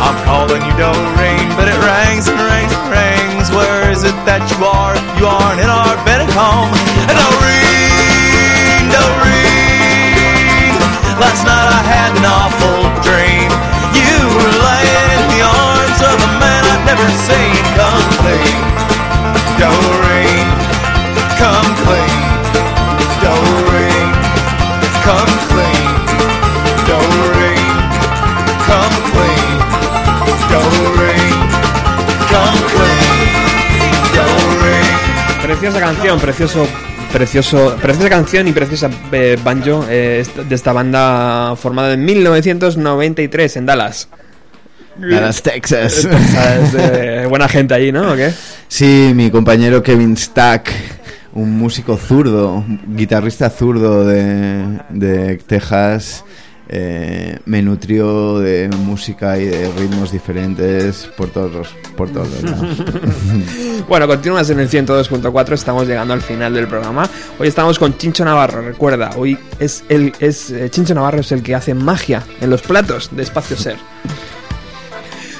I'm 0.00 0.16
calling 0.24 0.64
you 0.64 0.72
don't 0.80 0.96
Doreen, 1.12 1.52
but 1.52 1.68
it 1.68 1.76
rings 1.84 2.32
and 2.32 2.40
rings 2.40 2.72
and 2.72 2.88
rings. 2.88 3.52
Where 3.52 3.92
is 3.92 4.08
it 4.08 4.16
that 4.24 4.40
you 4.48 4.64
are? 4.64 4.96
You 5.20 5.28
aren't 5.28 5.60
in 5.60 5.68
our 5.68 6.00
bed 6.08 6.24
at 6.24 6.32
home. 6.32 6.72
And 7.12 7.16
Doreen, 7.20 8.88
Doreen. 8.88 10.72
Last 11.20 11.44
night 11.44 11.68
I 11.76 11.80
had 11.84 12.16
an 12.16 12.24
awful 12.24 12.88
dream. 13.04 13.52
You 13.92 14.32
were 14.32 14.54
laying 14.64 15.08
in 15.12 15.24
the 15.28 15.44
arms 15.44 16.00
of 16.08 16.16
a 16.24 16.32
man 16.40 16.62
I'd 16.72 16.88
never 16.88 17.08
seen 17.28 17.60
come 17.76 18.06
clean. 18.24 18.64
Doreen, 19.60 19.97
Preciosa 35.48 35.80
canción, 35.80 36.20
precioso, 36.20 36.68
precioso, 37.10 37.76
preciosa 37.80 38.10
canción 38.10 38.48
y 38.48 38.52
preciosa 38.52 38.90
eh, 39.10 39.38
banjo 39.42 39.82
eh, 39.88 40.22
de 40.46 40.54
esta 40.54 40.74
banda 40.74 41.56
formada 41.56 41.94
en 41.94 42.04
1993 42.04 43.56
en 43.56 43.64
Dallas. 43.64 44.10
Dallas, 44.98 45.42
Texas. 45.42 46.06
Eh, 46.76 47.24
buena 47.30 47.48
gente 47.48 47.72
allí, 47.72 47.90
¿no? 47.90 48.12
¿O 48.12 48.14
qué? 48.14 48.30
Sí, 48.68 49.12
mi 49.14 49.30
compañero 49.30 49.82
Kevin 49.82 50.18
Stack, 50.18 50.70
un 51.32 51.52
músico 51.52 51.96
zurdo, 51.96 52.62
guitarrista 52.86 53.48
zurdo 53.48 54.04
de, 54.04 54.80
de 54.90 55.38
Texas, 55.38 56.26
eh, 56.70 57.38
me 57.46 57.62
nutrió 57.62 58.38
de 58.40 58.68
música 58.68 59.38
y 59.38 59.46
de 59.46 59.70
ritmos 59.72 60.12
diferentes 60.12 61.08
por 61.16 61.30
todos 61.30 61.52
los, 61.52 61.68
por 61.96 62.10
todos 62.10 62.28
los 62.30 62.42
lados. 62.42 62.76
Bueno, 63.88 64.06
continúas 64.06 64.50
en 64.50 64.60
el 64.60 64.68
102.4, 64.68 65.52
estamos 65.54 65.86
llegando 65.86 66.12
al 66.12 66.20
final 66.20 66.52
del 66.52 66.66
programa. 66.66 67.08
Hoy 67.38 67.48
estamos 67.48 67.78
con 67.78 67.96
Chincho 67.96 68.22
Navarro, 68.24 68.60
recuerda, 68.60 69.10
hoy 69.16 69.38
es 69.58 69.82
el 69.88 70.12
es 70.20 70.50
eh, 70.50 70.68
Chincho 70.68 70.94
Navarro 70.94 71.20
es 71.20 71.32
el 71.32 71.42
que 71.42 71.54
hace 71.54 71.72
magia 71.72 72.22
en 72.40 72.50
los 72.50 72.60
platos 72.60 73.08
de 73.12 73.22
Espacio 73.22 73.56
Ser. 73.56 73.76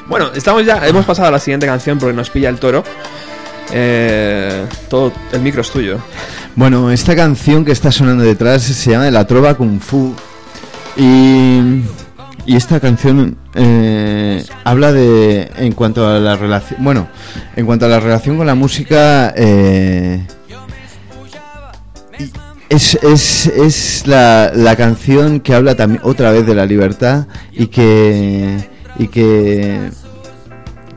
Bueno, 0.06 0.30
estamos 0.34 0.64
ya, 0.64 0.86
hemos 0.86 1.04
pasado 1.04 1.28
a 1.28 1.30
la 1.30 1.38
siguiente 1.38 1.66
canción 1.66 1.98
porque 1.98 2.14
nos 2.14 2.30
pilla 2.30 2.48
el 2.48 2.58
toro. 2.58 2.82
Eh, 3.70 4.66
todo 4.88 5.12
el 5.32 5.40
micro 5.42 5.60
es 5.60 5.70
tuyo. 5.70 5.98
Bueno, 6.56 6.90
esta 6.90 7.14
canción 7.14 7.64
que 7.64 7.72
está 7.72 7.92
sonando 7.92 8.24
detrás 8.24 8.62
se 8.62 8.90
llama 8.90 9.10
La 9.10 9.26
Trova 9.26 9.54
Kung 9.54 9.78
Fu. 9.80 10.14
Y, 10.98 11.84
esta 12.46 12.80
canción 12.80 13.36
eh, 13.54 14.44
habla 14.64 14.92
de. 14.92 15.50
En 15.56 15.72
cuanto 15.72 16.06
a 16.06 16.18
la 16.18 16.36
relación. 16.36 16.82
Bueno, 16.82 17.08
en 17.56 17.66
cuanto 17.66 17.86
a 17.86 17.88
la 17.88 18.00
relación 18.00 18.36
con 18.36 18.46
la 18.46 18.54
música. 18.54 19.32
eh, 19.36 20.26
es, 22.68 22.98
es, 23.02 23.46
es 23.46 24.06
la, 24.06 24.52
la 24.54 24.76
canción 24.76 25.40
que 25.40 25.54
habla 25.54 25.74
también 25.74 26.02
otra 26.04 26.30
vez 26.32 26.46
de 26.46 26.54
la 26.54 26.66
libertad 26.66 27.26
y 27.52 27.68
que. 27.68 28.56
Y 28.98 29.08
que 29.08 29.90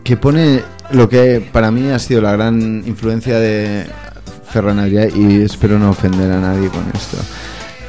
que 0.03 0.17
pone 0.17 0.63
lo 0.91 1.07
que 1.07 1.47
para 1.51 1.71
mí 1.71 1.89
ha 1.89 1.99
sido 1.99 2.21
la 2.21 2.31
gran 2.33 2.83
influencia 2.85 3.39
de 3.39 3.85
Ferran 4.49 4.91
y 5.15 5.43
espero 5.43 5.79
no 5.79 5.91
ofender 5.91 6.31
a 6.31 6.39
nadie 6.39 6.69
con 6.69 6.83
esto 6.93 7.17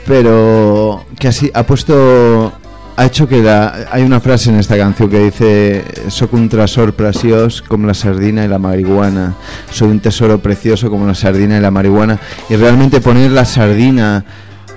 pero 0.07 1.05
que 1.18 1.28
así 1.28 1.50
ha 1.55 1.64
puesto 1.64 2.53
ha 2.96 3.07
hecho 3.07 3.26
que 3.26 3.42
la, 3.42 3.86
hay 3.90 4.03
una 4.03 4.20
frase 4.20 4.50
en 4.50 4.57
esta 4.57 4.76
canción 4.76 5.09
que 5.09 5.18
dice 5.18 5.84
soy 6.09 6.28
un 6.32 6.48
tresor 6.48 6.92
preciós 6.92 7.62
como 7.62 7.86
la 7.86 7.94
sardina 7.94 8.44
y 8.44 8.48
la 8.48 8.59
marihuana 8.59 9.34
soy 9.70 9.88
un 9.88 10.00
tesoro 10.00 10.38
precioso 10.38 10.90
como 10.90 11.07
la 11.07 11.14
sardina 11.14 11.57
y 11.57 11.61
la 11.61 11.70
marihuana 11.70 12.18
y 12.50 12.57
realmente 12.57 13.00
poner 13.00 13.30
la 13.30 13.44
sardina 13.44 14.24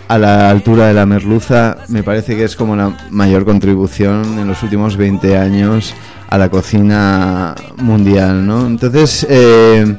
a 0.07 0.17
la 0.17 0.49
altura 0.49 0.88
de 0.88 0.93
la 0.93 1.05
merluza 1.05 1.78
me 1.89 2.03
parece 2.03 2.36
que 2.38 2.45
es 2.45 2.55
como 2.55 2.76
la 2.76 2.95
mayor 3.09 3.43
contribución 3.43 4.39
en 4.39 4.47
los 4.47 4.63
últimos 4.63 4.95
20 4.95 5.38
años 5.38 5.93
a 6.30 6.38
la 6.38 6.49
cocina 6.49 7.55
mundial, 7.78 8.45
¿no? 8.45 8.65
Entonces, 8.65 9.26
eh, 9.30 9.95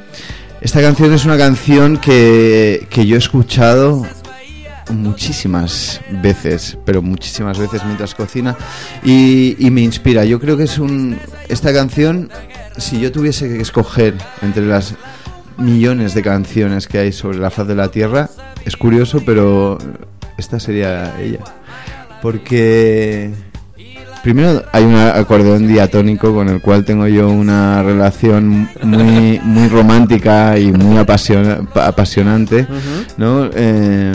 esta 0.61 0.81
canción 0.81 1.13
es 1.13 1.25
una 1.25 1.39
canción 1.39 1.99
que, 1.99 2.87
que 2.91 3.07
yo 3.07 3.17
he 3.17 3.19
escuchado 3.19 4.05
muchísimas 4.91 6.01
veces, 6.23 6.79
pero 6.85 7.03
muchísimas 7.03 7.59
veces 7.59 7.83
mientras 7.85 8.15
cocina 8.15 8.57
y, 9.05 9.57
y 9.59 9.71
me 9.71 9.81
inspira. 9.81 10.25
Yo 10.25 10.39
creo 10.41 10.57
que 10.57 10.65
es 10.65 10.79
un... 10.79 11.19
Esta 11.49 11.73
canción, 11.73 12.31
si 12.77 13.01
yo 13.01 13.11
tuviese 13.13 13.49
que 13.49 13.61
escoger 13.61 14.15
entre 14.43 14.67
las 14.67 14.95
millones 15.59 16.15
de 16.15 16.23
canciones 16.23 16.87
que 16.87 16.99
hay 16.99 17.13
sobre 17.13 17.39
la 17.39 17.51
faz 17.51 17.67
de 17.67 17.75
la 17.75 17.89
Tierra, 17.91 18.29
es 18.65 18.77
curioso, 18.77 19.23
pero 19.25 19.79
esta 20.37 20.61
sería 20.61 21.19
ella. 21.21 21.41
Porque 22.23 23.31
primero 24.23 24.65
hay 24.73 24.85
un 24.85 24.97
acordeón 24.97 25.69
diatónico 25.69 26.35
con 26.35 26.49
el 26.49 26.61
cual 26.61 26.85
tengo 26.85 27.07
yo 27.07 27.29
una 27.29 27.83
relación 27.83 28.69
muy 28.83 29.41
muy 29.43 29.69
romántica 29.69 30.59
y 30.59 30.73
muy 30.73 30.97
apasiona- 30.97 31.61
apasionante, 31.75 32.67
¿no? 33.17 33.49
Eh, 33.55 34.13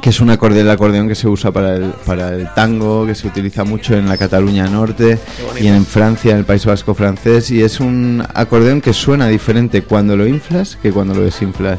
que 0.00 0.10
es 0.10 0.20
un 0.20 0.30
acorde, 0.30 0.60
el 0.60 0.70
acordeón 0.70 1.08
que 1.08 1.14
se 1.14 1.28
usa 1.28 1.50
para 1.52 1.74
el, 1.76 1.92
para 2.06 2.34
el 2.34 2.52
tango, 2.54 3.06
que 3.06 3.14
se 3.14 3.26
utiliza 3.26 3.64
mucho 3.64 3.96
en 3.96 4.08
la 4.08 4.16
Cataluña 4.16 4.66
Norte 4.66 5.18
y 5.60 5.66
en 5.66 5.84
Francia, 5.84 6.32
en 6.32 6.38
el 6.38 6.44
País 6.44 6.64
Vasco 6.64 6.94
francés, 6.94 7.50
y 7.50 7.62
es 7.62 7.80
un 7.80 8.24
acordeón 8.34 8.80
que 8.80 8.92
suena 8.92 9.28
diferente 9.28 9.82
cuando 9.82 10.16
lo 10.16 10.26
inflas 10.26 10.76
que 10.80 10.92
cuando 10.92 11.14
lo 11.14 11.22
desinflas. 11.22 11.78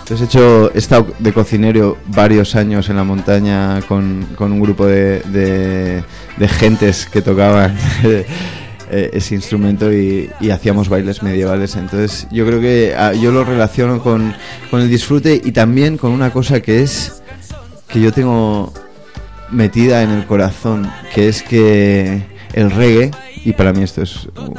Entonces 0.00 0.22
he 0.22 0.38
hecho, 0.38 0.74
he 0.74 0.78
estado 0.78 1.08
de 1.18 1.32
cocinero 1.32 1.98
varios 2.06 2.54
años 2.54 2.88
en 2.88 2.96
la 2.96 3.04
montaña 3.04 3.82
con, 3.82 4.26
con 4.36 4.52
un 4.52 4.60
grupo 4.60 4.86
de, 4.86 5.20
de, 5.20 6.02
de 6.38 6.48
gentes 6.48 7.06
que 7.06 7.20
tocaban 7.20 7.76
eh, 8.04 9.10
ese 9.12 9.34
instrumento 9.34 9.92
y, 9.92 10.30
y 10.40 10.48
hacíamos 10.48 10.88
bailes 10.88 11.22
medievales. 11.22 11.76
Entonces 11.76 12.26
yo 12.30 12.46
creo 12.46 12.58
que 12.58 12.94
ah, 12.96 13.12
yo 13.12 13.32
lo 13.32 13.44
relaciono 13.44 14.02
con, 14.02 14.34
con 14.70 14.80
el 14.80 14.88
disfrute 14.88 15.42
y 15.44 15.52
también 15.52 15.98
con 15.98 16.12
una 16.12 16.30
cosa 16.30 16.60
que 16.62 16.82
es 16.82 17.22
que 17.88 18.00
yo 18.00 18.12
tengo 18.12 18.72
metida 19.50 20.02
en 20.02 20.10
el 20.10 20.26
corazón, 20.26 20.90
que 21.14 21.28
es 21.28 21.42
que 21.42 22.22
el 22.52 22.70
reggae, 22.70 23.10
y 23.44 23.52
para 23.52 23.72
mí 23.72 23.82
esto 23.82 24.02
es 24.02 24.26
un- 24.36 24.54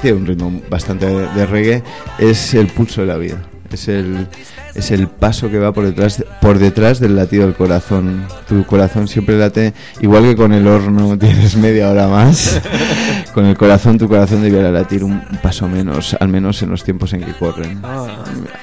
tiene 0.00 0.16
un 0.18 0.26
ritmo 0.26 0.60
bastante 0.70 1.06
de, 1.06 1.26
de 1.28 1.46
reggae, 1.46 1.82
es 2.18 2.54
el 2.54 2.66
pulso 2.68 3.00
de 3.00 3.06
la 3.08 3.16
vida. 3.16 3.42
Es 3.72 3.88
el, 3.88 4.28
es 4.76 4.90
el 4.90 5.08
paso 5.08 5.50
que 5.50 5.58
va 5.58 5.72
por 5.72 5.84
detrás, 5.86 6.24
por 6.40 6.58
detrás 6.58 7.00
del 7.00 7.16
latido 7.16 7.44
del 7.46 7.54
corazón. 7.54 8.26
Tu 8.48 8.64
corazón 8.64 9.08
siempre 9.08 9.36
late, 9.38 9.72
igual 10.00 10.22
que 10.24 10.36
con 10.36 10.52
el 10.52 10.66
horno 10.66 11.16
tienes 11.24 11.56
media 11.56 11.90
hora 11.90 12.08
más. 12.08 12.60
con 13.34 13.46
el 13.46 13.56
corazón, 13.56 13.98
tu 13.98 14.08
corazón 14.08 14.42
debiera 14.42 14.70
latir 14.70 15.02
un 15.04 15.20
paso 15.42 15.68
menos, 15.68 16.16
al 16.18 16.28
menos 16.28 16.62
en 16.62 16.70
los 16.70 16.84
tiempos 16.84 17.12
en 17.12 17.22
que 17.22 17.32
corren. 17.32 17.80
Ah, 17.82 18.06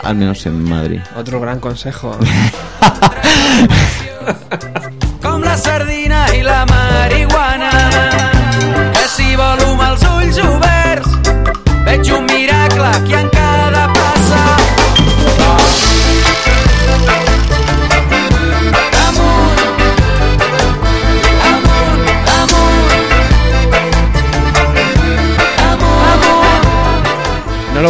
Al 0.03 0.15
menos 0.15 0.45
en 0.45 0.63
Madrid. 0.63 0.99
otro 1.17 1.39
gran 1.39 1.59
consejo. 1.59 2.17
com 5.21 5.41
la 5.41 5.57
sardina 5.57 6.25
i 6.35 6.41
la 6.43 6.65
marihuana 6.65 7.71
que 8.93 9.07
si 9.15 9.35
volum 9.39 9.79
els 9.89 10.03
ulls 10.13 10.39
oberts 10.43 11.09
veig 11.87 12.11
un 12.15 12.25
miracle 12.25 12.91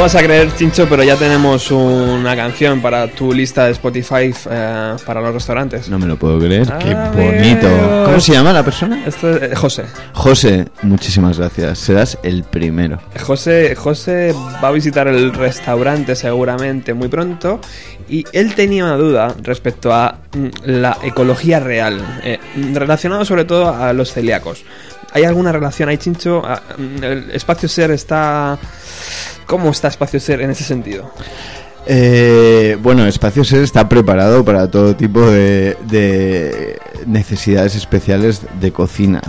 vas 0.04 0.16
a 0.16 0.22
creer, 0.22 0.54
Chincho, 0.54 0.86
pero 0.90 1.02
ya 1.02 1.16
tenemos 1.16 1.72
una 1.72 2.36
canción 2.36 2.82
para 2.82 3.08
tu 3.08 3.32
lista 3.32 3.68
de 3.68 3.72
Spotify 3.72 4.34
eh, 4.50 4.96
para 5.06 5.22
los 5.22 5.34
restaurantes. 5.34 5.88
No 5.88 5.98
me 5.98 6.08
lo 6.08 6.18
puedo 6.18 6.38
creer. 6.40 6.68
Qué 6.78 6.94
bonito. 6.94 7.70
¿Cómo 8.04 8.20
se 8.20 8.34
llama 8.34 8.52
la 8.52 8.64
persona? 8.64 9.02
Esto 9.08 9.30
es 9.30 9.54
eh, 9.54 9.56
José. 9.56 9.86
José, 10.12 10.68
muchísimas 10.82 11.40
gracias. 11.40 11.80
Serás 11.80 12.18
el 12.22 12.44
primero. 12.44 13.00
José, 13.24 13.76
José 13.76 14.36
va 14.62 14.68
a 14.68 14.72
visitar 14.72 15.08
el 15.08 15.32
restaurante 15.32 16.18
seguramente 16.18 16.94
muy 16.94 17.08
pronto 17.08 17.62
y 18.10 18.26
él 18.34 18.56
tenía 18.56 18.84
una 18.84 18.98
duda 18.98 19.34
respecto 19.42 19.94
a 19.94 20.18
mm, 20.36 20.48
la 20.66 20.98
ecología 21.02 21.62
real, 21.62 22.20
eh, 22.26 22.40
relacionado 22.74 23.24
sobre 23.24 23.46
todo 23.46 23.74
a 23.74 23.94
los 23.94 24.12
celíacos. 24.12 24.66
¿Hay 25.14 25.24
alguna 25.24 25.52
relación 25.52 25.90
ahí, 25.90 25.98
Chincho? 25.98 26.42
Ah, 26.46 26.62
¿El 26.78 27.32
espacio 27.32 27.70
ser 27.70 27.92
está... 27.92 28.58
¿Cómo 29.46 29.72
está 29.72 29.90
espacio 29.90 30.20
ser 30.20 30.42
en 30.42 30.50
ese 30.52 30.64
sentido? 30.64 31.12
Eh, 31.86 32.78
bueno, 32.82 33.06
Espacio 33.06 33.44
Ser 33.44 33.62
está 33.62 33.90
preparado 33.90 34.46
para 34.46 34.72
todo 34.72 34.96
tipo 34.96 35.20
de, 35.30 35.76
de 35.90 36.80
necesidades 37.06 37.76
especiales 37.76 38.42
de 38.62 38.72
cocina. 38.72 39.22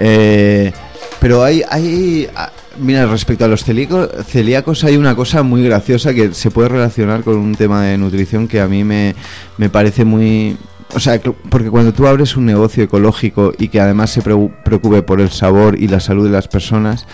Eh, 0.00 0.72
pero 1.20 1.44
hay, 1.44 1.62
hay 1.70 2.28
ah, 2.34 2.50
mira, 2.78 3.06
respecto 3.06 3.44
a 3.44 3.48
los 3.48 3.64
celíaco- 3.64 4.08
celíacos 4.24 4.82
hay 4.82 4.96
una 4.96 5.14
cosa 5.14 5.44
muy 5.44 5.62
graciosa 5.62 6.12
que 6.12 6.34
se 6.34 6.50
puede 6.50 6.68
relacionar 6.70 7.22
con 7.22 7.36
un 7.36 7.54
tema 7.54 7.84
de 7.84 7.96
nutrición 7.96 8.48
que 8.48 8.60
a 8.60 8.66
mí 8.66 8.82
me, 8.82 9.14
me 9.56 9.70
parece 9.70 10.04
muy... 10.04 10.56
O 10.94 11.00
sea, 11.00 11.18
que- 11.20 11.32
porque 11.32 11.68
cuando 11.70 11.92
tú 11.92 12.06
abres 12.06 12.36
un 12.36 12.46
negocio 12.46 12.84
ecológico 12.84 13.52
y 13.58 13.68
que 13.68 13.80
además 13.80 14.10
se 14.10 14.22
preocupe 14.22 15.02
por 15.02 15.20
el 15.20 15.30
sabor 15.30 15.78
y 15.78 15.88
la 15.88 16.00
salud 16.00 16.24
de 16.24 16.30
las 16.30 16.48
personas, 16.48 17.06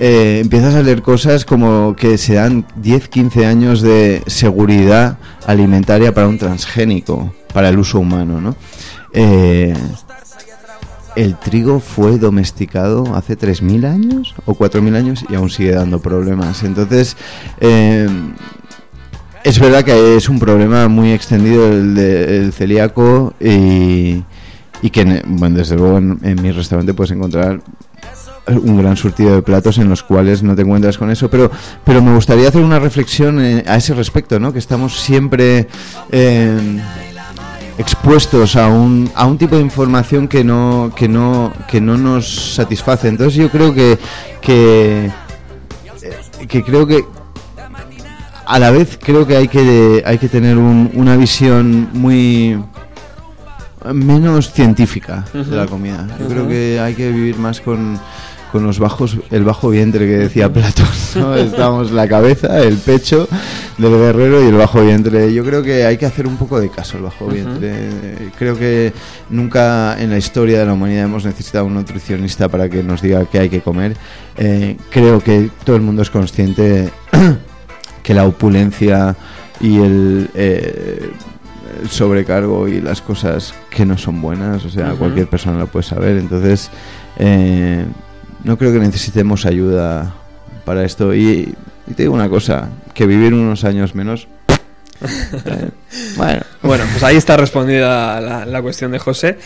eh, 0.00 0.40
empiezas 0.42 0.74
a 0.74 0.82
leer 0.82 1.02
cosas 1.02 1.44
como 1.44 1.94
que 1.94 2.18
se 2.18 2.34
dan 2.34 2.66
10, 2.76 3.08
15 3.08 3.46
años 3.46 3.82
de 3.82 4.22
seguridad 4.26 5.18
alimentaria 5.46 6.12
para 6.14 6.26
un 6.26 6.38
transgénico, 6.38 7.32
para 7.52 7.68
el 7.68 7.78
uso 7.78 8.00
humano, 8.00 8.40
¿no? 8.40 8.56
Eh, 9.12 9.74
el 11.14 11.38
trigo 11.38 11.78
fue 11.78 12.18
domesticado 12.18 13.14
hace 13.14 13.36
3.000 13.36 13.84
años 13.84 14.34
o 14.46 14.54
4.000 14.54 14.96
años 14.96 15.24
y 15.28 15.34
aún 15.34 15.50
sigue 15.50 15.72
dando 15.72 16.00
problemas. 16.00 16.62
Entonces, 16.62 17.16
eh, 17.60 18.08
es 19.44 19.58
verdad 19.58 19.84
que 19.84 20.16
es 20.16 20.28
un 20.28 20.38
problema 20.38 20.88
muy 20.88 21.12
extendido 21.12 21.66
el, 21.68 21.94
de, 21.94 22.38
el 22.38 22.52
celíaco 22.52 23.34
y, 23.40 24.22
y 24.82 24.90
que, 24.90 25.00
en- 25.02 25.22
bueno, 25.26 25.58
desde 25.58 25.76
luego 25.76 25.98
en, 25.98 26.42
mi 26.42 26.50
restaurante 26.52 26.94
puedes 26.94 27.10
encontrar 27.12 27.60
un 28.46 28.76
gran 28.76 28.96
surtido 28.96 29.34
de 29.36 29.42
platos 29.42 29.78
en 29.78 29.88
los 29.88 30.02
cuales 30.02 30.42
no 30.42 30.54
te 30.56 30.62
encuentras 30.62 30.98
con 30.98 31.10
eso, 31.10 31.30
pero, 31.30 31.50
pero 31.84 32.02
me 32.02 32.12
gustaría 32.14 32.48
hacer 32.48 32.62
una 32.62 32.78
reflexión 32.80 33.40
eh, 33.44 33.62
a 33.66 33.76
ese 33.76 33.94
respecto, 33.94 34.40
¿no? 34.40 34.52
Que 34.52 34.58
estamos 34.58 35.00
siempre 35.00 35.68
eh, 36.10 36.80
expuestos 37.78 38.56
a 38.56 38.66
un, 38.68 39.10
a 39.14 39.26
un 39.26 39.38
tipo 39.38 39.56
de 39.56 39.62
información 39.62 40.26
que 40.28 40.42
no, 40.42 40.92
que 40.94 41.08
no, 41.08 41.52
que 41.68 41.80
no 41.80 41.96
nos 41.96 42.54
satisface. 42.54 43.08
Entonces 43.08 43.34
yo 43.34 43.48
creo 43.48 43.72
que, 43.72 43.96
que, 44.40 45.06
eh, 46.02 46.46
que 46.48 46.62
creo 46.64 46.84
que 46.86 47.04
a 48.46 48.58
la 48.58 48.70
vez 48.70 48.98
creo 49.02 49.26
que 49.26 49.36
hay 49.36 49.48
que, 49.48 50.02
hay 50.06 50.18
que 50.18 50.28
tener 50.28 50.56
un- 50.58 50.90
una 50.94 51.16
visión 51.16 51.88
muy 51.92 52.58
menos 53.92 54.52
científica 54.52 55.24
de 55.32 55.56
la 55.56 55.66
comida. 55.66 56.06
Yo 56.20 56.28
creo 56.28 56.48
que 56.48 56.78
hay 56.80 56.94
que 56.94 57.10
vivir 57.10 57.36
más 57.38 57.60
con, 57.60 57.98
con 58.52 58.62
los 58.64 58.78
bajos, 58.78 59.16
el 59.30 59.42
bajo 59.42 59.70
vientre 59.70 60.06
que 60.06 60.18
decía 60.18 60.52
Platón. 60.52 60.86
¿no? 61.16 61.34
Estamos 61.34 61.90
la 61.90 62.06
cabeza, 62.06 62.60
el 62.62 62.76
pecho 62.76 63.26
del 63.78 63.90
guerrero 63.90 64.40
y 64.44 64.46
el 64.46 64.54
bajo 64.54 64.82
vientre. 64.82 65.34
Yo 65.34 65.44
creo 65.44 65.64
que 65.64 65.84
hay 65.84 65.96
que 65.96 66.06
hacer 66.06 66.28
un 66.28 66.36
poco 66.36 66.60
de 66.60 66.68
caso 66.68 66.96
al 66.98 67.02
bajo 67.04 67.26
vientre. 67.26 68.30
Creo 68.38 68.56
que 68.56 68.92
nunca 69.30 69.96
en 70.00 70.10
la 70.10 70.18
historia 70.18 70.60
de 70.60 70.66
la 70.66 70.74
humanidad 70.74 71.04
hemos 71.04 71.24
necesitado 71.24 71.64
un 71.64 71.74
nutricionista 71.74 72.48
para 72.48 72.68
que 72.68 72.84
nos 72.84 73.02
diga 73.02 73.24
qué 73.24 73.40
hay 73.40 73.48
que 73.48 73.62
comer. 73.62 73.96
Eh, 74.36 74.76
creo 74.90 75.20
que 75.20 75.50
todo 75.64 75.74
el 75.74 75.82
mundo 75.82 76.02
es 76.02 76.10
consciente 76.10 76.90
que 78.02 78.14
la 78.14 78.26
opulencia 78.26 79.16
y 79.60 79.78
el, 79.78 80.30
eh, 80.34 81.10
el 81.82 81.88
sobrecargo 81.88 82.68
y 82.68 82.80
las 82.80 83.00
cosas 83.00 83.54
que 83.70 83.86
no 83.86 83.96
son 83.96 84.20
buenas, 84.20 84.64
o 84.64 84.70
sea, 84.70 84.92
cualquier 84.92 85.28
persona 85.28 85.58
lo 85.58 85.66
puede 85.66 85.84
saber. 85.84 86.16
Entonces, 86.16 86.70
eh, 87.18 87.84
no 88.44 88.58
creo 88.58 88.72
que 88.72 88.78
necesitemos 88.78 89.46
ayuda 89.46 90.14
para 90.64 90.84
esto. 90.84 91.14
Y, 91.14 91.54
y 91.86 91.94
te 91.94 92.04
digo 92.04 92.14
una 92.14 92.28
cosa, 92.28 92.68
que 92.94 93.06
vivir 93.06 93.34
unos 93.34 93.64
años 93.64 93.94
menos... 93.94 94.28
bueno, 96.16 96.40
Bueno, 96.62 96.84
pues 96.90 97.02
ahí 97.02 97.16
está 97.16 97.36
respondida 97.36 98.20
la, 98.20 98.46
la 98.46 98.62
cuestión 98.62 98.92
de 98.92 98.98
José 98.98 99.38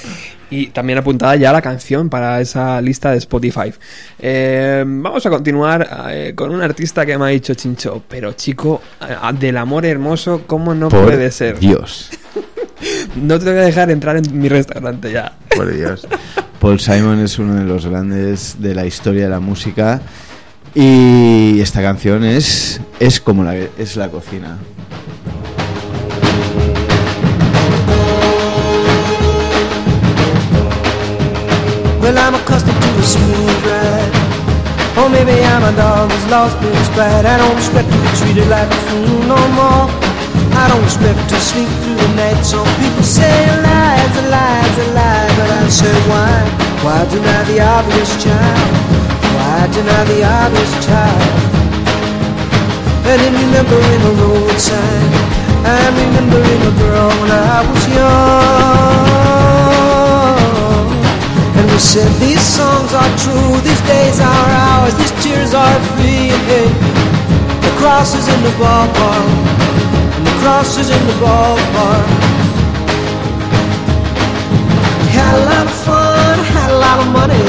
y 0.50 0.68
también 0.68 0.98
apuntada 0.98 1.36
ya 1.36 1.52
la 1.52 1.62
canción 1.62 2.08
para 2.08 2.40
esa 2.40 2.80
lista 2.80 3.10
de 3.10 3.18
Spotify. 3.18 3.72
Eh, 4.18 4.84
vamos 4.86 5.24
a 5.26 5.30
continuar 5.30 5.88
eh, 6.10 6.32
con 6.34 6.50
un 6.54 6.62
artista 6.62 7.04
que 7.04 7.18
me 7.18 7.24
ha 7.24 7.28
dicho 7.28 7.54
Chincho, 7.54 8.02
pero 8.08 8.32
chico, 8.32 8.80
del 9.38 9.56
amor 9.56 9.86
hermoso, 9.86 10.42
¿cómo 10.46 10.74
no 10.74 10.88
por 10.88 11.04
puede 11.04 11.30
ser? 11.30 11.58
Dios. 11.58 12.10
No 13.16 13.38
te 13.38 13.46
voy 13.46 13.60
a 13.60 13.64
dejar 13.64 13.90
entrar 13.90 14.18
en 14.18 14.38
mi 14.38 14.50
restaurante 14.50 15.10
ya. 15.10 15.32
Por 15.56 15.74
Dios. 15.74 16.06
Paul 16.60 16.78
Simon 16.78 17.20
es 17.20 17.38
uno 17.38 17.54
de 17.54 17.64
los 17.64 17.86
grandes 17.86 18.56
de 18.60 18.74
la 18.74 18.84
historia 18.84 19.24
de 19.24 19.30
la 19.30 19.40
música 19.40 20.02
y 20.74 21.58
esta 21.58 21.80
canción 21.80 22.22
es 22.22 22.78
es 23.00 23.18
como 23.18 23.44
la 23.44 23.56
es 23.56 23.96
la 23.96 24.10
cocina. 24.10 24.58
Well, 32.06 32.22
I'm 32.22 32.38
accustomed 32.38 32.78
to 32.78 32.90
a 32.94 33.02
smooth 33.02 33.66
ride. 33.66 34.14
Or 34.94 35.10
maybe 35.10 35.42
I'm 35.42 35.66
a 35.66 35.74
dog 35.74 36.06
who's 36.06 36.26
lost 36.30 36.54
his 36.62 36.88
pride. 36.94 37.26
I 37.26 37.34
don't 37.34 37.58
expect 37.58 37.90
to 37.90 37.98
be 37.98 38.10
treated 38.14 38.46
like 38.46 38.70
a 38.70 38.80
fool 38.86 39.26
no 39.26 39.40
more. 39.58 39.90
I 40.54 40.70
don't 40.70 40.86
expect 40.86 41.18
to 41.34 41.36
sleep 41.42 41.66
through 41.82 41.98
the 41.98 42.10
night. 42.14 42.38
Some 42.46 42.70
people 42.78 43.02
say 43.02 43.26
lies, 43.58 44.14
a 44.22 44.24
lies, 44.30 44.76
a 44.78 44.86
lie. 44.94 45.30
But 45.34 45.50
I 45.50 45.66
say 45.66 45.96
why? 46.06 46.30
Why 46.86 47.02
deny 47.10 47.42
the 47.50 47.58
obvious 47.58 48.14
child? 48.22 48.70
Why 49.34 49.66
deny 49.74 50.02
the 50.06 50.22
obvious 50.22 50.72
child? 50.86 51.26
And 53.02 53.18
in 53.18 53.34
remembering 53.34 54.02
a 54.06 54.12
road 54.22 54.54
sign, 54.62 55.10
I'm 55.66 55.94
remembering 56.06 56.62
a 56.70 56.74
girl 56.78 57.10
when 57.18 57.30
I 57.34 57.66
was 57.66 57.82
young. 57.98 59.25
We 61.76 61.80
said 61.80 62.08
these 62.18 62.40
songs 62.40 62.94
are 62.94 63.12
true, 63.20 63.60
these 63.60 63.82
days 63.82 64.18
are 64.18 64.48
ours, 64.72 64.94
these 64.96 65.12
tears 65.22 65.52
are 65.52 65.78
free. 65.92 66.32
Hey, 66.48 66.72
the 67.60 67.72
cross 67.76 68.14
is 68.14 68.26
in 68.28 68.40
the 68.42 68.48
ballpark, 68.56 69.28
and 70.16 70.26
the 70.26 70.32
cross 70.40 70.78
is 70.78 70.88
in 70.88 71.06
the 71.06 71.12
ballpark. 71.20 72.08
We 75.04 75.08
had 75.20 75.34
a 75.36 75.44
lot 75.44 75.66
of 75.66 75.74
fun, 75.84 76.38
had 76.56 76.70
a 76.70 76.78
lot 76.78 76.98
of 76.98 77.08
money. 77.12 77.44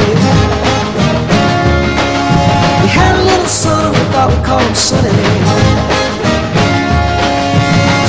We 2.84 2.90
had 3.00 3.16
a 3.16 3.24
little 3.24 3.48
son, 3.48 3.94
we 3.94 4.00
thought 4.12 4.28
we'd 4.28 4.44
call 4.44 4.60
him 4.60 4.76
Sonny. 4.76 5.24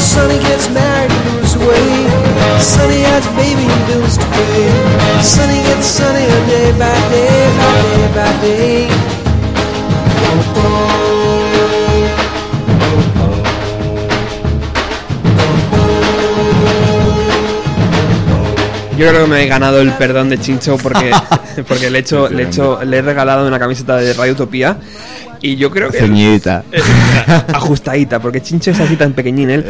Sonny 0.03 0.41
gets 0.41 0.69
married 0.69 1.13
and 1.13 1.35
moves 1.37 1.55
away. 1.55 2.18
Has 2.59 3.27
a 3.27 3.31
baby 3.37 3.67
and 3.71 3.87
bills 3.87 4.19
to 4.19 4.25
pay. 4.35 5.23
Sonny 5.23 5.63
gets 5.63 5.87
sunnier 5.87 6.47
day 6.47 6.73
by 6.73 6.91
day, 7.11 7.47
by 7.57 7.83
day 7.83 8.09
by 8.15 8.41
day. 8.43 8.89
Yo 18.99 19.09
creo 19.09 19.23
que 19.23 19.31
me 19.31 19.45
he 19.45 19.47
ganado 19.47 19.81
el 19.81 19.93
perdón 19.93 20.29
de 20.29 20.41
Chincho 20.41 20.77
porque, 20.79 21.13
porque 21.69 21.89
le, 21.89 21.99
he 21.99 22.01
hecho, 22.01 22.29
le, 22.29 22.43
he 22.43 22.47
hecho, 22.47 22.83
le 22.85 22.97
he 22.97 23.03
regalado 23.03 23.47
una 23.47 23.61
camiseta 23.61 23.97
de 23.97 24.13
Radio 24.13 24.33
Utopía 24.33 24.79
y 25.43 25.57
yo 25.57 25.71
creo 25.71 25.91
que... 25.91 25.99
Ceñidita. 25.99 26.65
Eh, 26.73 26.81
ajustadita, 27.53 28.21
porque 28.21 28.41
Chincho 28.41 28.71
es 28.71 28.81
así 28.81 28.97
tan 28.97 29.13
pequeñín 29.13 29.51
él. 29.51 29.65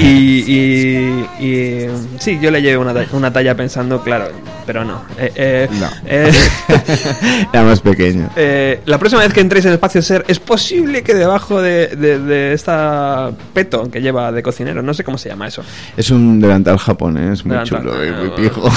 Y, 0.00 0.04
y- 0.06 1.26
y, 1.40 1.86
sí, 2.18 2.38
yo 2.40 2.50
le 2.50 2.60
llevé 2.62 2.76
una, 2.78 2.94
una 3.12 3.32
talla 3.32 3.54
pensando, 3.54 4.02
claro, 4.02 4.28
pero 4.66 4.84
no. 4.84 5.02
Eh, 5.18 5.32
eh, 5.36 5.68
No. 5.78 5.88
eh, 6.06 6.32
Era 7.52 7.62
más 7.64 7.80
pequeño. 7.80 8.30
eh, 8.36 8.80
la 8.86 8.98
próxima 8.98 9.22
vez 9.22 9.32
que 9.32 9.40
entréis 9.40 9.64
en 9.66 9.72
Espacio 9.72 10.02
Ser, 10.02 10.24
es 10.28 10.38
posible 10.40 11.02
que 11.02 11.14
debajo 11.14 11.60
de, 11.62 11.88
de, 11.88 12.18
de 12.18 12.52
esta 12.54 13.30
peto 13.52 13.90
que 13.90 14.00
lleva 14.00 14.32
de 14.32 14.42
cocinero, 14.42 14.82
no 14.82 14.94
sé 14.94 15.04
cómo 15.04 15.18
se 15.18 15.28
llama 15.28 15.46
eso. 15.48 15.62
Es 15.96 16.10
un 16.10 16.40
delantal 16.40 16.78
japonés 16.78 17.44
muy 17.44 17.52
Delantal. 17.56 17.80
chulo 17.82 18.04
y 18.06 18.10
muy 18.12 18.30
pijo. 18.30 18.70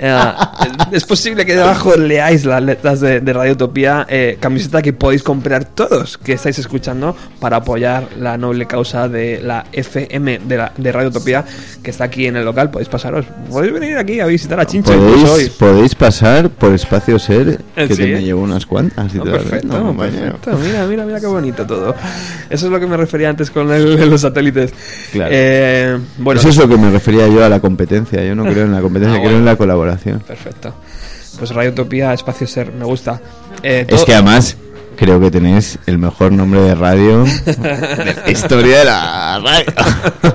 Es 0.92 1.04
posible 1.04 1.46
que 1.46 1.54
debajo 1.54 1.94
leáis 1.96 2.44
las 2.44 2.62
letras 2.62 3.00
de, 3.00 3.20
de 3.20 3.32
Radio 3.32 3.52
Utopía, 3.52 4.06
eh, 4.08 4.38
camiseta 4.40 4.82
que 4.82 4.92
podéis 4.92 5.22
comprar 5.22 5.64
todos 5.64 6.18
que 6.18 6.32
estáis 6.32 6.58
escuchando 6.58 7.14
para 7.38 7.58
apoyar 7.58 8.08
la 8.18 8.36
noble 8.36 8.66
causa 8.66 9.08
de 9.08 9.40
la 9.40 9.66
FM 9.72 10.40
de, 10.40 10.56
la, 10.56 10.72
de 10.76 10.90
Radio 10.92 11.08
Utopía 11.10 11.44
que 11.82 11.90
está 11.90 12.04
aquí 12.04 12.26
en 12.26 12.36
el 12.36 12.44
local. 12.44 12.70
Podéis 12.70 12.88
pasaros, 12.88 13.24
podéis 13.50 13.72
venir 13.72 13.96
aquí 13.98 14.18
a 14.20 14.26
visitar 14.26 14.58
a 14.58 14.66
Chincho 14.66 14.92
incluso 14.94 15.24
hoy. 15.24 15.28
Podéis, 15.28 15.50
podéis 15.50 15.94
pasar 15.94 16.50
por 16.50 16.72
Espacio 16.74 17.18
Ser, 17.18 17.60
Eh, 17.76 17.86
que 17.86 17.94
sí. 17.94 18.02
te 18.02 18.12
me 18.14 18.22
llevo 18.24 18.42
unas 18.42 18.66
cuantas. 18.66 19.14
y 19.14 19.18
No, 19.18 19.24
todo, 19.24 19.36
¿eh? 19.36 19.38
perfecto, 19.38 19.78
No, 19.78 19.86
compañero. 19.86 20.36
perfecto. 20.38 20.58
Mira, 20.64 20.86
mira, 20.86 21.04
mira 21.04 21.20
qué 21.20 21.26
bonito 21.26 21.64
todo. 21.66 21.94
Eso 22.48 22.66
es 22.66 22.72
lo 22.72 22.80
que 22.80 22.86
me 22.86 22.96
refería 22.96 23.28
antes 23.28 23.50
con 23.50 23.70
el- 23.70 24.10
los 24.10 24.20
satélites. 24.22 24.72
Claro. 25.12 25.30
Eh, 25.32 25.98
bueno, 26.18 26.40
Eso 26.40 26.48
es 26.48 26.56
lo 26.56 26.68
que 26.68 26.76
me 26.76 26.90
refería 26.90 27.28
yo 27.28 27.44
a 27.44 27.48
la 27.48 27.60
competencia. 27.60 28.24
Yo 28.24 28.34
no 28.34 28.44
creo 28.44 28.64
en 28.64 28.72
la 28.72 28.80
competencia, 28.80 29.16
Ah, 29.16 29.20
creo 29.20 29.30
bueno. 29.32 29.38
en 29.38 29.44
la 29.44 29.56
colaboración. 29.56 29.89
Perfecto. 30.26 30.74
Pues 31.38 31.50
Radio 31.54 31.70
Utopía, 31.70 32.12
Espacio 32.12 32.46
Ser, 32.46 32.72
me 32.72 32.84
gusta. 32.84 33.20
Eh, 33.62 33.86
Es 33.88 34.04
que 34.04 34.14
además 34.14 34.56
creo 34.96 35.20
que 35.20 35.30
tenéis 35.30 35.78
el 35.86 35.98
mejor 35.98 36.32
nombre 36.32 36.60
de 36.60 36.74
radio 36.74 37.24
de 37.24 38.14
la 38.24 38.30
historia 38.30 38.78
de 38.80 38.84
la 38.84 39.40
radio. 39.42 39.72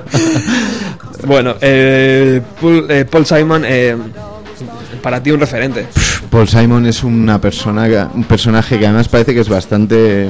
Bueno, 1.26 1.54
eh, 1.60 2.40
Paul, 2.60 2.86
eh, 2.88 3.04
Paul 3.04 3.26
Simon, 3.26 3.64
eh, 3.66 3.96
para 5.02 5.20
ti 5.22 5.30
un 5.32 5.40
referente. 5.40 5.86
Paul 6.30 6.46
Simon 6.46 6.86
es 6.86 7.02
una 7.02 7.40
persona, 7.40 7.88
que- 7.88 8.06
un 8.14 8.24
personaje 8.24 8.78
que 8.78 8.86
además 8.86 9.08
parece 9.08 9.34
que 9.34 9.40
es 9.40 9.48
bastante 9.48 10.28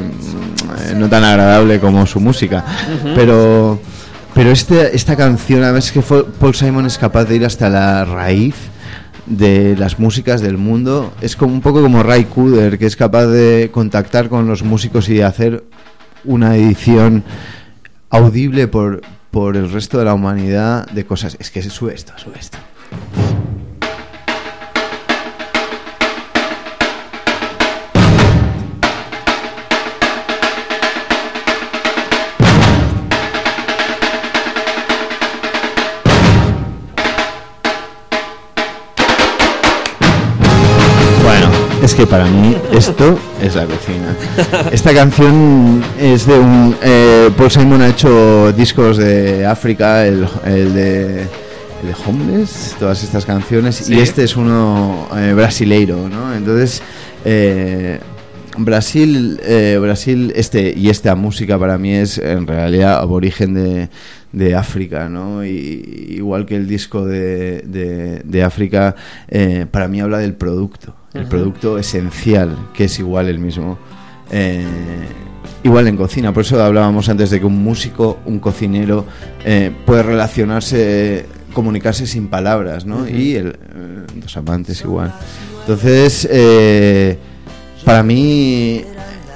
no 0.96 1.08
tan 1.08 1.24
agradable 1.24 1.80
como 1.80 2.06
su 2.06 2.20
música, 2.20 2.64
pero 3.14 3.78
pero 4.34 4.50
este, 4.50 4.94
esta 4.94 5.16
canción 5.16 5.62
además 5.64 5.86
es 5.86 5.92
que 5.92 6.00
Paul 6.02 6.54
Simon 6.54 6.86
es 6.86 6.98
capaz 6.98 7.24
de 7.24 7.36
ir 7.36 7.44
hasta 7.44 7.68
la 7.68 8.04
raíz 8.04 8.54
de 9.26 9.76
las 9.76 9.98
músicas 9.98 10.40
del 10.40 10.58
mundo. 10.58 11.12
Es 11.20 11.36
como 11.36 11.52
un 11.52 11.60
poco 11.60 11.82
como 11.82 12.02
Ray 12.02 12.24
Cooder, 12.24 12.78
que 12.78 12.86
es 12.86 12.96
capaz 12.96 13.26
de 13.26 13.70
contactar 13.72 14.28
con 14.28 14.46
los 14.46 14.62
músicos 14.62 15.08
y 15.08 15.14
de 15.14 15.24
hacer 15.24 15.64
una 16.24 16.56
edición 16.56 17.24
audible 18.10 18.68
por, 18.68 19.02
por 19.30 19.56
el 19.56 19.70
resto 19.70 19.98
de 19.98 20.04
la 20.04 20.14
humanidad 20.14 20.88
de 20.90 21.04
cosas. 21.04 21.36
Es 21.40 21.50
que 21.50 21.62
sube 21.62 21.94
esto, 21.94 22.12
sube 22.16 22.38
esto. 22.38 22.58
Que 41.96 42.06
para 42.06 42.26
mí 42.26 42.54
esto 42.72 43.18
es 43.42 43.54
la 43.54 43.64
cocina. 43.64 44.14
Esta 44.72 44.92
canción 44.92 45.82
es 45.98 46.26
de 46.26 46.38
un... 46.38 46.76
Eh, 46.82 47.30
Paul 47.36 47.50
Simon 47.50 47.80
ha 47.82 47.88
hecho 47.88 48.52
discos 48.52 48.98
de 48.98 49.46
África, 49.46 50.06
el, 50.06 50.26
el 50.44 50.74
de... 50.74 51.20
El 51.82 51.88
de 51.88 51.94
Homeless, 52.06 52.74
todas 52.78 53.02
estas 53.04 53.26
canciones, 53.26 53.76
Sí. 53.76 53.94
y 53.94 54.00
este 54.00 54.24
es 54.24 54.34
uno 54.36 55.08
eh, 55.14 55.34
brasileiro, 55.34 56.08
¿no? 56.08 56.34
Entonces, 56.34 56.80
eh, 57.22 58.00
Brasil, 58.56 59.38
eh, 59.44 59.78
Brasil, 59.78 60.32
este 60.36 60.72
y 60.74 60.88
esta 60.88 61.14
música 61.14 61.58
para 61.58 61.76
mí 61.76 61.92
es 61.92 62.16
en 62.16 62.46
realidad 62.46 62.98
aborigen 62.98 63.52
de, 63.52 63.90
de 64.32 64.54
África, 64.54 65.10
¿no? 65.10 65.44
Y, 65.44 66.06
igual 66.16 66.46
que 66.46 66.56
el 66.56 66.66
disco 66.66 67.04
de, 67.04 67.60
de, 67.66 68.22
de 68.24 68.42
África, 68.42 68.96
para 69.70 69.86
mí 69.86 70.00
habla 70.00 70.16
del 70.18 70.32
producto, 70.32 70.94
el 71.16 71.26
producto 71.26 71.78
esencial, 71.78 72.56
que 72.74 72.84
es 72.84 72.98
igual 72.98 73.28
el 73.28 73.38
mismo. 73.38 73.78
Eh, 74.30 74.64
igual 75.62 75.88
en 75.88 75.96
cocina, 75.96 76.32
por 76.32 76.44
eso 76.44 76.62
hablábamos 76.62 77.08
antes 77.08 77.30
de 77.30 77.40
que 77.40 77.46
un 77.46 77.62
músico, 77.62 78.18
un 78.24 78.38
cocinero, 78.38 79.04
eh, 79.44 79.72
puede 79.84 80.02
relacionarse, 80.02 81.26
comunicarse 81.52 82.06
sin 82.06 82.28
palabras, 82.28 82.86
¿no? 82.86 83.08
Y 83.08 83.34
el, 83.34 83.48
eh, 83.48 84.06
dos 84.14 84.36
amantes 84.36 84.80
igual. 84.82 85.12
Entonces, 85.60 86.28
eh, 86.30 87.18
para 87.84 88.02
mí 88.02 88.84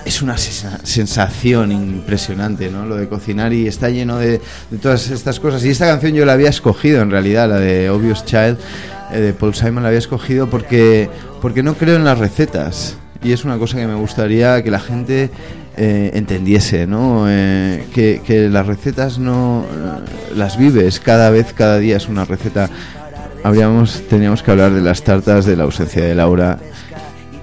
es 0.04 0.22
una 0.22 0.36
sensación 0.38 1.72
impresionante, 1.72 2.70
¿no? 2.70 2.86
Lo 2.86 2.96
de 2.96 3.08
cocinar 3.08 3.52
y 3.52 3.66
está 3.66 3.90
lleno 3.90 4.18
de, 4.18 4.40
de 4.70 4.78
todas 4.78 5.10
estas 5.10 5.40
cosas. 5.40 5.64
Y 5.64 5.70
esta 5.70 5.86
canción 5.86 6.12
yo 6.14 6.24
la 6.24 6.34
había 6.34 6.50
escogido, 6.50 7.02
en 7.02 7.10
realidad, 7.10 7.48
la 7.48 7.58
de 7.58 7.90
Obvious 7.90 8.24
Child, 8.24 8.56
de 9.12 9.32
Paul 9.32 9.54
Simon, 9.54 9.82
la 9.82 9.88
había 9.88 9.98
escogido 9.98 10.48
porque, 10.48 11.08
porque 11.42 11.62
no 11.62 11.74
creo 11.74 11.96
en 11.96 12.04
las 12.04 12.18
recetas. 12.18 12.96
Y 13.22 13.32
es 13.32 13.44
una 13.44 13.58
cosa 13.58 13.76
que 13.76 13.86
me 13.86 13.94
gustaría 13.94 14.62
que 14.62 14.70
la 14.70 14.80
gente 14.80 15.30
eh, 15.76 16.10
entendiese, 16.14 16.86
¿no? 16.86 17.26
Eh, 17.28 17.86
que, 17.94 18.22
que 18.24 18.48
las 18.48 18.66
recetas 18.66 19.18
no 19.18 19.64
eh, 19.64 20.36
las 20.36 20.58
vives 20.58 21.00
cada 21.00 21.30
vez, 21.30 21.52
cada 21.52 21.78
día 21.78 21.96
es 21.96 22.08
una 22.08 22.24
receta. 22.24 22.70
Habríamos, 23.42 24.02
teníamos 24.08 24.42
que 24.42 24.50
hablar 24.50 24.72
de 24.72 24.80
las 24.80 25.02
tartas, 25.02 25.46
de 25.46 25.56
la 25.56 25.64
ausencia 25.64 26.04
de 26.04 26.14
Laura, 26.14 26.58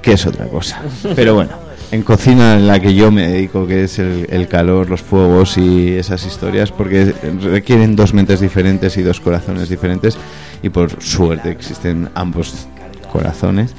que 0.01 0.13
es 0.13 0.25
otra 0.25 0.45
cosa. 0.47 0.81
Pero 1.15 1.35
bueno, 1.35 1.51
en 1.91 2.03
cocina 2.03 2.55
en 2.55 2.67
la 2.67 2.79
que 2.79 2.93
yo 2.93 3.11
me 3.11 3.27
dedico, 3.27 3.65
que 3.65 3.85
es 3.85 3.97
el, 3.97 4.27
el 4.29 4.47
calor, 4.47 4.89
los 4.89 5.01
fuegos 5.01 5.57
y 5.57 5.95
esas 5.95 6.25
historias, 6.25 6.71
porque 6.71 7.13
requieren 7.41 7.95
dos 7.95 8.13
mentes 8.13 8.39
diferentes 8.39 8.97
y 8.97 9.03
dos 9.03 9.19
corazones 9.19 9.69
diferentes, 9.69 10.17
y 10.63 10.69
por 10.69 11.01
suerte 11.01 11.49
existen 11.51 12.09
ambos 12.15 12.67
corazones. 13.11 13.71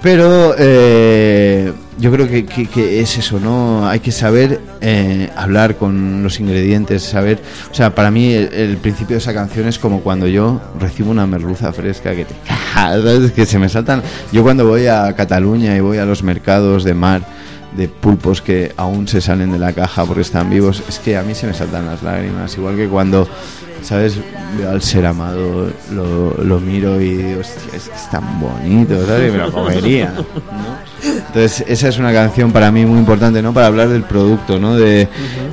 Pero 0.00 0.54
eh, 0.56 1.72
yo 1.98 2.12
creo 2.12 2.28
que, 2.28 2.46
que- 2.46 2.66
que 2.66 3.00
es 3.00 3.18
eso, 3.18 3.40
¿no? 3.40 3.88
Hay 3.88 3.98
que 3.98 4.12
saber 4.12 4.60
eh, 4.80 5.28
hablar 5.36 5.74
con 5.74 6.22
los 6.22 6.38
ingredientes, 6.38 7.02
saber... 7.02 7.40
O 7.70 7.74
sea, 7.74 7.92
para 7.96 8.12
mí 8.12 8.32
el, 8.32 8.52
el 8.54 8.76
principio 8.76 9.14
de 9.14 9.18
esa 9.18 9.34
canción 9.34 9.66
es 9.66 9.76
como 9.80 10.00
cuando 10.00 10.28
yo 10.28 10.60
recibo 10.78 11.10
una 11.10 11.26
merluza 11.26 11.72
fresca 11.72 12.14
que 12.14 12.24
te 12.26 12.34
cagas, 12.72 13.32
que 13.32 13.44
se 13.44 13.58
me 13.58 13.68
saltan... 13.68 14.02
Yo 14.30 14.44
cuando 14.44 14.68
voy 14.68 14.86
a 14.86 15.12
Cataluña 15.16 15.76
y 15.76 15.80
voy 15.80 15.98
a 15.98 16.04
los 16.04 16.22
mercados 16.22 16.84
de 16.84 16.94
mar 16.94 17.22
de 17.76 17.88
pulpos 17.88 18.40
que 18.40 18.72
aún 18.76 19.08
se 19.08 19.20
salen 19.20 19.50
de 19.52 19.58
la 19.58 19.72
caja 19.72 20.04
porque 20.04 20.22
están 20.22 20.48
vivos, 20.48 20.82
es 20.88 21.00
que 21.00 21.16
a 21.16 21.22
mí 21.22 21.34
se 21.34 21.46
me 21.48 21.54
saltan 21.54 21.86
las 21.86 22.02
lágrimas, 22.04 22.56
igual 22.56 22.76
que 22.76 22.86
cuando, 22.88 23.28
¿sabes? 23.82 24.18
Veo 24.56 24.70
al 24.70 24.82
ser 24.82 25.04
amado, 25.06 25.70
lo, 25.92 26.34
lo 26.42 26.60
miro 26.60 27.00
y 27.00 27.16
digo, 27.16 27.40
"Hostia, 27.40 27.76
es 27.76 27.88
que 27.88 27.94
es 27.96 28.10
tan 28.10 28.40
bonito, 28.40 29.04
¿sabes? 29.06 29.28
Y 29.28 29.32
me 29.32 29.38
lo 29.38 29.52
comería, 29.52 30.12
¿no? 30.16 30.24
Entonces, 31.26 31.64
esa 31.68 31.88
es 31.88 31.98
una 31.98 32.12
canción 32.12 32.50
para 32.52 32.70
mí 32.72 32.84
muy 32.86 32.98
importante, 32.98 33.42
¿no? 33.42 33.52
Para 33.52 33.66
hablar 33.66 33.88
del 33.88 34.02
producto, 34.04 34.58
¿no? 34.58 34.74
De, 34.76 35.08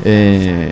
eh, 0.05 0.71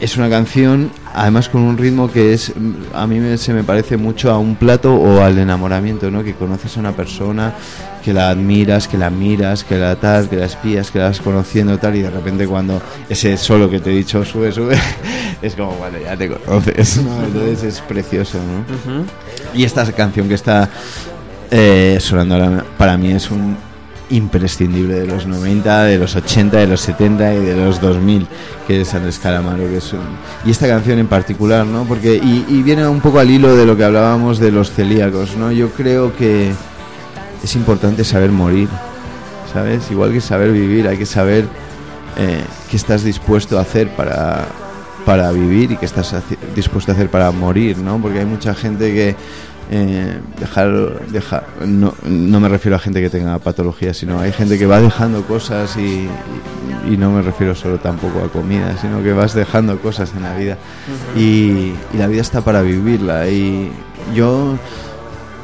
es 0.00 0.16
una 0.16 0.28
canción, 0.28 0.90
además 1.14 1.48
con 1.48 1.62
un 1.62 1.78
ritmo 1.78 2.10
que 2.10 2.32
es, 2.34 2.52
mm, 2.54 2.72
a 2.94 3.06
mí 3.06 3.20
me- 3.20 3.38
se 3.38 3.52
me 3.54 3.62
parece 3.64 3.96
mucho 3.96 4.30
a 4.30 4.38
un 4.38 4.56
plato 4.56 4.94
o 4.94 5.22
al 5.22 5.38
enamoramiento, 5.38 6.10
¿no? 6.10 6.22
Que 6.24 6.34
conoces 6.34 6.76
a 6.76 6.80
una 6.80 6.92
persona, 6.92 7.54
que 8.04 8.12
la 8.12 8.28
admiras, 8.30 8.86
que 8.88 8.98
la 8.98 9.08
miras, 9.10 9.64
que 9.64 9.78
la 9.78 9.96
tal, 9.96 10.28
que 10.28 10.36
la 10.36 10.44
espías, 10.46 10.90
que 10.90 10.98
la 10.98 11.06
vas 11.06 11.20
conociendo 11.20 11.78
tal, 11.78 11.96
y 11.96 12.02
de 12.02 12.10
repente 12.10 12.46
cuando 12.46 12.82
ese 13.08 13.36
solo 13.36 13.70
que 13.70 13.80
te 13.80 13.90
he 13.92 13.96
dicho 13.96 14.24
sube, 14.24 14.52
sube, 14.52 14.76
es 15.42 15.54
como 15.54 15.70
cuando 15.72 15.98
ya 16.00 16.16
te 16.16 16.28
conoces, 16.28 16.98
¿no? 17.02 17.24
Entonces 17.24 17.62
es 17.62 17.80
precioso, 17.80 18.38
¿no? 18.38 18.64
Y 19.54 19.64
esta 19.64 19.90
canción 19.92 20.28
que 20.28 20.34
está 20.34 20.68
eh, 21.50 21.98
sonando 22.00 22.34
ahora 22.34 22.64
para 22.76 22.96
mí 22.98 23.12
es 23.12 23.30
un 23.30 23.56
imprescindible 24.10 24.94
de 25.00 25.06
los 25.06 25.26
90, 25.26 25.84
de 25.84 25.98
los 25.98 26.14
80, 26.14 26.58
de 26.58 26.66
los 26.66 26.80
70 26.80 27.34
y 27.34 27.40
de 27.44 27.56
los 27.56 27.80
2000, 27.80 28.26
que 28.66 28.82
es 28.82 28.94
Andrés 28.94 29.18
Calamaro. 29.18 29.64
Que 29.68 29.78
es 29.78 29.92
un- 29.92 30.00
Y 30.44 30.50
esta 30.50 30.66
canción 30.68 30.98
en 30.98 31.06
particular, 31.06 31.64
¿no? 31.66 31.84
Porque, 31.84 32.14
y, 32.16 32.62
viene 32.62 32.86
un 32.86 33.00
poco 33.00 33.18
al 33.18 33.30
hilo 33.30 33.56
de 33.56 33.64
lo 33.66 33.76
que 33.76 33.84
hablábamos 33.84 34.38
de 34.38 34.52
los 34.52 34.70
celíacos, 34.70 35.36
¿no? 35.36 35.52
Yo 35.52 35.70
creo 35.70 36.14
que 36.16 36.52
es 37.42 37.56
importante 37.56 38.04
saber 38.04 38.30
morir, 38.30 38.68
¿sabes? 39.52 39.90
Igual 39.90 40.12
que 40.12 40.20
saber 40.20 40.52
vivir, 40.52 40.86
hay 40.88 40.96
que 40.98 41.06
saber 41.06 41.46
eh, 42.16 42.42
qué 42.70 42.76
estás 42.76 43.02
dispuesto 43.04 43.58
a 43.58 43.62
hacer 43.62 43.88
para, 43.96 44.46
para 45.04 45.32
vivir 45.32 45.72
y 45.72 45.76
qué 45.76 45.86
estás 45.86 46.14
dispuesto 46.54 46.92
a 46.92 46.94
hacer 46.94 47.10
para 47.10 47.30
morir, 47.32 47.78
¿no? 47.78 47.98
Porque 48.00 48.20
hay 48.20 48.24
mucha 48.26 48.54
gente 48.54 48.92
que 48.94 49.16
eh, 49.74 50.18
dejar, 50.38 51.06
dejar 51.10 51.44
no, 51.66 51.94
no 52.04 52.40
me 52.40 52.48
refiero 52.48 52.76
a 52.76 52.78
gente 52.78 53.00
que 53.00 53.10
tenga 53.10 53.38
patología, 53.38 53.92
sino 53.92 54.20
hay 54.20 54.32
gente 54.32 54.58
que 54.58 54.66
va 54.66 54.80
dejando 54.80 55.22
cosas 55.24 55.76
y, 55.76 55.80
y- 55.80 56.08
y 56.92 56.96
no 56.96 57.10
me 57.12 57.22
refiero 57.22 57.54
solo 57.54 57.78
tampoco 57.78 58.20
a 58.22 58.28
comida, 58.30 58.76
sino 58.80 59.02
que 59.02 59.12
vas 59.12 59.34
dejando 59.34 59.78
cosas 59.78 60.12
en 60.16 60.22
la 60.22 60.34
vida. 60.36 60.58
Y, 61.16 61.72
y 61.92 61.96
la 61.98 62.06
vida 62.06 62.20
está 62.20 62.42
para 62.42 62.60
vivirla. 62.62 63.28
Y 63.28 63.70
yo 64.14 64.58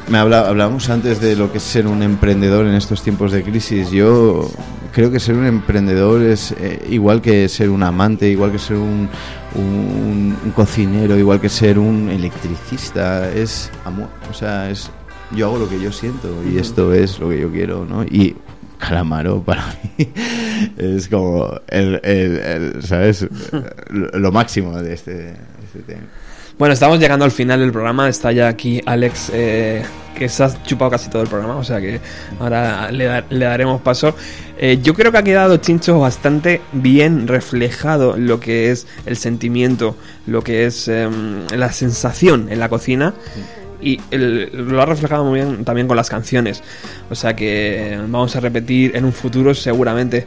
me 0.08 0.18
habla, 0.18 0.40
hablábamos 0.48 0.90
antes 0.90 1.20
de 1.20 1.36
lo 1.36 1.50
que 1.50 1.58
es 1.58 1.64
ser 1.64 1.86
un 1.86 2.02
emprendedor 2.02 2.66
en 2.66 2.74
estos 2.74 3.02
tiempos 3.02 3.32
de 3.32 3.42
crisis. 3.42 3.90
Yo 3.90 4.50
creo 4.92 5.10
que 5.10 5.20
ser 5.20 5.34
un 5.36 5.46
emprendedor 5.46 6.22
es 6.22 6.52
eh, 6.52 6.84
igual 6.90 7.20
que 7.22 7.48
ser 7.48 7.70
un 7.70 7.82
amante, 7.82 8.28
igual 8.28 8.52
que 8.52 8.58
ser 8.58 8.76
un, 8.76 9.08
un- 9.54 10.36
un 10.44 10.50
cocinero, 10.52 11.16
igual 11.18 11.40
que 11.40 11.48
ser 11.48 11.78
un 11.78 12.08
electricista. 12.10 13.30
Es 13.32 13.70
amor. 13.84 14.08
O 14.30 14.34
sea, 14.34 14.70
es 14.70 14.90
yo 15.34 15.46
hago 15.46 15.58
lo 15.58 15.68
que 15.68 15.80
yo 15.80 15.92
siento 15.92 16.28
y 16.50 16.58
esto 16.58 16.92
es 16.92 17.18
lo 17.20 17.28
que 17.28 17.40
yo 17.40 17.50
quiero, 17.50 17.84
¿no? 17.84 18.02
Y 18.04 18.36
Calamaro 18.78 19.42
para 19.44 19.64
mí 19.96 20.08
es 20.78 21.08
como 21.08 21.50
el, 21.68 22.00
el- 22.02 22.38
el, 22.38 22.82
¿sabes? 22.82 23.26
Lo, 23.90 24.32
máximo 24.32 24.80
de 24.82 24.94
este, 24.94 25.14
de 25.14 25.32
este 25.64 25.78
tema. 25.86 26.02
Bueno, 26.58 26.74
estamos 26.74 26.98
llegando 26.98 27.24
al 27.24 27.30
final 27.30 27.60
del 27.60 27.72
programa. 27.72 28.08
Está 28.08 28.32
ya 28.32 28.48
aquí 28.48 28.82
Alex, 28.84 29.30
eh, 29.32 29.82
que 30.14 30.28
se 30.28 30.44
ha 30.44 30.62
chupado 30.64 30.90
casi 30.90 31.08
todo 31.08 31.22
el 31.22 31.28
programa, 31.28 31.56
o 31.56 31.64
sea 31.64 31.80
que 31.80 32.00
ahora 32.38 32.90
le, 32.92 33.04
da- 33.04 33.24
le 33.30 33.44
daremos 33.46 33.80
paso. 33.80 34.14
Eh, 34.62 34.78
yo 34.82 34.92
creo 34.92 35.10
que 35.10 35.16
ha 35.16 35.22
quedado 35.22 35.56
Chincho 35.56 35.98
bastante 35.98 36.60
bien 36.72 37.26
reflejado 37.26 38.18
lo 38.18 38.40
que 38.40 38.70
es 38.70 38.86
el 39.06 39.16
sentimiento, 39.16 39.96
lo 40.26 40.44
que 40.44 40.66
es 40.66 40.86
em, 40.86 41.46
la 41.48 41.72
sensación 41.72 42.52
en 42.52 42.60
la 42.60 42.68
cocina. 42.68 43.14
Y 43.80 43.98
lo 44.12 44.82
ha 44.82 44.84
reflejado 44.84 45.24
muy 45.24 45.40
bien 45.40 45.64
también 45.64 45.88
con 45.88 45.96
las 45.96 46.10
canciones. 46.10 46.62
O 47.08 47.14
sea 47.14 47.34
que 47.34 47.98
vamos 48.08 48.36
a 48.36 48.40
repetir 48.40 48.94
en 48.94 49.06
un 49.06 49.14
futuro 49.14 49.54
seguramente. 49.54 50.26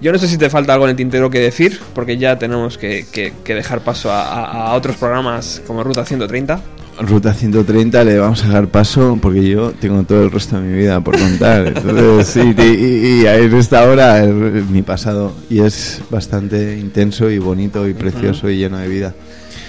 Yo 0.00 0.10
no 0.10 0.18
sé 0.18 0.28
si 0.28 0.38
te 0.38 0.48
falta 0.48 0.72
algo 0.72 0.86
en 0.86 0.92
el 0.92 0.96
tintero 0.96 1.28
que 1.28 1.40
decir, 1.40 1.78
porque 1.94 2.16
ya 2.16 2.38
tenemos 2.38 2.78
que, 2.78 3.04
dejar 3.44 3.80
paso 3.80 4.10
a 4.10 4.72
otros 4.72 4.96
programas 4.96 5.60
como 5.66 5.84
Ruta 5.84 6.06
130. 6.06 6.62
Ruta 7.00 7.34
130 7.34 8.04
le 8.04 8.18
vamos 8.18 8.44
a 8.44 8.48
dar 8.48 8.68
paso 8.68 9.18
porque 9.20 9.48
yo 9.48 9.72
tengo 9.72 10.04
todo 10.04 10.22
el 10.24 10.30
resto 10.30 10.60
de 10.60 10.68
mi 10.68 10.76
vida 10.78 11.00
por 11.00 11.18
contar. 11.18 11.66
Entonces, 11.66 12.36
y, 12.36 12.60
y- 12.62 13.22
y 13.22 13.26
en 13.26 13.54
esta 13.54 13.88
hora 13.88 14.22
mi 14.24 14.82
pasado 14.82 15.34
y 15.50 15.60
es 15.60 16.00
bastante 16.10 16.78
intenso 16.78 17.30
y 17.30 17.38
bonito 17.38 17.88
y 17.88 17.94
precioso 17.94 18.48
y 18.48 18.58
lleno 18.58 18.78
de 18.78 18.88
vida. 18.88 19.14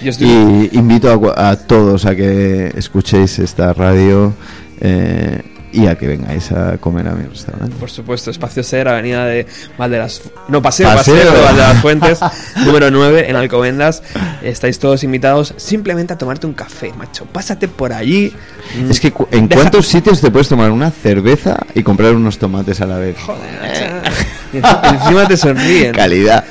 Yo 0.02 0.10
estoy- 0.10 0.70
Y 0.72 0.78
invito 0.78 1.32
a, 1.36 1.50
a 1.50 1.56
todos 1.56 2.04
a 2.06 2.14
que 2.14 2.72
escuchéis 2.76 3.38
esta 3.40 3.72
radio 3.72 4.32
eh, 4.80 5.42
y 5.76 5.86
a 5.86 5.96
que 5.96 6.06
vengáis 6.06 6.50
a 6.52 6.78
comer 6.78 7.06
a 7.08 7.12
mi 7.12 7.26
restaurante. 7.28 7.74
Por 7.78 7.90
supuesto, 7.90 8.30
Espacio 8.30 8.62
Ser, 8.62 8.88
Avenida 8.88 9.24
de 9.26 9.46
Valderas... 9.76 10.22
No, 10.48 10.62
Paseo, 10.62 10.88
Paseo. 10.88 11.14
Paseo, 11.14 11.32
de 11.32 11.40
Valderas 11.42 11.80
Fuentes, 11.82 12.18
número 12.64 12.90
9, 12.90 13.28
en 13.30 13.36
Alcobendas. 13.36 14.02
Estáis 14.42 14.78
todos 14.78 15.04
invitados 15.04 15.54
simplemente 15.56 16.12
a 16.14 16.18
tomarte 16.18 16.46
un 16.46 16.54
café, 16.54 16.92
macho. 16.96 17.26
Pásate 17.26 17.68
por 17.68 17.92
allí. 17.92 18.32
Mm, 18.80 18.90
Es 18.90 19.00
que 19.00 19.12
cu- 19.12 19.28
en 19.30 19.48
Deja- 19.48 19.60
cuántos 19.62 19.86
sitios 19.86 20.20
te 20.20 20.30
puedes 20.30 20.48
tomar 20.48 20.70
una 20.70 20.90
cerveza 20.90 21.58
y 21.74 21.82
comprar 21.82 22.14
unos 22.14 22.38
tomates 22.38 22.80
a 22.80 22.86
la 22.86 22.98
vez. 22.98 23.16
Enci- 24.52 24.94
encima 24.94 25.26
te 25.28 25.36
sonríen. 25.36 25.92
Calidad. 25.92 26.44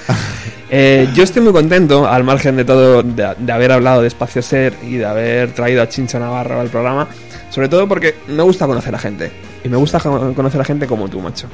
Eh, 0.69 1.07
yo 1.13 1.23
estoy 1.23 1.41
muy 1.43 1.53
contento, 1.53 2.07
al 2.07 2.23
margen 2.23 2.55
de 2.57 2.65
todo, 2.65 3.03
de, 3.03 3.36
de 3.38 3.51
haber 3.51 3.71
hablado 3.71 4.01
de 4.01 4.07
Espacio 4.07 4.41
Ser 4.41 4.73
y 4.84 4.95
de 4.97 5.05
haber 5.05 5.51
traído 5.53 5.82
a 5.82 5.88
Chincho 5.88 6.19
Navarro 6.19 6.59
al 6.59 6.67
programa. 6.69 7.07
Sobre 7.55 7.69
todo 7.69 7.87
porque 7.87 8.15
me 8.27 8.43
gusta 8.43 8.67
conocer 8.67 8.93
a 8.93 8.99
gente. 8.99 9.31
Y 9.63 9.69
me 9.69 9.77
gusta 9.77 9.97
conocer 10.01 10.59
a 10.59 10.65
gente 10.65 10.87
como 10.87 11.07
tú, 11.07 11.21
macho. 11.21 11.47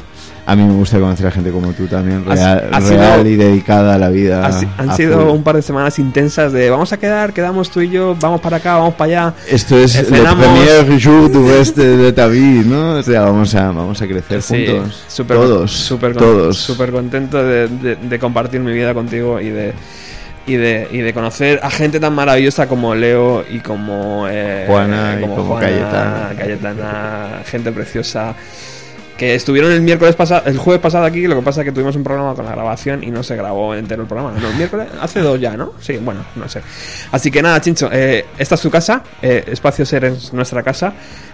A 0.48 0.56
mí 0.56 0.64
me 0.64 0.74
gusta 0.74 1.00
conocer 1.00 1.28
a 1.28 1.32
gente 1.32 1.52
como 1.52 1.74
tú 1.74 1.86
también, 1.86 2.26
real, 2.26 2.70
real 2.72 2.84
sido- 3.22 3.28
y 3.30 3.36
dedicada 3.36 3.94
a 3.94 3.98
la 4.00 4.10
vida. 4.10 4.50
Han 4.80 4.96
sido 4.98 5.20
full. 5.22 5.30
un 5.30 5.44
par 5.44 5.58
de 5.58 5.62
semanas 5.62 6.00
intensas 6.00 6.52
de 6.54 6.72
vamos 6.72 6.92
a 6.92 6.98
quedar, 6.98 7.34
quedamos 7.34 7.70
tú 7.70 7.82
y 7.82 7.90
yo, 7.92 8.18
vamos 8.20 8.42
para 8.42 8.58
acá, 8.58 8.78
vamos 8.78 8.96
para 8.96 9.12
allá. 9.30 9.34
Esto 9.48 9.78
es 9.78 9.92
cenamos. 9.94 10.44
premier 10.44 11.00
jour 11.00 11.32
du 11.32 11.48
reste 11.48 11.86
de 11.98 12.12
ta 12.12 12.26
vie, 12.26 12.64
¿no? 12.66 12.96
O 12.96 13.04
sea, 13.04 13.22
vamos 13.22 13.54
a, 13.54 13.68
vamos 13.68 14.02
a 14.02 14.08
crecer 14.08 14.42
Sí, 14.42 14.66
juntos. 14.66 15.04
súper- 15.08 15.38
todos, 15.38 15.72
súper 15.72 16.16
todos. 16.18 16.58
súper 16.58 16.92
contento 16.92 17.38
de, 17.44 17.68
de- 17.68 17.96
de 17.96 18.20
compartir 18.20 18.60
mi 18.60 18.74
vida 18.74 18.96
contigo 18.96 19.40
y 19.40 19.50
de, 19.50 19.74
y 20.48 20.56
de 20.56 20.88
y 20.92 20.98
de 21.00 21.14
conocer 21.14 21.60
a 21.64 21.70
gente 21.70 22.00
tan 22.00 22.14
maravillosa 22.14 22.68
como 22.68 22.96
Leo 22.96 23.46
y 23.50 23.60
como 23.60 24.28
eh, 24.30 24.66
Juana 24.68 25.18
y 25.20 25.22
como 25.22 25.60
Cayetana. 25.60 26.34
Cayetana, 26.38 27.42
gente 27.46 27.72
preciosa 27.72 28.36
que 29.18 29.36
estuvieron 29.36 29.72
el 29.72 29.82
miércoles 29.82 30.16
pasado, 30.16 30.42
el 30.48 30.58
jueves 30.58 30.82
pasado 30.82 31.06
aquí, 31.06 31.28
lo 31.28 31.36
que 31.36 31.44
pasa 31.44 31.62
es 31.62 31.66
que 31.66 31.72
tuvimos 31.72 31.96
un 31.96 32.04
programa 32.04 32.34
con 32.34 32.44
la 32.44 32.54
grabación 32.54 33.04
y 33.04 33.12
no 33.12 33.22
se 33.22 33.36
grabó 33.36 33.76
entero 33.76 34.02
el 34.02 34.08
programa. 34.08 34.34
No, 34.40 34.50
el 34.50 34.56
miércoles, 34.56 34.88
hace 35.00 35.20
dos 35.20 35.40
ya, 35.40 35.56
¿no? 35.56 35.74
Sí, 35.80 35.98
bueno, 36.02 36.26
no 36.36 36.50
sé. 36.50 36.62
Así 37.12 37.30
que 37.30 37.44
nada, 37.44 37.62
Chincho, 37.62 37.88
eh, 37.92 38.26
esta 38.40 38.56
es 38.56 38.62
tu 38.62 38.72
casa, 38.72 39.04
eh, 39.22 39.44
Espacio 39.46 39.86
Ser 39.86 40.06
es 40.06 40.34
nuestra 40.34 40.64
casa. 40.64 40.94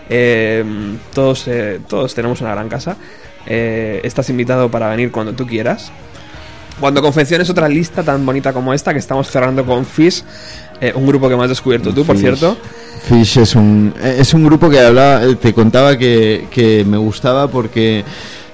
eh, 0.10 0.66
todos, 1.14 1.48
eh, 1.48 1.80
todos 1.88 2.14
tenemos 2.14 2.42
una 2.42 2.52
gran 2.52 2.68
casa. 2.68 2.98
eh, 3.46 4.02
estás 4.04 4.30
invitado 4.30 4.70
para 4.70 4.90
venir 4.90 5.10
cuando 5.10 5.32
tú 5.32 5.48
quieras. 5.48 5.90
Cuando 6.80 7.02
confecciones 7.02 7.50
otra 7.50 7.68
lista 7.68 8.04
tan 8.04 8.26
bonita 8.26 8.54
como 8.54 8.74
esta 8.74 8.94
que 8.94 9.00
estamos 9.00 9.28
cerrando 9.30 9.66
con 9.66 9.86
Fish, 9.86 10.24
eh, 10.80 10.92
un 10.96 11.08
grupo 11.08 11.28
que 11.28 11.36
me 11.36 11.44
has 11.44 11.50
descubierto 11.50 11.92
tú, 11.94 12.06
por 12.06 12.16
Fish. 12.16 12.22
cierto. 12.24 12.58
Fish 13.10 13.38
es 13.40 13.56
un, 13.56 13.94
es 14.04 14.34
un 14.34 14.44
grupo 14.46 14.70
que 14.70 14.80
hablaba, 14.80 15.24
eh, 15.24 15.36
te 15.36 15.54
contaba 15.54 15.98
que, 15.98 16.46
que 16.52 16.86
me 16.86 16.98
gustaba 16.98 17.48
porque, 17.48 18.04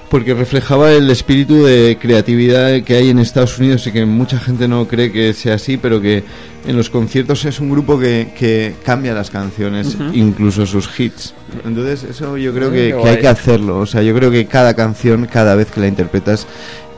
porque 0.08 0.32
reflejaba 0.32 0.90
el 0.92 1.10
espíritu 1.10 1.64
de 1.64 1.98
creatividad 2.00 2.82
que 2.82 2.94
hay 2.96 3.10
en 3.10 3.18
Estados 3.18 3.58
Unidos 3.58 3.86
y 3.88 3.92
que 3.92 4.06
mucha 4.06 4.38
gente 4.38 4.68
no 4.68 4.86
cree 4.88 5.12
que 5.12 5.32
sea 5.34 5.54
así, 5.56 5.76
pero 5.76 6.00
que 6.00 6.24
en 6.66 6.76
los 6.78 6.88
conciertos 6.88 7.44
es 7.44 7.60
un 7.60 7.70
grupo 7.70 7.98
que, 7.98 8.32
que 8.38 8.74
cambia 8.84 9.12
las 9.12 9.28
canciones, 9.30 9.96
Ujú. 9.96 10.04
incluso 10.14 10.64
sus 10.64 10.88
hits. 10.98 11.34
Entonces 11.66 12.04
eso 12.04 12.38
yo 12.38 12.54
creo 12.54 12.70
Mm, 12.70 12.72
que, 12.72 12.96
que 13.02 13.08
hay 13.10 13.18
que 13.18 13.28
hacerlo. 13.28 13.80
O 13.80 13.86
sea, 13.86 14.00
yo 14.02 14.14
creo 14.14 14.30
que 14.30 14.46
cada 14.46 14.72
canción, 14.72 15.26
cada 15.30 15.56
vez 15.56 15.70
que 15.70 15.80
la 15.80 15.88
interpretas, 15.88 16.46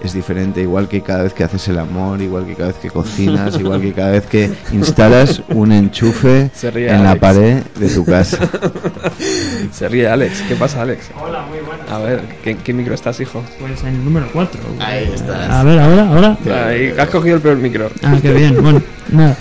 es 0.03 0.13
diferente, 0.13 0.61
igual 0.61 0.89
que 0.89 1.01
cada 1.01 1.23
vez 1.23 1.33
que 1.33 1.45
haces 1.45 1.69
el 1.69 1.79
amor, 1.79 2.21
igual 2.21 2.47
que 2.47 2.55
cada 2.55 2.69
vez 2.69 2.77
que 2.77 2.91
cocinas, 2.91 3.57
igual 3.61 3.81
que 3.81 3.93
cada 3.93 4.13
vez 4.13 4.27
que 4.27 4.51
instalas 4.73 5.43
un 5.49 5.73
enchufe 5.73 6.51
en 6.63 7.05
la 7.05 7.17
pared 7.17 7.63
de 7.79 7.89
tu 7.89 8.05
casa. 8.05 8.39
Se 9.73 9.89
ríe 9.89 10.09
Alex. 10.09 10.43
¿Qué 10.49 10.55
pasa, 10.55 10.83
Alex? 10.83 11.11
Hola, 11.21 11.45
muy 11.49 11.59
buenas. 11.61 11.91
A 11.91 11.99
ver, 11.99 12.23
¿qué, 12.43 12.57
qué 12.57 12.73
micro 12.73 12.95
estás, 12.95 13.19
hijo? 13.21 13.43
Pues 13.59 13.83
en 13.83 13.89
el 13.89 14.05
número 14.05 14.27
4. 14.33 14.61
Ahí 14.81 15.11
estás. 15.13 15.51
A 15.51 15.63
ver, 15.65 15.79
ahora, 15.79 16.09
ahora. 16.09 16.67
Ahí, 16.67 16.95
has 16.97 17.09
cogido 17.09 17.37
el 17.37 17.43
peor 17.43 17.57
micro. 17.57 17.91
Ah, 18.03 18.17
qué 18.21 18.33
bien. 18.33 18.63
Bueno, 18.63 18.83
nada. 19.11 19.37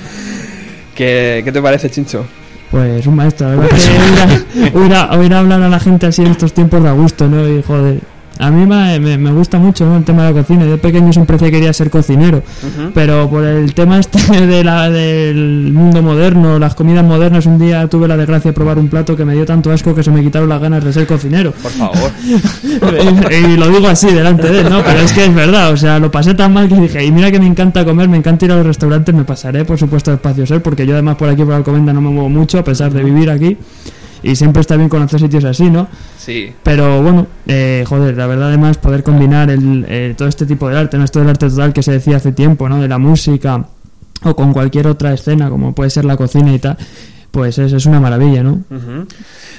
¿Qué, 0.95 1.41
qué 1.43 1.51
te 1.51 1.61
parece, 1.61 1.89
Chincho? 1.89 2.25
Pues 2.71 3.05
un 3.07 3.15
maestro, 3.15 3.49
la 3.49 3.55
verdad 3.55 3.77
que 4.53 5.17
oír 5.17 5.33
hablar 5.33 5.61
a 5.61 5.69
la 5.69 5.79
gente 5.79 6.07
así 6.07 6.23
en 6.23 6.31
estos 6.31 6.53
tiempos 6.53 6.83
da 6.83 6.91
gusto, 6.91 7.27
¿no? 7.27 7.47
Y 7.47 7.61
joder, 7.61 7.99
a 8.39 8.51
mí 8.51 8.65
me, 8.65 8.99
me- 8.99 9.17
me 9.17 9.31
gusta 9.31 9.57
mucho 9.59 9.85
¿no? 9.85 9.97
el 9.97 10.03
tema 10.03 10.23
de 10.25 10.33
la 10.33 10.41
cocina. 10.41 10.65
Yo 10.65 10.71
de 10.71 10.77
pequeño 10.77 11.11
siempre 11.13 11.37
quería 11.37 11.71
ser 11.73 11.89
cocinero, 11.89 12.43
pero 12.93 13.29
por 13.29 13.43
el 13.43 13.73
tema 13.73 13.99
este 13.99 14.19
de 14.47 14.63
la, 14.63 14.89
del 14.89 15.71
mundo 15.73 16.01
moderno, 16.01 16.59
las 16.59 16.75
comidas 16.75 17.03
modernas, 17.05 17.45
un 17.45 17.57
día 17.59 17.87
tuve 17.87 18.07
la 18.07 18.17
desgracia 18.17 18.51
de 18.51 18.53
probar 18.55 18.77
un 18.77 18.87
plato 18.89 19.15
que 19.15 19.23
me 19.25 19.33
dio 19.33 19.45
tanto 19.45 19.71
asco 19.71 19.93
que 19.95 20.03
se 20.03 20.11
me 20.11 20.21
quitaron 20.21 20.49
las 20.49 20.61
ganas 20.61 20.83
de 20.83 20.91
ser 20.93 21.07
cocinero. 21.07 21.51
Por 21.53 21.71
favor. 21.71 22.11
y 23.31 23.57
lo 23.57 23.69
digo 23.69 23.87
así 23.87 24.07
delante 24.11 24.49
de 24.51 24.61
él, 24.61 24.69
¿no? 24.69 24.83
Pero 24.83 24.99
es 24.99 25.13
que 25.13 25.25
es 25.25 25.33
verdad, 25.33 25.71
o 25.71 25.77
sea, 25.77 25.99
lo 25.99 26.11
pasé 26.11 26.33
tan 26.33 26.53
mal 26.53 26.67
que 26.67 26.75
dije, 26.75 27.03
y 27.05 27.11
mira 27.11 27.31
que 27.31 27.39
me 27.39 27.47
encanta 27.47 27.83
comer, 27.85 28.07
me 28.09 28.17
encanta 28.17 28.45
ir 28.45 28.51
a 28.51 28.55
los 28.57 28.65
restaurantes, 28.65 29.13
me 29.15 29.23
pasaré, 29.23 29.65
por 29.65 29.77
supuesto, 29.77 30.11
a 30.11 30.15
Espacio 30.15 30.45
Ser, 30.45 30.61
porque 30.61 30.85
yo 30.85 30.93
además 30.93 31.15
por 31.15 31.29
aquí, 31.29 31.43
por 31.43 31.53
Alcomenda, 31.53 31.93
no 31.93 32.01
me 32.01 32.09
muevo 32.09 32.29
mucho, 32.29 32.59
a 32.59 32.63
pesar 32.63 32.91
de 32.91 33.03
vivir 33.03 33.29
aquí, 33.29 33.57
y 34.23 34.35
siempre 34.35 34.61
está 34.61 34.75
bien 34.75 34.89
conocer 34.89 35.19
sitios 35.19 35.43
así, 35.43 35.69
¿no? 35.69 35.87
Sí. 36.25 36.51
Pero 36.63 37.03
bueno, 37.03 37.27
eh, 37.45 37.83
joder, 37.87 38.17
la 38.17 38.25
verdad 38.25 38.47
además 38.47 38.79
poder 38.79 39.03
combinar 39.03 39.51
el, 39.51 39.85
eh, 39.87 40.15
todo 40.17 40.27
este 40.27 40.47
tipo 40.47 40.67
de 40.67 40.75
arte, 40.75 40.97
¿no? 40.97 41.03
Esto 41.03 41.19
del 41.19 41.29
arte 41.29 41.47
total 41.47 41.71
que 41.71 41.83
se 41.83 41.91
decía 41.91 42.17
hace 42.17 42.31
tiempo, 42.31 42.67
¿no? 42.67 42.81
De 42.81 42.87
la 42.87 42.97
música 42.97 43.67
o 44.23 44.35
con 44.35 44.51
cualquier 44.51 44.87
otra 44.87 45.13
escena, 45.13 45.51
como 45.51 45.75
puede 45.75 45.91
ser 45.91 46.03
la 46.03 46.17
cocina 46.17 46.51
y 46.51 46.57
tal, 46.57 46.77
pues 47.35 47.57
es, 47.59 47.73
es 47.73 47.85
una 47.85 47.99
maravilla, 47.99 48.41
¿no? 48.43 48.63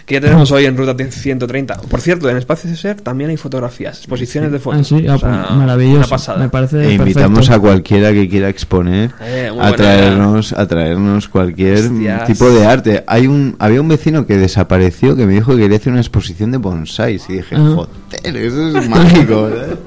¿Qué 0.07 0.14
ya 0.14 0.20
tenemos 0.22 0.51
hoy 0.51 0.64
en 0.64 0.77
Ruta 0.77 0.95
130? 0.97 1.77
Por 1.83 2.01
cierto, 2.01 2.31
en 2.31 2.37
Espacio 2.39 2.74
Ser 2.74 3.01
también 3.03 3.29
hay 3.31 3.37
fotografías, 3.37 3.99
exposiciones 3.99 4.51
de 4.51 4.59
fotos. 4.59 4.81
Ah, 4.81 4.85
sí, 4.85 5.07
ah, 5.09 5.14
O 5.16 5.18
sea, 5.18 5.45
pues, 5.49 5.57
maravilloso. 5.59 5.99
Una 5.99 6.07
pasada. 6.07 6.39
Me 6.39 6.49
parece 6.49 6.89
E 6.89 6.95
invitamos 6.95 7.41
perfecto. 7.41 7.55
a 7.57 7.61
cualquiera 7.61 8.12
que 8.12 8.29
quiera 8.29 8.49
exponer 8.49 9.11
Eh, 9.20 9.51
a 9.61 9.72
traernos, 9.72 10.53
a 10.55 10.66
traernos 10.66 11.29
cualquier 11.29 11.79
Hostias. 11.87 12.24
tipo 12.27 12.49
de 12.51 12.64
arte. 12.64 13.05
Hay 13.07 13.27
un, 13.27 13.57
había 13.59 13.81
un 13.81 13.89
vecino 13.89 14.27
que 14.27 14.39
desapareció 14.39 15.16
que 15.16 15.27
me 15.27 15.35
dijo 15.35 15.53
que 15.55 15.62
quería 15.62 15.77
hacer 15.77 15.93
una 15.93 16.01
exposición 16.01 16.51
de 16.53 16.59
bonsáis 16.59 17.29
y 17.29 17.35
dije, 17.35 17.57
Ajá. 17.57 17.87
Eso 18.24 18.78
es 18.78 18.88
mágico. 18.88 19.42
¿verdad? 19.44 19.78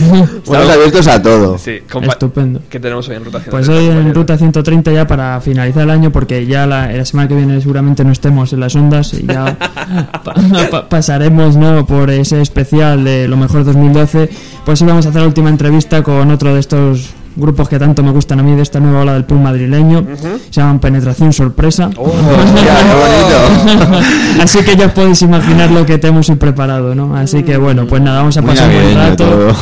Estamos 0.44 0.68
abiertos 0.70 1.06
a 1.08 1.22
todo. 1.22 1.58
Sí, 1.58 1.80
Estupendo. 2.02 2.60
¿Qué 2.70 2.80
tenemos 2.80 3.08
hoy 3.08 3.16
en 3.16 3.24
Ruta 3.24 3.40
130? 3.40 3.50
Pues 3.50 3.68
hoy 3.68 3.86
en? 3.88 4.14
Ruta 4.14 4.38
130 4.38 4.92
ya 4.92 5.06
para 5.06 5.40
finalizar 5.40 5.82
el 5.82 5.90
año, 5.90 6.10
porque 6.12 6.46
ya 6.46 6.66
la, 6.66 6.90
la 6.90 7.04
semana 7.04 7.28
que 7.28 7.34
viene 7.34 7.60
seguramente 7.60 8.04
no 8.04 8.12
estemos 8.12 8.52
en 8.52 8.60
las 8.60 8.74
ondas 8.74 9.12
y 9.14 9.26
ya 9.26 9.56
pa- 10.24 10.34
pa- 10.70 10.88
pasaremos 10.88 11.56
¿no? 11.56 11.84
por 11.86 12.10
ese 12.10 12.40
especial 12.40 13.04
de 13.04 13.28
lo 13.28 13.36
mejor 13.36 13.64
2012, 13.64 14.30
pues 14.64 14.80
hoy 14.82 14.88
vamos 14.88 15.06
a 15.06 15.10
hacer 15.10 15.20
la 15.22 15.28
última 15.28 15.50
entrevista 15.50 16.02
con 16.02 16.30
otro 16.30 16.54
de 16.54 16.60
estos 16.60 17.10
grupos 17.36 17.68
que 17.68 17.78
tanto 17.78 18.02
me 18.02 18.10
gustan 18.10 18.40
a 18.40 18.42
mí 18.42 18.54
de 18.54 18.62
esta 18.62 18.80
nueva 18.80 19.00
ola 19.00 19.12
del 19.14 19.24
punk 19.24 19.40
madrileño, 19.40 20.04
se 20.50 20.60
llaman 20.60 20.78
Penetración 20.80 21.32
Sorpresa. 21.32 21.90
Oh, 21.96 22.04
Hostia, 22.08 22.76
qué 22.82 22.94
bonito. 22.94 24.00
Así 24.42 24.58
que 24.64 24.76
ya 24.76 24.86
os 24.86 24.92
podéis 24.92 25.22
imaginar 25.22 25.70
lo 25.70 25.86
que 25.86 25.98
tenemos 25.98 26.28
hoy 26.28 26.36
preparado, 26.36 26.94
¿no? 26.94 27.14
Así 27.16 27.42
que 27.42 27.56
bueno, 27.56 27.86
pues 27.86 28.02
nada, 28.02 28.18
vamos 28.18 28.36
a 28.36 28.42
pasar 28.42 28.68
un 28.68 28.74
buen 28.74 28.94
rato 28.94 29.52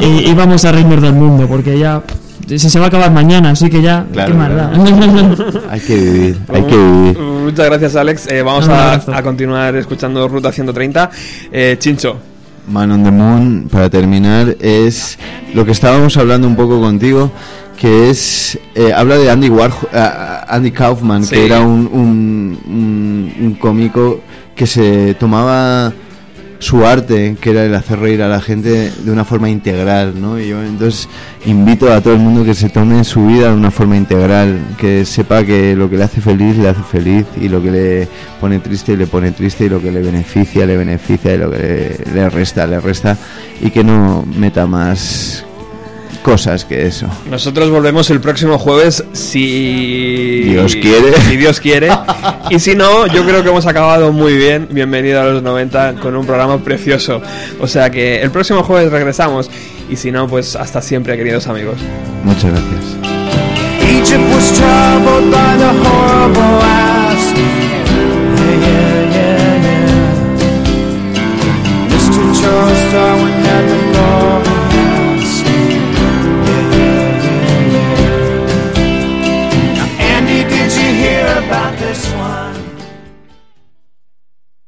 y, 0.00 0.30
y 0.30 0.34
vamos 0.34 0.64
a 0.64 0.72
reírnos 0.72 1.00
del 1.02 1.12
mundo, 1.14 1.46
porque 1.46 1.78
ya 1.78 2.02
si 2.48 2.58
se 2.58 2.78
va 2.78 2.86
a 2.86 2.88
acabar 2.88 3.10
mañana, 3.12 3.50
así 3.50 3.70
que 3.70 3.80
ya, 3.80 4.04
Claro, 4.12 4.32
qué 4.32 4.38
más 4.38 4.50
claro. 4.50 5.36
da. 5.36 5.60
Hay 5.70 5.80
que 5.80 5.94
vivir, 5.96 6.38
hay 6.52 6.62
que 6.64 6.76
vivir. 6.76 7.18
Muchas 7.18 7.66
gracias, 7.66 7.96
Alex. 7.96 8.26
Eh, 8.30 8.42
vamos 8.42 8.68
a, 8.68 8.94
a 8.94 9.22
continuar 9.22 9.74
escuchando 9.76 10.26
Ruta 10.28 10.50
130. 10.52 11.10
Eh, 11.52 11.76
Chincho, 11.78 12.16
Man 12.68 12.90
on 12.92 13.02
the 13.02 13.10
Moon, 13.10 13.68
para 13.70 13.90
terminar, 13.90 14.56
es 14.60 15.18
lo 15.54 15.64
que 15.64 15.72
estábamos 15.72 16.16
hablando 16.16 16.46
un 16.46 16.56
poco 16.56 16.80
contigo, 16.80 17.30
que 17.76 18.08
es, 18.10 18.58
eh, 18.74 18.92
habla 18.94 19.18
de 19.18 19.30
Andy 19.30 19.48
Warhol, 19.48 19.88
ah, 19.92 20.44
Andy 20.48 20.70
Kaufman, 20.70 21.24
Sí. 21.24 21.34
que 21.34 21.46
era 21.46 21.60
un, 21.60 21.88
un, 21.92 22.58
un- 22.68 23.32
un 23.46 23.54
cómico 23.54 24.20
que 24.54 24.66
se 24.66 25.14
tomaba 25.14 25.92
su 26.62 26.86
arte, 26.86 27.36
que 27.40 27.50
era 27.50 27.64
el 27.64 27.74
hacer 27.74 27.98
reír 27.98 28.22
a 28.22 28.28
la 28.28 28.40
gente 28.40 28.92
de 28.92 29.10
una 29.10 29.24
forma 29.24 29.50
integral, 29.50 30.20
¿no? 30.20 30.38
Y 30.38 30.48
yo 30.48 30.62
entonces 30.62 31.08
invito 31.44 31.92
a 31.92 32.00
todo 32.00 32.14
el 32.14 32.20
mundo 32.20 32.44
que 32.44 32.54
se 32.54 32.68
tome 32.68 33.02
su 33.02 33.26
vida 33.26 33.48
de 33.48 33.56
una 33.56 33.72
forma 33.72 33.96
integral, 33.96 34.60
que 34.78 35.04
sepa 35.04 35.42
que 35.44 35.74
lo 35.74 35.90
que 35.90 35.96
le 35.96 36.04
hace 36.04 36.20
feliz 36.20 36.56
le 36.56 36.68
hace 36.68 36.82
feliz 36.82 37.26
y 37.40 37.48
lo 37.48 37.60
que 37.60 37.70
le 37.72 38.08
pone 38.40 38.60
triste 38.60 38.96
le 38.96 39.08
pone 39.08 39.32
triste 39.32 39.64
y 39.64 39.70
lo 39.70 39.82
que 39.82 39.90
le 39.90 40.02
beneficia 40.02 40.64
le 40.64 40.76
beneficia 40.76 41.34
y 41.34 41.38
lo 41.38 41.50
que 41.50 41.58
le, 41.58 42.14
le 42.14 42.30
resta 42.30 42.64
le 42.64 42.78
resta 42.78 43.18
y 43.60 43.70
que 43.70 43.82
no 43.82 44.24
meta 44.24 44.64
más 44.66 45.44
cosas 46.22 46.64
que 46.64 46.86
eso. 46.86 47.06
nosotros 47.30 47.70
volvemos 47.70 48.08
el 48.10 48.20
próximo 48.20 48.58
jueves 48.58 49.04
si 49.12 50.42
Dios 50.44 50.74
quiere. 50.76 51.12
Si 51.28 51.36
Dios 51.36 51.60
quiere. 51.60 51.90
Y 52.50 52.58
si 52.58 52.74
no, 52.74 53.06
yo 53.06 53.24
creo 53.24 53.42
que 53.42 53.48
hemos 53.48 53.66
acabado 53.66 54.12
muy 54.12 54.36
bien. 54.36 54.68
Bienvenido 54.70 55.20
a 55.20 55.24
los 55.24 55.42
90 55.42 55.94
con 55.94 56.16
un 56.16 56.24
programa 56.26 56.58
precioso. 56.58 57.20
O 57.60 57.66
sea 57.66 57.90
que 57.90 58.22
el 58.22 58.30
próximo 58.30 58.62
jueves 58.62 58.90
regresamos. 58.90 59.50
Y 59.90 59.96
si 59.96 60.10
no, 60.10 60.28
pues 60.28 60.56
hasta 60.56 60.80
siempre, 60.80 61.16
queridos 61.16 61.46
amigos. 61.48 61.76
Muchas 62.24 62.50
gracias. 62.50 63.12
Egypt 63.82 64.22
was 64.32 64.56
troubled 64.56 65.30
by 65.30 65.56
the 65.56 65.72
horrible 65.84 66.62
asp. 66.62 67.36
Yeah, 67.36 67.76
yeah. 67.76 67.81